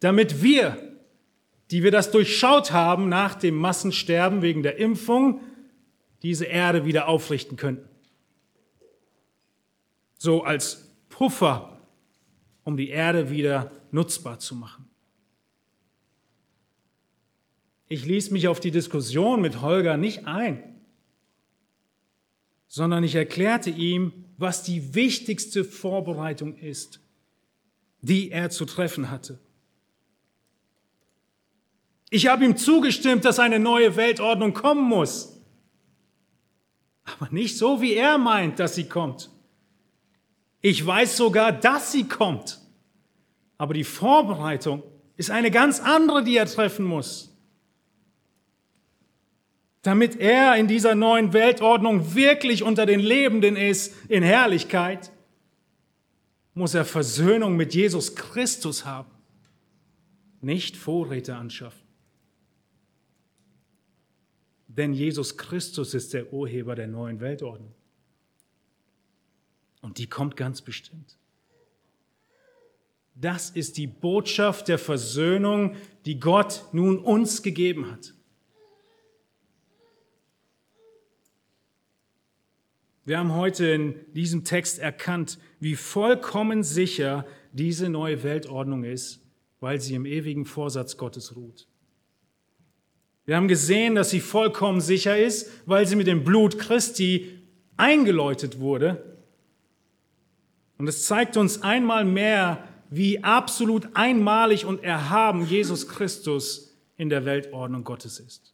damit 0.00 0.42
wir, 0.42 0.76
die 1.70 1.84
wir 1.84 1.92
das 1.92 2.10
durchschaut 2.10 2.72
haben 2.72 3.08
nach 3.08 3.36
dem 3.36 3.54
Massensterben 3.54 4.42
wegen 4.42 4.62
der 4.62 4.78
Impfung, 4.78 5.40
diese 6.22 6.46
Erde 6.46 6.84
wieder 6.84 7.06
aufrichten 7.06 7.56
könnten. 7.56 7.88
So 10.16 10.42
als 10.42 10.92
Puffer, 11.08 11.78
um 12.64 12.76
die 12.76 12.88
Erde 12.88 13.30
wieder 13.30 13.70
nutzbar 13.92 14.40
zu 14.40 14.56
machen. 14.56 14.87
Ich 17.88 18.04
ließ 18.04 18.30
mich 18.30 18.48
auf 18.48 18.60
die 18.60 18.70
Diskussion 18.70 19.40
mit 19.40 19.62
Holger 19.62 19.96
nicht 19.96 20.26
ein 20.26 20.78
sondern 22.68 23.02
ich 23.02 23.14
erklärte 23.14 23.70
ihm, 23.70 24.12
was 24.36 24.62
die 24.62 24.94
wichtigste 24.94 25.64
Vorbereitung 25.64 26.56
ist, 26.56 27.00
die 28.02 28.30
er 28.30 28.50
zu 28.50 28.66
treffen 28.66 29.10
hatte. 29.10 29.40
Ich 32.10 32.28
habe 32.28 32.44
ihm 32.44 32.56
zugestimmt, 32.56 33.24
dass 33.24 33.38
eine 33.38 33.58
neue 33.58 33.96
Weltordnung 33.96 34.54
kommen 34.54 34.84
muss. 34.84 35.40
Aber 37.04 37.28
nicht 37.30 37.56
so, 37.56 37.80
wie 37.80 37.94
er 37.94 38.18
meint, 38.18 38.58
dass 38.58 38.74
sie 38.74 38.88
kommt. 38.88 39.30
Ich 40.60 40.84
weiß 40.84 41.16
sogar, 41.16 41.52
dass 41.52 41.92
sie 41.92 42.04
kommt. 42.04 42.60
Aber 43.56 43.74
die 43.74 43.84
Vorbereitung 43.84 44.82
ist 45.16 45.30
eine 45.30 45.50
ganz 45.50 45.80
andere, 45.80 46.22
die 46.22 46.36
er 46.36 46.46
treffen 46.46 46.84
muss 46.84 47.27
damit 49.82 50.16
er 50.16 50.56
in 50.56 50.66
dieser 50.66 50.94
neuen 50.94 51.32
Weltordnung 51.32 52.14
wirklich 52.14 52.62
unter 52.62 52.86
den 52.86 53.00
Lebenden 53.00 53.56
ist 53.56 53.94
in 54.08 54.22
Herrlichkeit, 54.22 55.10
muss 56.54 56.74
er 56.74 56.84
Versöhnung 56.84 57.56
mit 57.56 57.74
Jesus 57.74 58.16
Christus 58.16 58.84
haben, 58.84 59.10
nicht 60.40 60.76
Vorräte 60.76 61.36
anschaffen. 61.36 61.86
Denn 64.66 64.92
Jesus 64.92 65.36
Christus 65.36 65.94
ist 65.94 66.14
der 66.14 66.32
Urheber 66.32 66.74
der 66.74 66.88
neuen 66.88 67.20
Weltordnung. 67.20 67.74
Und 69.80 69.98
die 69.98 70.08
kommt 70.08 70.36
ganz 70.36 70.60
bestimmt. 70.60 71.16
Das 73.14 73.50
ist 73.50 73.76
die 73.76 73.86
Botschaft 73.86 74.68
der 74.68 74.78
Versöhnung, 74.78 75.74
die 76.04 76.20
Gott 76.20 76.64
nun 76.72 76.98
uns 76.98 77.42
gegeben 77.42 77.90
hat. 77.90 78.14
Wir 83.08 83.18
haben 83.18 83.34
heute 83.34 83.66
in 83.68 83.94
diesem 84.12 84.44
Text 84.44 84.78
erkannt, 84.78 85.38
wie 85.60 85.76
vollkommen 85.76 86.62
sicher 86.62 87.24
diese 87.52 87.88
neue 87.88 88.22
Weltordnung 88.22 88.84
ist, 88.84 89.22
weil 89.60 89.80
sie 89.80 89.94
im 89.94 90.04
ewigen 90.04 90.44
Vorsatz 90.44 90.98
Gottes 90.98 91.34
ruht. 91.34 91.66
Wir 93.24 93.36
haben 93.36 93.48
gesehen, 93.48 93.94
dass 93.94 94.10
sie 94.10 94.20
vollkommen 94.20 94.82
sicher 94.82 95.16
ist, 95.16 95.50
weil 95.64 95.86
sie 95.86 95.96
mit 95.96 96.06
dem 96.06 96.22
Blut 96.22 96.58
Christi 96.58 97.40
eingeläutet 97.78 98.60
wurde. 98.60 99.16
Und 100.76 100.86
es 100.86 101.06
zeigt 101.06 101.38
uns 101.38 101.62
einmal 101.62 102.04
mehr, 102.04 102.62
wie 102.90 103.24
absolut 103.24 103.88
einmalig 103.94 104.66
und 104.66 104.84
erhaben 104.84 105.46
Jesus 105.46 105.88
Christus 105.88 106.76
in 106.98 107.08
der 107.08 107.24
Weltordnung 107.24 107.84
Gottes 107.84 108.20
ist. 108.20 108.52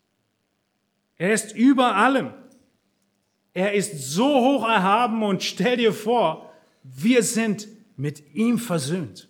Er 1.17 1.33
ist 1.33 1.57
über 1.57 1.97
allem. 1.97 2.35
Er 3.55 3.73
ist 3.73 4.11
so 4.11 4.27
hoch 4.27 4.69
erhaben 4.69 5.23
und 5.23 5.43
stell 5.43 5.77
dir 5.77 5.93
vor, 5.93 6.53
wir 6.83 7.23
sind 7.23 7.69
mit 7.97 8.35
ihm 8.35 8.59
versöhnt. 8.59 9.29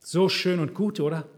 So 0.00 0.28
schön 0.28 0.60
und 0.60 0.74
gut, 0.74 1.00
oder? 1.00 1.28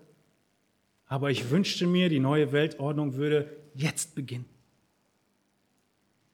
Aber 1.07 1.31
ich 1.31 1.51
wünschte 1.51 1.87
mir, 1.87 2.09
die 2.09 2.21
neue 2.21 2.53
Weltordnung 2.53 3.15
würde 3.15 3.57
jetzt 3.75 4.15
beginnen. 4.15 4.49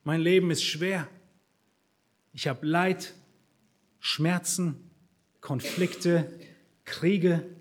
Mein 0.04 0.20
Leben 0.20 0.50
ist 0.50 0.62
schwer. 0.62 1.08
Ich 2.32 2.46
habe 2.46 2.66
Leid, 2.66 3.14
Schmerzen, 4.00 4.90
Konflikte, 5.40 6.30
Kriege. 6.84 7.55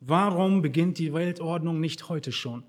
Warum 0.00 0.62
beginnt 0.62 0.98
die 0.98 1.12
Weltordnung 1.12 1.80
nicht 1.80 2.08
heute 2.08 2.32
schon? 2.32 2.62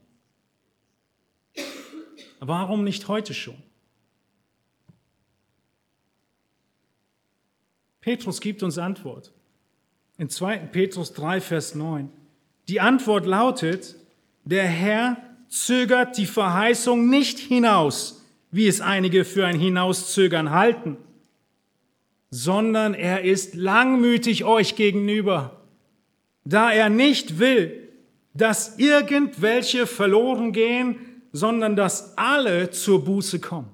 Warum 2.40 2.84
nicht 2.84 3.08
heute 3.08 3.34
schon? 3.34 3.62
Petrus 8.02 8.42
gibt 8.42 8.64
uns 8.64 8.78
Antwort. 8.78 9.32
In 10.18 10.30
2. 10.30 10.58
Petrus 10.58 11.14
3, 11.14 11.42
Vers 11.42 11.76
9. 11.76 12.10
Die 12.68 12.80
Antwort 12.80 13.26
lautet, 13.26 13.96
der 14.46 14.68
Herr 14.68 15.18
zögert 15.48 16.18
die 16.18 16.26
Verheißung 16.26 17.10
nicht 17.10 17.40
hinaus, 17.40 18.26
wie 18.52 18.68
es 18.68 18.82
einige 18.82 19.26
für 19.26 19.46
ein 19.46 19.60
Hinauszögern 19.60 20.52
halten, 20.52 20.98
sondern 22.32 22.94
er 22.94 23.24
ist 23.24 23.56
langmütig 23.56 24.44
euch 24.44 24.76
gegenüber, 24.76 25.59
da 26.50 26.72
er 26.72 26.90
nicht 26.90 27.38
will, 27.38 27.90
dass 28.34 28.80
irgendwelche 28.80 29.86
verloren 29.86 30.52
gehen, 30.52 31.22
sondern 31.32 31.76
dass 31.76 32.18
alle 32.18 32.72
zur 32.72 33.06
Buße 33.06 33.40
kommen. 33.40 33.70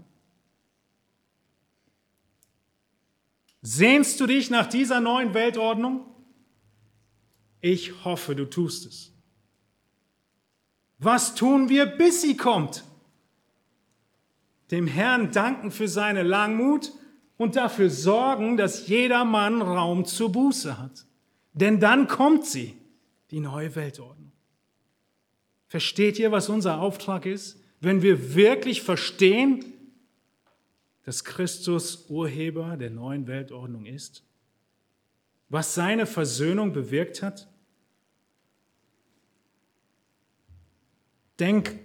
Sehnst 3.62 4.20
du 4.20 4.28
dich 4.28 4.50
nach 4.50 4.68
dieser 4.68 5.00
neuen 5.00 5.34
Weltordnung? 5.34 6.06
Ich 7.62 8.04
hoffe, 8.04 8.36
du 8.36 8.46
tust 8.46 8.86
es. 8.86 9.14
Was 11.00 11.34
tun 11.34 11.70
wir, 11.70 11.86
bis 11.86 12.22
sie 12.22 12.36
kommt? 12.36 12.84
Dem 14.72 14.88
Herrn 14.88 15.32
danken 15.32 15.72
für 15.72 15.88
seine 15.88 16.24
Langmut 16.24 16.92
und 17.38 17.56
dafür 17.56 17.90
sorgen, 17.90 18.58
dass 18.58 18.88
jeder 18.88 19.24
Mann 19.24 19.62
Raum 19.62 20.06
zur 20.06 20.32
Buße 20.32 20.78
hat. 20.78 21.06
Denn 21.56 21.80
dann 21.80 22.08
kommt 22.08 22.46
sie, 22.46 22.78
die 23.32 23.40
neue 23.40 23.76
Weltordnung. 23.76 24.32
Versteht 25.68 26.20
ihr, 26.20 26.32
was 26.32 26.48
unser 26.48 26.80
Auftrag 26.80 27.26
ist? 27.26 27.60
Wenn 27.82 28.04
wir 28.04 28.36
wirklich 28.36 28.84
verstehen, 28.84 29.66
dass 31.04 31.24
Christus 31.24 32.06
Urheber 32.10 32.78
der 32.78 32.92
neuen 32.92 33.26
Weltordnung 33.26 33.88
ist, 33.88 34.24
was 35.50 35.74
seine 35.74 36.06
Versöhnung 36.06 36.72
bewirkt 36.72 37.24
hat, 37.24 37.48
Denk 41.40 41.80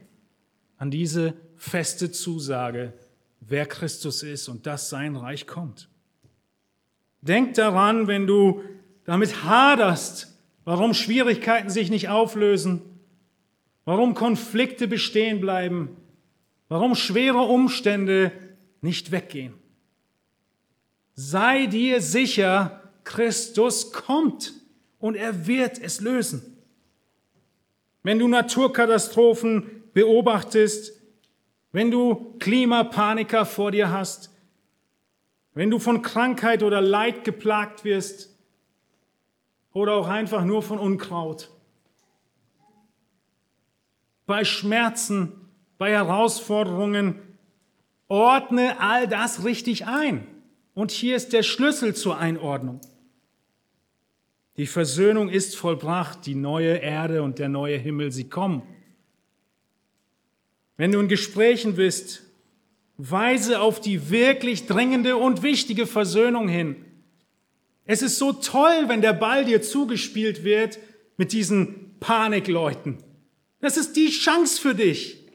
an 0.77 0.91
diese 0.91 1.35
feste 1.57 2.11
Zusage, 2.13 2.93
wer 3.41 3.67
Christus 3.67 4.23
ist 4.23 4.49
und 4.49 4.67
dass 4.67 4.89
sein 4.89 5.17
Reich 5.17 5.47
kommt. 5.47 5.89
Denk 7.21 7.55
daran, 7.55 8.07
wenn 8.07 8.27
du 8.27 8.63
damit 9.05 9.45
haderst, 9.45 10.39
warum 10.65 10.95
Schwierigkeiten 10.95 11.71
sich 11.71 11.91
nicht 11.91 12.09
auflösen, 12.09 12.83
warum 13.85 14.15
Konflikte 14.15 14.87
bestehen 14.87 15.41
bleiben, 15.41 15.97
warum 16.69 16.95
schwere 16.95 17.41
Umstände 17.41 18.33
nicht 18.81 19.11
weggehen. 19.11 19.55
Sei 21.15 21.67
dir 21.67 22.01
sicher, 22.01 22.81
Christus 23.05 23.93
kommt 23.93 24.53
und 24.99 25.17
er 25.17 25.47
wird 25.47 25.79
es 25.79 26.01
lösen. 26.01 26.57
Wenn 28.03 28.19
du 28.19 28.29
Naturkatastrophen 28.29 29.83
beobachtest, 29.93 30.93
wenn 31.73 31.91
du 31.91 32.37
Klimapaniker 32.39 33.45
vor 33.45 33.71
dir 33.71 33.91
hast, 33.91 34.31
wenn 35.55 35.71
du 35.71 35.79
von 35.79 36.03
Krankheit 36.03 36.63
oder 36.63 36.81
Leid 36.81 37.25
geplagt 37.25 37.85
wirst 37.85 38.30
oder 39.73 39.95
auch 39.95 40.09
einfach 40.09 40.45
nur 40.45 40.63
von 40.63 40.79
Unkraut, 40.79 41.51
bei 44.27 44.45
Schmerzen, 44.45 45.33
bei 45.79 45.91
Herausforderungen, 45.91 47.17
ordne 48.09 48.81
all 48.81 49.09
das 49.09 49.45
richtig 49.45 49.87
ein. 49.87 50.27
Und 50.75 50.91
hier 50.91 51.17
ist 51.17 51.33
der 51.33 51.43
Schlüssel 51.43 51.95
zur 51.95 52.19
Einordnung. 52.19 52.81
Die 54.57 54.67
Versöhnung 54.67 55.29
ist 55.29 55.57
vollbracht, 55.57 56.27
die 56.27 56.35
neue 56.35 56.77
Erde 56.77 57.23
und 57.23 57.39
der 57.39 57.49
neue 57.49 57.77
Himmel, 57.77 58.13
sie 58.13 58.29
kommen. 58.29 58.63
Wenn 60.77 60.93
du 60.93 61.01
in 61.01 61.09
Gesprächen 61.09 61.77
bist, 61.77 62.23
weise 62.97 63.61
auf 63.61 63.81
die 63.81 64.11
wirklich 64.11 64.67
dringende 64.67 65.17
und 65.17 65.43
wichtige 65.43 65.87
Versöhnung 65.87 66.49
hin. 66.49 66.85
Es 67.93 68.03
ist 68.03 68.19
so 68.19 68.33
toll, 68.33 68.85
wenn 68.87 69.01
der 69.01 69.15
Ball 69.15 69.45
dir 69.45 69.63
zugespielt 69.63 70.45
wird 70.45 70.79
mit 71.17 71.33
diesen 71.33 71.99
Panikleuten. 71.99 72.99
Das 73.59 73.77
ist 73.77 73.97
die 73.97 74.11
Chance 74.11 74.63
für 74.63 74.77
dich, 74.77 75.27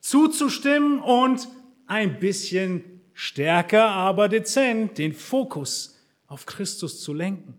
zuzustimmen 0.00 0.98
und 0.98 1.46
ein 1.86 2.18
bisschen 2.18 2.82
stärker, 3.12 3.90
aber 3.90 4.28
dezent 4.28 4.98
den 4.98 5.12
Fokus 5.12 5.96
auf 6.26 6.46
Christus 6.46 7.00
zu 7.00 7.14
lenken. 7.14 7.54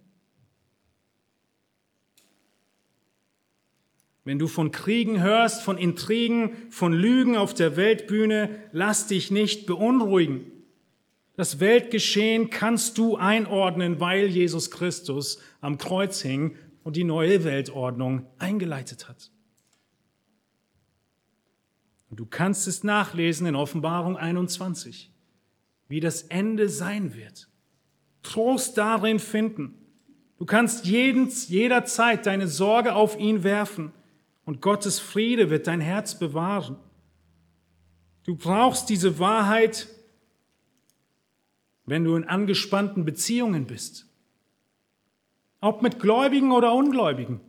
Wenn 4.25 4.37
du 4.37 4.49
von 4.49 4.71
Kriegen 4.71 5.21
hörst, 5.21 5.63
von 5.63 5.77
Intrigen, 5.77 6.51
von 6.71 6.91
Lügen 6.91 7.37
auf 7.37 7.53
der 7.53 7.77
Weltbühne, 7.77 8.63
lass 8.73 9.07
dich 9.07 9.31
nicht 9.31 9.65
beunruhigen. 9.65 10.58
Das 11.39 11.61
Weltgeschehen 11.61 12.49
kannst 12.49 12.97
du 12.97 13.15
einordnen, 13.15 14.01
weil 14.01 14.25
Jesus 14.27 14.71
Christus 14.71 15.39
am 15.61 15.77
Kreuz 15.77 16.19
hing 16.19 16.57
und 16.83 16.97
die 16.97 17.05
neue 17.05 17.45
Weltordnung 17.45 18.25
eingeleitet 18.39 19.07
hat. 19.07 19.31
Und 22.09 22.19
du 22.19 22.25
kannst 22.25 22.67
es 22.67 22.83
nachlesen 22.83 23.47
in 23.47 23.55
Offenbarung 23.55 24.17
21, 24.17 25.13
wie 25.87 26.01
das 26.01 26.23
Ende 26.23 26.67
sein 26.67 27.15
wird. 27.15 27.47
Trost 28.21 28.77
darin 28.77 29.19
finden. 29.19 29.75
Du 30.39 30.45
kannst 30.45 30.87
jeden, 30.87 31.29
jederzeit 31.29 32.25
deine 32.25 32.49
Sorge 32.49 32.95
auf 32.95 33.17
ihn 33.17 33.45
werfen 33.45 33.93
und 34.43 34.61
Gottes 34.61 34.99
Friede 34.99 35.49
wird 35.49 35.67
dein 35.67 35.79
Herz 35.79 36.19
bewahren. 36.19 36.75
Du 38.25 38.35
brauchst 38.35 38.89
diese 38.89 39.19
Wahrheit, 39.19 39.87
wenn 41.89 42.03
du 42.03 42.15
in 42.15 42.23
angespannten 42.23 43.05
Beziehungen 43.05 43.65
bist. 43.65 44.05
Ob 45.61 45.81
mit 45.81 45.99
Gläubigen 45.99 46.51
oder 46.51 46.73
Ungläubigen. 46.73 47.41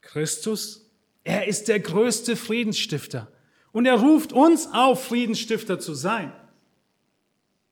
Christus, 0.00 0.90
er 1.24 1.46
ist 1.46 1.68
der 1.68 1.80
größte 1.80 2.36
Friedensstifter. 2.36 3.30
Und 3.72 3.86
er 3.86 4.00
ruft 4.00 4.32
uns 4.32 4.68
auf, 4.72 5.04
Friedensstifter 5.04 5.78
zu 5.78 5.94
sein. 5.94 6.32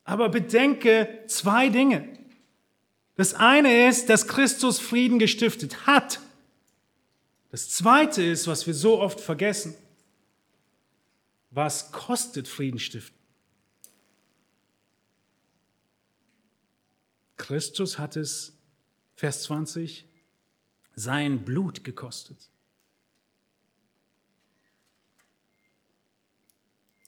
Aber 0.05 0.29
bedenke 0.29 1.25
zwei 1.27 1.69
Dinge. 1.69 2.09
Das 3.17 3.35
eine 3.35 3.89
ist, 3.89 4.09
dass 4.09 4.29
Christus 4.29 4.79
Frieden 4.79 5.19
gestiftet 5.19 5.87
hat. 5.87 6.21
Das 7.51 7.69
Zweite 7.69 8.23
ist, 8.23 8.47
was 8.47 8.67
wir 8.67 8.75
so 8.75 9.01
oft 9.01 9.21
vergessen. 9.21 9.75
Was 11.51 11.91
kostet 11.93 12.47
Frieden 12.47 12.79
stiften? 12.79 13.18
Christus 17.39 17.99
hat 17.99 18.17
es, 18.17 18.53
Vers 19.15 19.45
20, 19.45 20.05
sein 20.95 21.45
Blut 21.45 21.85
gekostet. 21.85 22.51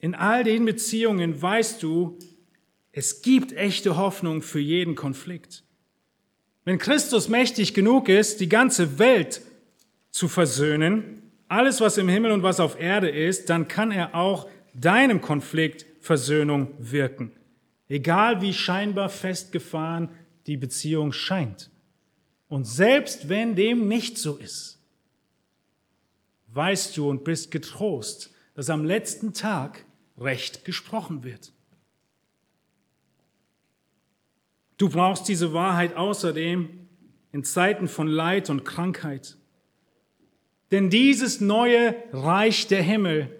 In 0.01 0.14
all 0.14 0.45
den 0.45 0.64
Beziehungen 0.64 1.41
weißt 1.41 1.83
du, 1.83 2.18
es 2.93 3.22
gibt 3.22 3.53
echte 3.53 3.97
Hoffnung 3.97 4.43
für 4.43 4.59
jeden 4.59 4.95
Konflikt. 4.95 5.62
Wenn 6.64 6.78
Christus 6.78 7.28
mächtig 7.28 7.74
genug 7.74 8.09
ist, 8.09 8.41
die 8.41 8.49
ganze 8.49 8.99
Welt 8.99 9.43
zu 10.11 10.26
versöhnen, 10.26 11.31
alles, 11.49 11.81
was 11.81 11.99
im 11.99 12.09
Himmel 12.09 12.33
und 12.33 12.43
was 12.43 12.61
auf 12.61 12.81
Erde 12.81 13.11
ist, 13.11 13.51
dann 13.51 13.68
kann 13.68 13.91
er 13.91 14.14
auch 14.14 14.49
deinem 14.74 15.20
Konflikt 15.20 15.85
Versöhnung 16.01 16.74
wirken. 16.78 17.33
Egal 17.89 18.41
wie 18.41 18.55
scheinbar 18.55 19.09
festgefahren 19.09 20.09
die 20.47 20.57
Beziehung 20.57 21.12
scheint. 21.12 21.70
Und 22.49 22.64
selbst 22.64 23.28
wenn 23.28 23.55
dem 23.55 23.88
nicht 23.88 24.18
so 24.18 24.36
ist, 24.36 24.78
weißt 26.49 26.97
du 26.97 27.09
und 27.09 27.24
bist 27.24 27.51
getrost, 27.51 28.32
dass 28.55 28.70
am 28.70 28.84
letzten 28.84 29.32
Tag 29.32 29.84
Recht 30.18 30.64
gesprochen 30.64 31.22
wird. 31.24 31.53
Du 34.76 34.88
brauchst 34.88 35.28
diese 35.28 35.53
Wahrheit 35.53 35.95
außerdem 35.95 36.68
in 37.32 37.45
Zeiten 37.45 37.86
von 37.86 38.09
Leid 38.09 38.51
und 38.51 38.64
Krankheit. 38.64 39.36
Denn 40.70 40.91
dieses 40.91 41.41
neue 41.41 41.95
Reich 42.12 42.66
der 42.66 42.82
Himmel 42.82 43.34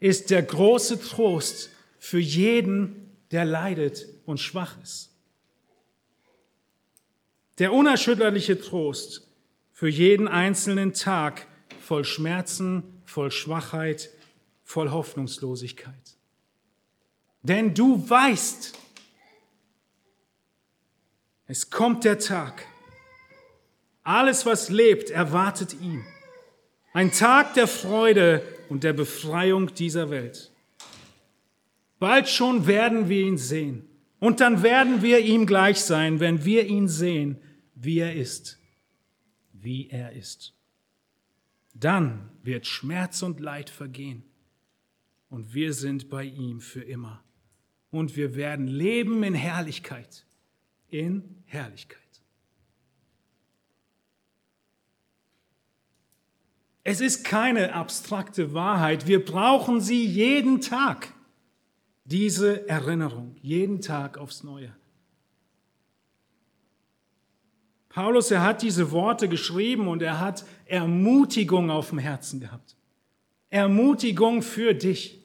ist 0.00 0.30
der 0.30 0.42
große 0.42 1.00
Trost 1.00 1.70
für 1.98 2.18
jeden, 2.18 3.10
der 3.30 3.44
leidet 3.44 4.06
und 4.26 4.38
schwach 4.38 4.80
ist. 4.82 5.15
Der 7.58 7.72
unerschütterliche 7.72 8.60
Trost 8.60 9.26
für 9.72 9.88
jeden 9.88 10.28
einzelnen 10.28 10.92
Tag 10.92 11.46
voll 11.80 12.04
Schmerzen, 12.04 12.82
voll 13.04 13.30
Schwachheit, 13.30 14.10
voll 14.64 14.90
Hoffnungslosigkeit. 14.90 16.16
Denn 17.42 17.74
du 17.74 18.08
weißt, 18.08 18.76
es 21.46 21.70
kommt 21.70 22.04
der 22.04 22.18
Tag. 22.18 22.66
Alles, 24.02 24.44
was 24.44 24.68
lebt, 24.68 25.10
erwartet 25.10 25.74
ihn. 25.80 26.04
Ein 26.92 27.12
Tag 27.12 27.54
der 27.54 27.68
Freude 27.68 28.42
und 28.68 28.84
der 28.84 28.92
Befreiung 28.92 29.74
dieser 29.74 30.10
Welt. 30.10 30.50
Bald 31.98 32.28
schon 32.28 32.66
werden 32.66 33.08
wir 33.08 33.22
ihn 33.22 33.38
sehen. 33.38 33.88
Und 34.18 34.40
dann 34.40 34.62
werden 34.62 35.02
wir 35.02 35.20
ihm 35.20 35.46
gleich 35.46 35.80
sein, 35.80 36.20
wenn 36.20 36.44
wir 36.44 36.66
ihn 36.66 36.88
sehen, 36.88 37.38
wie 37.76 38.00
er 38.00 38.14
ist. 38.14 38.58
Wie 39.52 39.88
er 39.88 40.12
ist. 40.12 40.54
Dann 41.74 42.30
wird 42.42 42.66
Schmerz 42.66 43.22
und 43.22 43.38
Leid 43.38 43.70
vergehen. 43.70 44.24
Und 45.28 45.54
wir 45.54 45.72
sind 45.72 46.08
bei 46.08 46.24
ihm 46.24 46.60
für 46.60 46.82
immer. 46.82 47.22
Und 47.90 48.16
wir 48.16 48.34
werden 48.34 48.66
leben 48.66 49.22
in 49.22 49.34
Herrlichkeit. 49.34 50.26
In 50.88 51.42
Herrlichkeit. 51.44 52.00
Es 56.82 57.00
ist 57.00 57.24
keine 57.24 57.74
abstrakte 57.74 58.54
Wahrheit. 58.54 59.06
Wir 59.06 59.24
brauchen 59.24 59.80
sie 59.80 60.06
jeden 60.06 60.60
Tag. 60.60 61.12
Diese 62.04 62.68
Erinnerung, 62.68 63.36
jeden 63.42 63.80
Tag 63.80 64.16
aufs 64.16 64.44
Neue. 64.44 64.74
Paulus, 67.96 68.30
er 68.30 68.42
hat 68.42 68.60
diese 68.60 68.90
Worte 68.90 69.26
geschrieben 69.26 69.88
und 69.88 70.02
er 70.02 70.20
hat 70.20 70.44
Ermutigung 70.66 71.70
auf 71.70 71.88
dem 71.88 71.98
Herzen 71.98 72.40
gehabt. 72.40 72.76
Ermutigung 73.48 74.42
für 74.42 74.74
dich. 74.74 75.24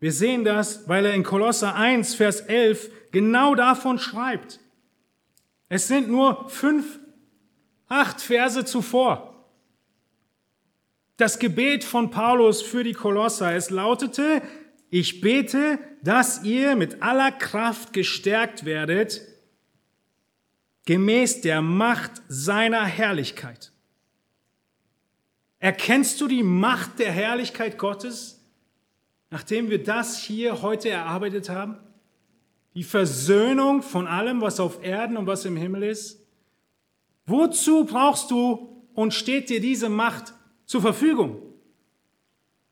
Wir 0.00 0.10
sehen 0.10 0.42
das, 0.42 0.88
weil 0.88 1.06
er 1.06 1.14
in 1.14 1.22
Kolosser 1.22 1.76
1, 1.76 2.16
Vers 2.16 2.40
11 2.40 2.90
genau 3.12 3.54
davon 3.54 4.00
schreibt. 4.00 4.58
Es 5.68 5.86
sind 5.86 6.08
nur 6.08 6.50
fünf, 6.50 6.98
acht 7.86 8.20
Verse 8.20 8.64
zuvor. 8.64 9.46
Das 11.16 11.38
Gebet 11.38 11.84
von 11.84 12.10
Paulus 12.10 12.60
für 12.60 12.82
die 12.82 12.92
Kolosser, 12.92 13.54
es 13.54 13.70
lautete, 13.70 14.42
ich 14.90 15.20
bete, 15.20 15.78
dass 16.02 16.42
ihr 16.42 16.74
mit 16.74 17.04
aller 17.04 17.30
Kraft 17.30 17.92
gestärkt 17.92 18.64
werdet, 18.64 19.35
gemäß 20.86 21.42
der 21.42 21.60
Macht 21.60 22.22
seiner 22.28 22.84
Herrlichkeit. 22.84 23.72
Erkennst 25.58 26.20
du 26.20 26.28
die 26.28 26.42
Macht 26.42 26.98
der 26.98 27.12
Herrlichkeit 27.12 27.76
Gottes, 27.76 28.40
nachdem 29.30 29.68
wir 29.68 29.82
das 29.82 30.18
hier 30.18 30.62
heute 30.62 30.88
erarbeitet 30.88 31.48
haben? 31.48 31.76
Die 32.74 32.84
Versöhnung 32.84 33.82
von 33.82 34.06
allem, 34.06 34.40
was 34.40 34.60
auf 34.60 34.82
Erden 34.82 35.16
und 35.16 35.26
was 35.26 35.44
im 35.44 35.56
Himmel 35.56 35.82
ist? 35.82 36.24
Wozu 37.26 37.84
brauchst 37.84 38.30
du 38.30 38.84
und 38.94 39.12
steht 39.12 39.50
dir 39.50 39.60
diese 39.60 39.88
Macht 39.88 40.34
zur 40.66 40.82
Verfügung. 40.82 41.42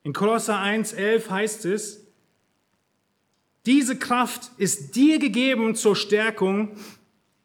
In 0.04 0.12
Kolosser 0.12 0.58
1.11 0.58 1.30
heißt 1.30 1.64
es, 1.64 2.06
diese 3.66 3.98
Kraft 3.98 4.50
ist 4.58 4.94
dir 4.94 5.18
gegeben 5.18 5.74
zur 5.74 5.96
Stärkung, 5.96 6.76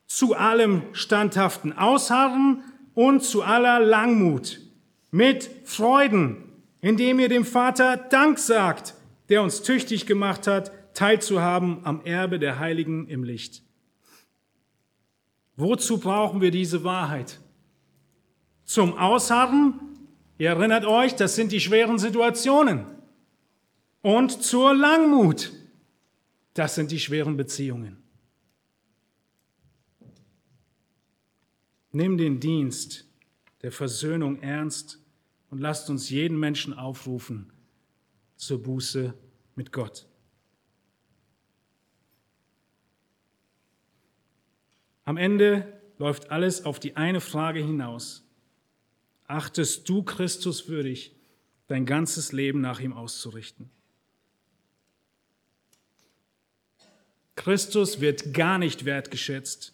zu 0.09 0.35
allem 0.35 0.81
standhaften 0.91 1.71
Ausharren 1.71 2.65
und 2.93 3.23
zu 3.23 3.43
aller 3.43 3.79
Langmut, 3.79 4.59
mit 5.09 5.49
Freuden, 5.63 6.43
indem 6.81 7.19
ihr 7.19 7.29
dem 7.29 7.45
Vater 7.45 7.95
Dank 7.95 8.39
sagt, 8.39 8.95
der 9.29 9.41
uns 9.41 9.61
tüchtig 9.61 10.05
gemacht 10.05 10.47
hat, 10.47 10.73
teilzuhaben 10.93 11.85
am 11.85 12.01
Erbe 12.03 12.39
der 12.39 12.59
Heiligen 12.59 13.07
im 13.07 13.23
Licht. 13.23 13.63
Wozu 15.55 15.97
brauchen 15.99 16.41
wir 16.41 16.51
diese 16.51 16.83
Wahrheit? 16.83 17.39
Zum 18.65 18.97
Ausharren 18.97 19.79
Ihr 20.39 20.51
erinnert 20.51 20.85
euch, 20.85 21.15
das 21.15 21.35
sind 21.35 21.51
die 21.51 21.59
schweren 21.59 21.99
Situationen. 21.99 22.85
Und 24.01 24.41
zur 24.41 24.73
Langmut, 24.73 25.51
das 26.53 26.75
sind 26.75 26.91
die 26.91 26.99
schweren 26.99 27.35
Beziehungen. 27.35 27.98
Nimm 31.91 32.17
den 32.17 32.39
Dienst 32.39 33.05
der 33.61 33.71
Versöhnung 33.71 34.41
ernst 34.41 34.99
und 35.49 35.59
lasst 35.59 35.89
uns 35.89 36.09
jeden 36.09 36.39
Menschen 36.39 36.73
aufrufen 36.73 37.51
zur 38.35 38.61
Buße 38.61 39.13
mit 39.55 39.71
Gott. 39.71 40.07
Am 45.03 45.17
Ende 45.17 45.81
läuft 45.97 46.29
alles 46.29 46.65
auf 46.65 46.79
die 46.79 46.95
eine 46.95 47.19
Frage 47.19 47.59
hinaus 47.59 48.23
achtest 49.29 49.87
du 49.87 50.03
Christus 50.03 50.67
würdig, 50.67 51.15
dein 51.67 51.85
ganzes 51.85 52.31
Leben 52.31 52.61
nach 52.61 52.79
ihm 52.79 52.93
auszurichten. 52.93 53.69
Christus 57.35 58.01
wird 58.01 58.33
gar 58.33 58.57
nicht 58.57 58.85
wertgeschätzt, 58.85 59.73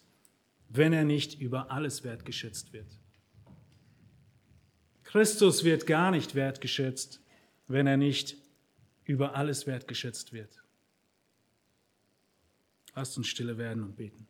wenn 0.76 0.92
er 0.92 1.04
nicht 1.04 1.40
über 1.40 1.70
alles 1.70 2.04
wertgeschätzt 2.04 2.72
wird. 2.72 2.98
Christus 5.04 5.64
wird 5.64 5.86
gar 5.86 6.10
nicht 6.10 6.34
wertgeschätzt, 6.34 7.20
wenn 7.68 7.86
er 7.86 7.96
nicht 7.96 8.36
über 9.04 9.34
alles 9.34 9.66
wertgeschätzt 9.66 10.32
wird. 10.32 10.62
Lasst 12.94 13.16
uns 13.16 13.28
stille 13.28 13.56
werden 13.58 13.82
und 13.82 13.96
beten. 13.96 14.26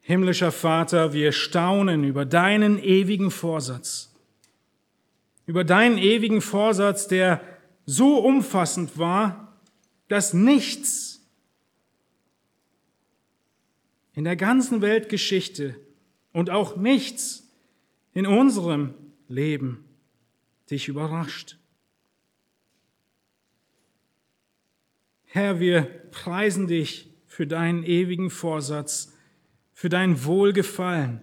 Himmlischer 0.00 0.52
Vater, 0.52 1.12
wir 1.12 1.32
staunen 1.32 2.04
über 2.04 2.24
deinen 2.24 2.78
ewigen 2.78 3.32
Vorsatz, 3.32 4.14
über 5.46 5.64
deinen 5.64 5.98
ewigen 5.98 6.40
Vorsatz, 6.40 7.08
der 7.08 7.55
so 7.86 8.18
umfassend 8.18 8.98
war, 8.98 9.56
dass 10.08 10.34
nichts 10.34 11.24
in 14.12 14.24
der 14.24 14.36
ganzen 14.36 14.82
Weltgeschichte 14.82 15.76
und 16.32 16.50
auch 16.50 16.76
nichts 16.76 17.48
in 18.12 18.26
unserem 18.26 18.94
Leben 19.28 19.84
dich 20.70 20.88
überrascht. 20.88 21.58
Herr, 25.24 25.60
wir 25.60 25.82
preisen 26.10 26.66
dich 26.66 27.12
für 27.26 27.46
deinen 27.46 27.84
ewigen 27.84 28.30
Vorsatz, 28.30 29.12
für 29.74 29.90
dein 29.90 30.24
Wohlgefallen, 30.24 31.20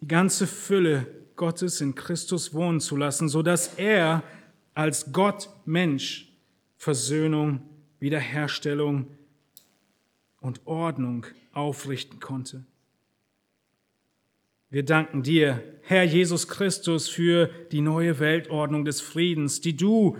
die 0.00 0.08
ganze 0.08 0.46
Fülle 0.46 1.06
Gottes 1.36 1.80
in 1.80 1.94
Christus 1.94 2.54
wohnen 2.54 2.80
zu 2.80 2.96
lassen, 2.96 3.28
so 3.28 3.42
dass 3.42 3.74
er 3.74 4.22
als 4.74 5.12
Gott 5.12 5.50
Mensch 5.64 6.30
Versöhnung, 6.76 7.60
Wiederherstellung 7.98 9.06
und 10.40 10.66
Ordnung 10.66 11.26
aufrichten 11.52 12.20
konnte. 12.20 12.64
Wir 14.70 14.84
danken 14.84 15.22
dir, 15.22 15.62
Herr 15.82 16.04
Jesus 16.04 16.48
Christus, 16.48 17.08
für 17.08 17.50
die 17.72 17.80
neue 17.80 18.18
Weltordnung 18.18 18.84
des 18.84 19.00
Friedens, 19.00 19.60
die 19.60 19.76
du 19.76 20.16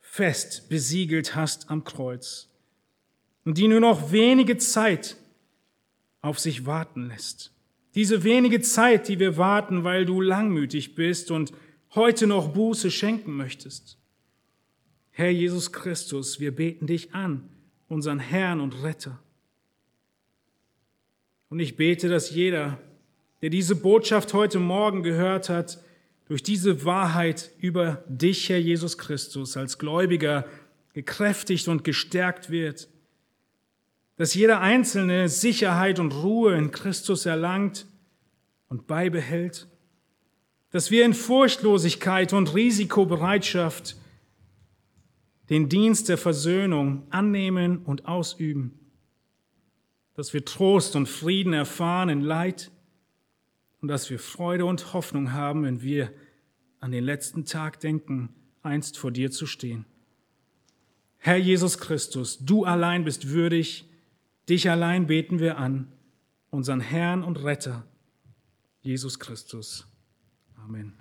fest 0.00 0.68
besiegelt 0.68 1.34
hast 1.34 1.70
am 1.70 1.82
Kreuz 1.82 2.48
und 3.44 3.58
die 3.58 3.68
nur 3.68 3.80
noch 3.80 4.12
wenige 4.12 4.58
Zeit 4.58 5.16
auf 6.20 6.38
sich 6.38 6.66
warten 6.66 7.08
lässt. 7.08 7.52
Diese 7.94 8.22
wenige 8.22 8.60
Zeit, 8.60 9.08
die 9.08 9.18
wir 9.18 9.36
warten, 9.36 9.82
weil 9.82 10.04
du 10.04 10.20
langmütig 10.20 10.94
bist 10.94 11.30
und 11.30 11.52
heute 11.94 12.26
noch 12.26 12.52
Buße 12.52 12.90
schenken 12.90 13.36
möchtest. 13.36 13.98
Herr 15.10 15.30
Jesus 15.30 15.72
Christus, 15.72 16.40
wir 16.40 16.54
beten 16.54 16.86
dich 16.86 17.14
an, 17.14 17.48
unseren 17.88 18.18
Herrn 18.18 18.60
und 18.60 18.82
Retter. 18.82 19.18
Und 21.48 21.58
ich 21.58 21.76
bete, 21.76 22.08
dass 22.08 22.30
jeder, 22.30 22.78
der 23.42 23.50
diese 23.50 23.74
Botschaft 23.74 24.32
heute 24.34 24.60
Morgen 24.60 25.02
gehört 25.02 25.48
hat, 25.48 25.82
durch 26.28 26.44
diese 26.44 26.84
Wahrheit 26.84 27.50
über 27.58 28.04
dich, 28.08 28.48
Herr 28.48 28.58
Jesus 28.58 28.98
Christus, 28.98 29.56
als 29.56 29.78
Gläubiger 29.78 30.46
gekräftigt 30.92 31.66
und 31.66 31.82
gestärkt 31.82 32.50
wird, 32.50 32.88
dass 34.16 34.34
jeder 34.34 34.60
Einzelne 34.60 35.28
Sicherheit 35.28 35.98
und 35.98 36.12
Ruhe 36.12 36.54
in 36.54 36.70
Christus 36.70 37.26
erlangt 37.26 37.86
und 38.68 38.86
beibehält, 38.86 39.66
dass 40.70 40.90
wir 40.90 41.04
in 41.04 41.14
Furchtlosigkeit 41.14 42.32
und 42.32 42.54
Risikobereitschaft 42.54 43.96
den 45.48 45.68
Dienst 45.68 46.08
der 46.08 46.18
Versöhnung 46.18 47.02
annehmen 47.10 47.78
und 47.78 48.06
ausüben, 48.06 48.78
dass 50.14 50.32
wir 50.32 50.44
Trost 50.44 50.94
und 50.96 51.08
Frieden 51.08 51.52
erfahren 51.52 52.08
in 52.08 52.20
Leid, 52.20 52.70
und 53.80 53.88
dass 53.88 54.10
wir 54.10 54.18
Freude 54.18 54.64
und 54.66 54.92
Hoffnung 54.92 55.32
haben, 55.32 55.64
wenn 55.64 55.82
wir 55.82 56.12
an 56.80 56.92
den 56.92 57.04
letzten 57.04 57.44
Tag 57.44 57.80
denken, 57.80 58.30
einst 58.62 58.98
vor 58.98 59.10
dir 59.10 59.30
zu 59.30 59.46
stehen. 59.46 59.86
Herr 61.18 61.36
Jesus 61.36 61.78
Christus, 61.78 62.38
du 62.38 62.64
allein 62.64 63.04
bist 63.04 63.28
würdig, 63.28 63.88
dich 64.48 64.70
allein 64.70 65.06
beten 65.06 65.38
wir 65.38 65.58
an, 65.58 65.92
unseren 66.50 66.80
Herrn 66.80 67.22
und 67.22 67.42
Retter, 67.42 67.86
Jesus 68.82 69.18
Christus. 69.18 69.86
Amen. 70.64 70.99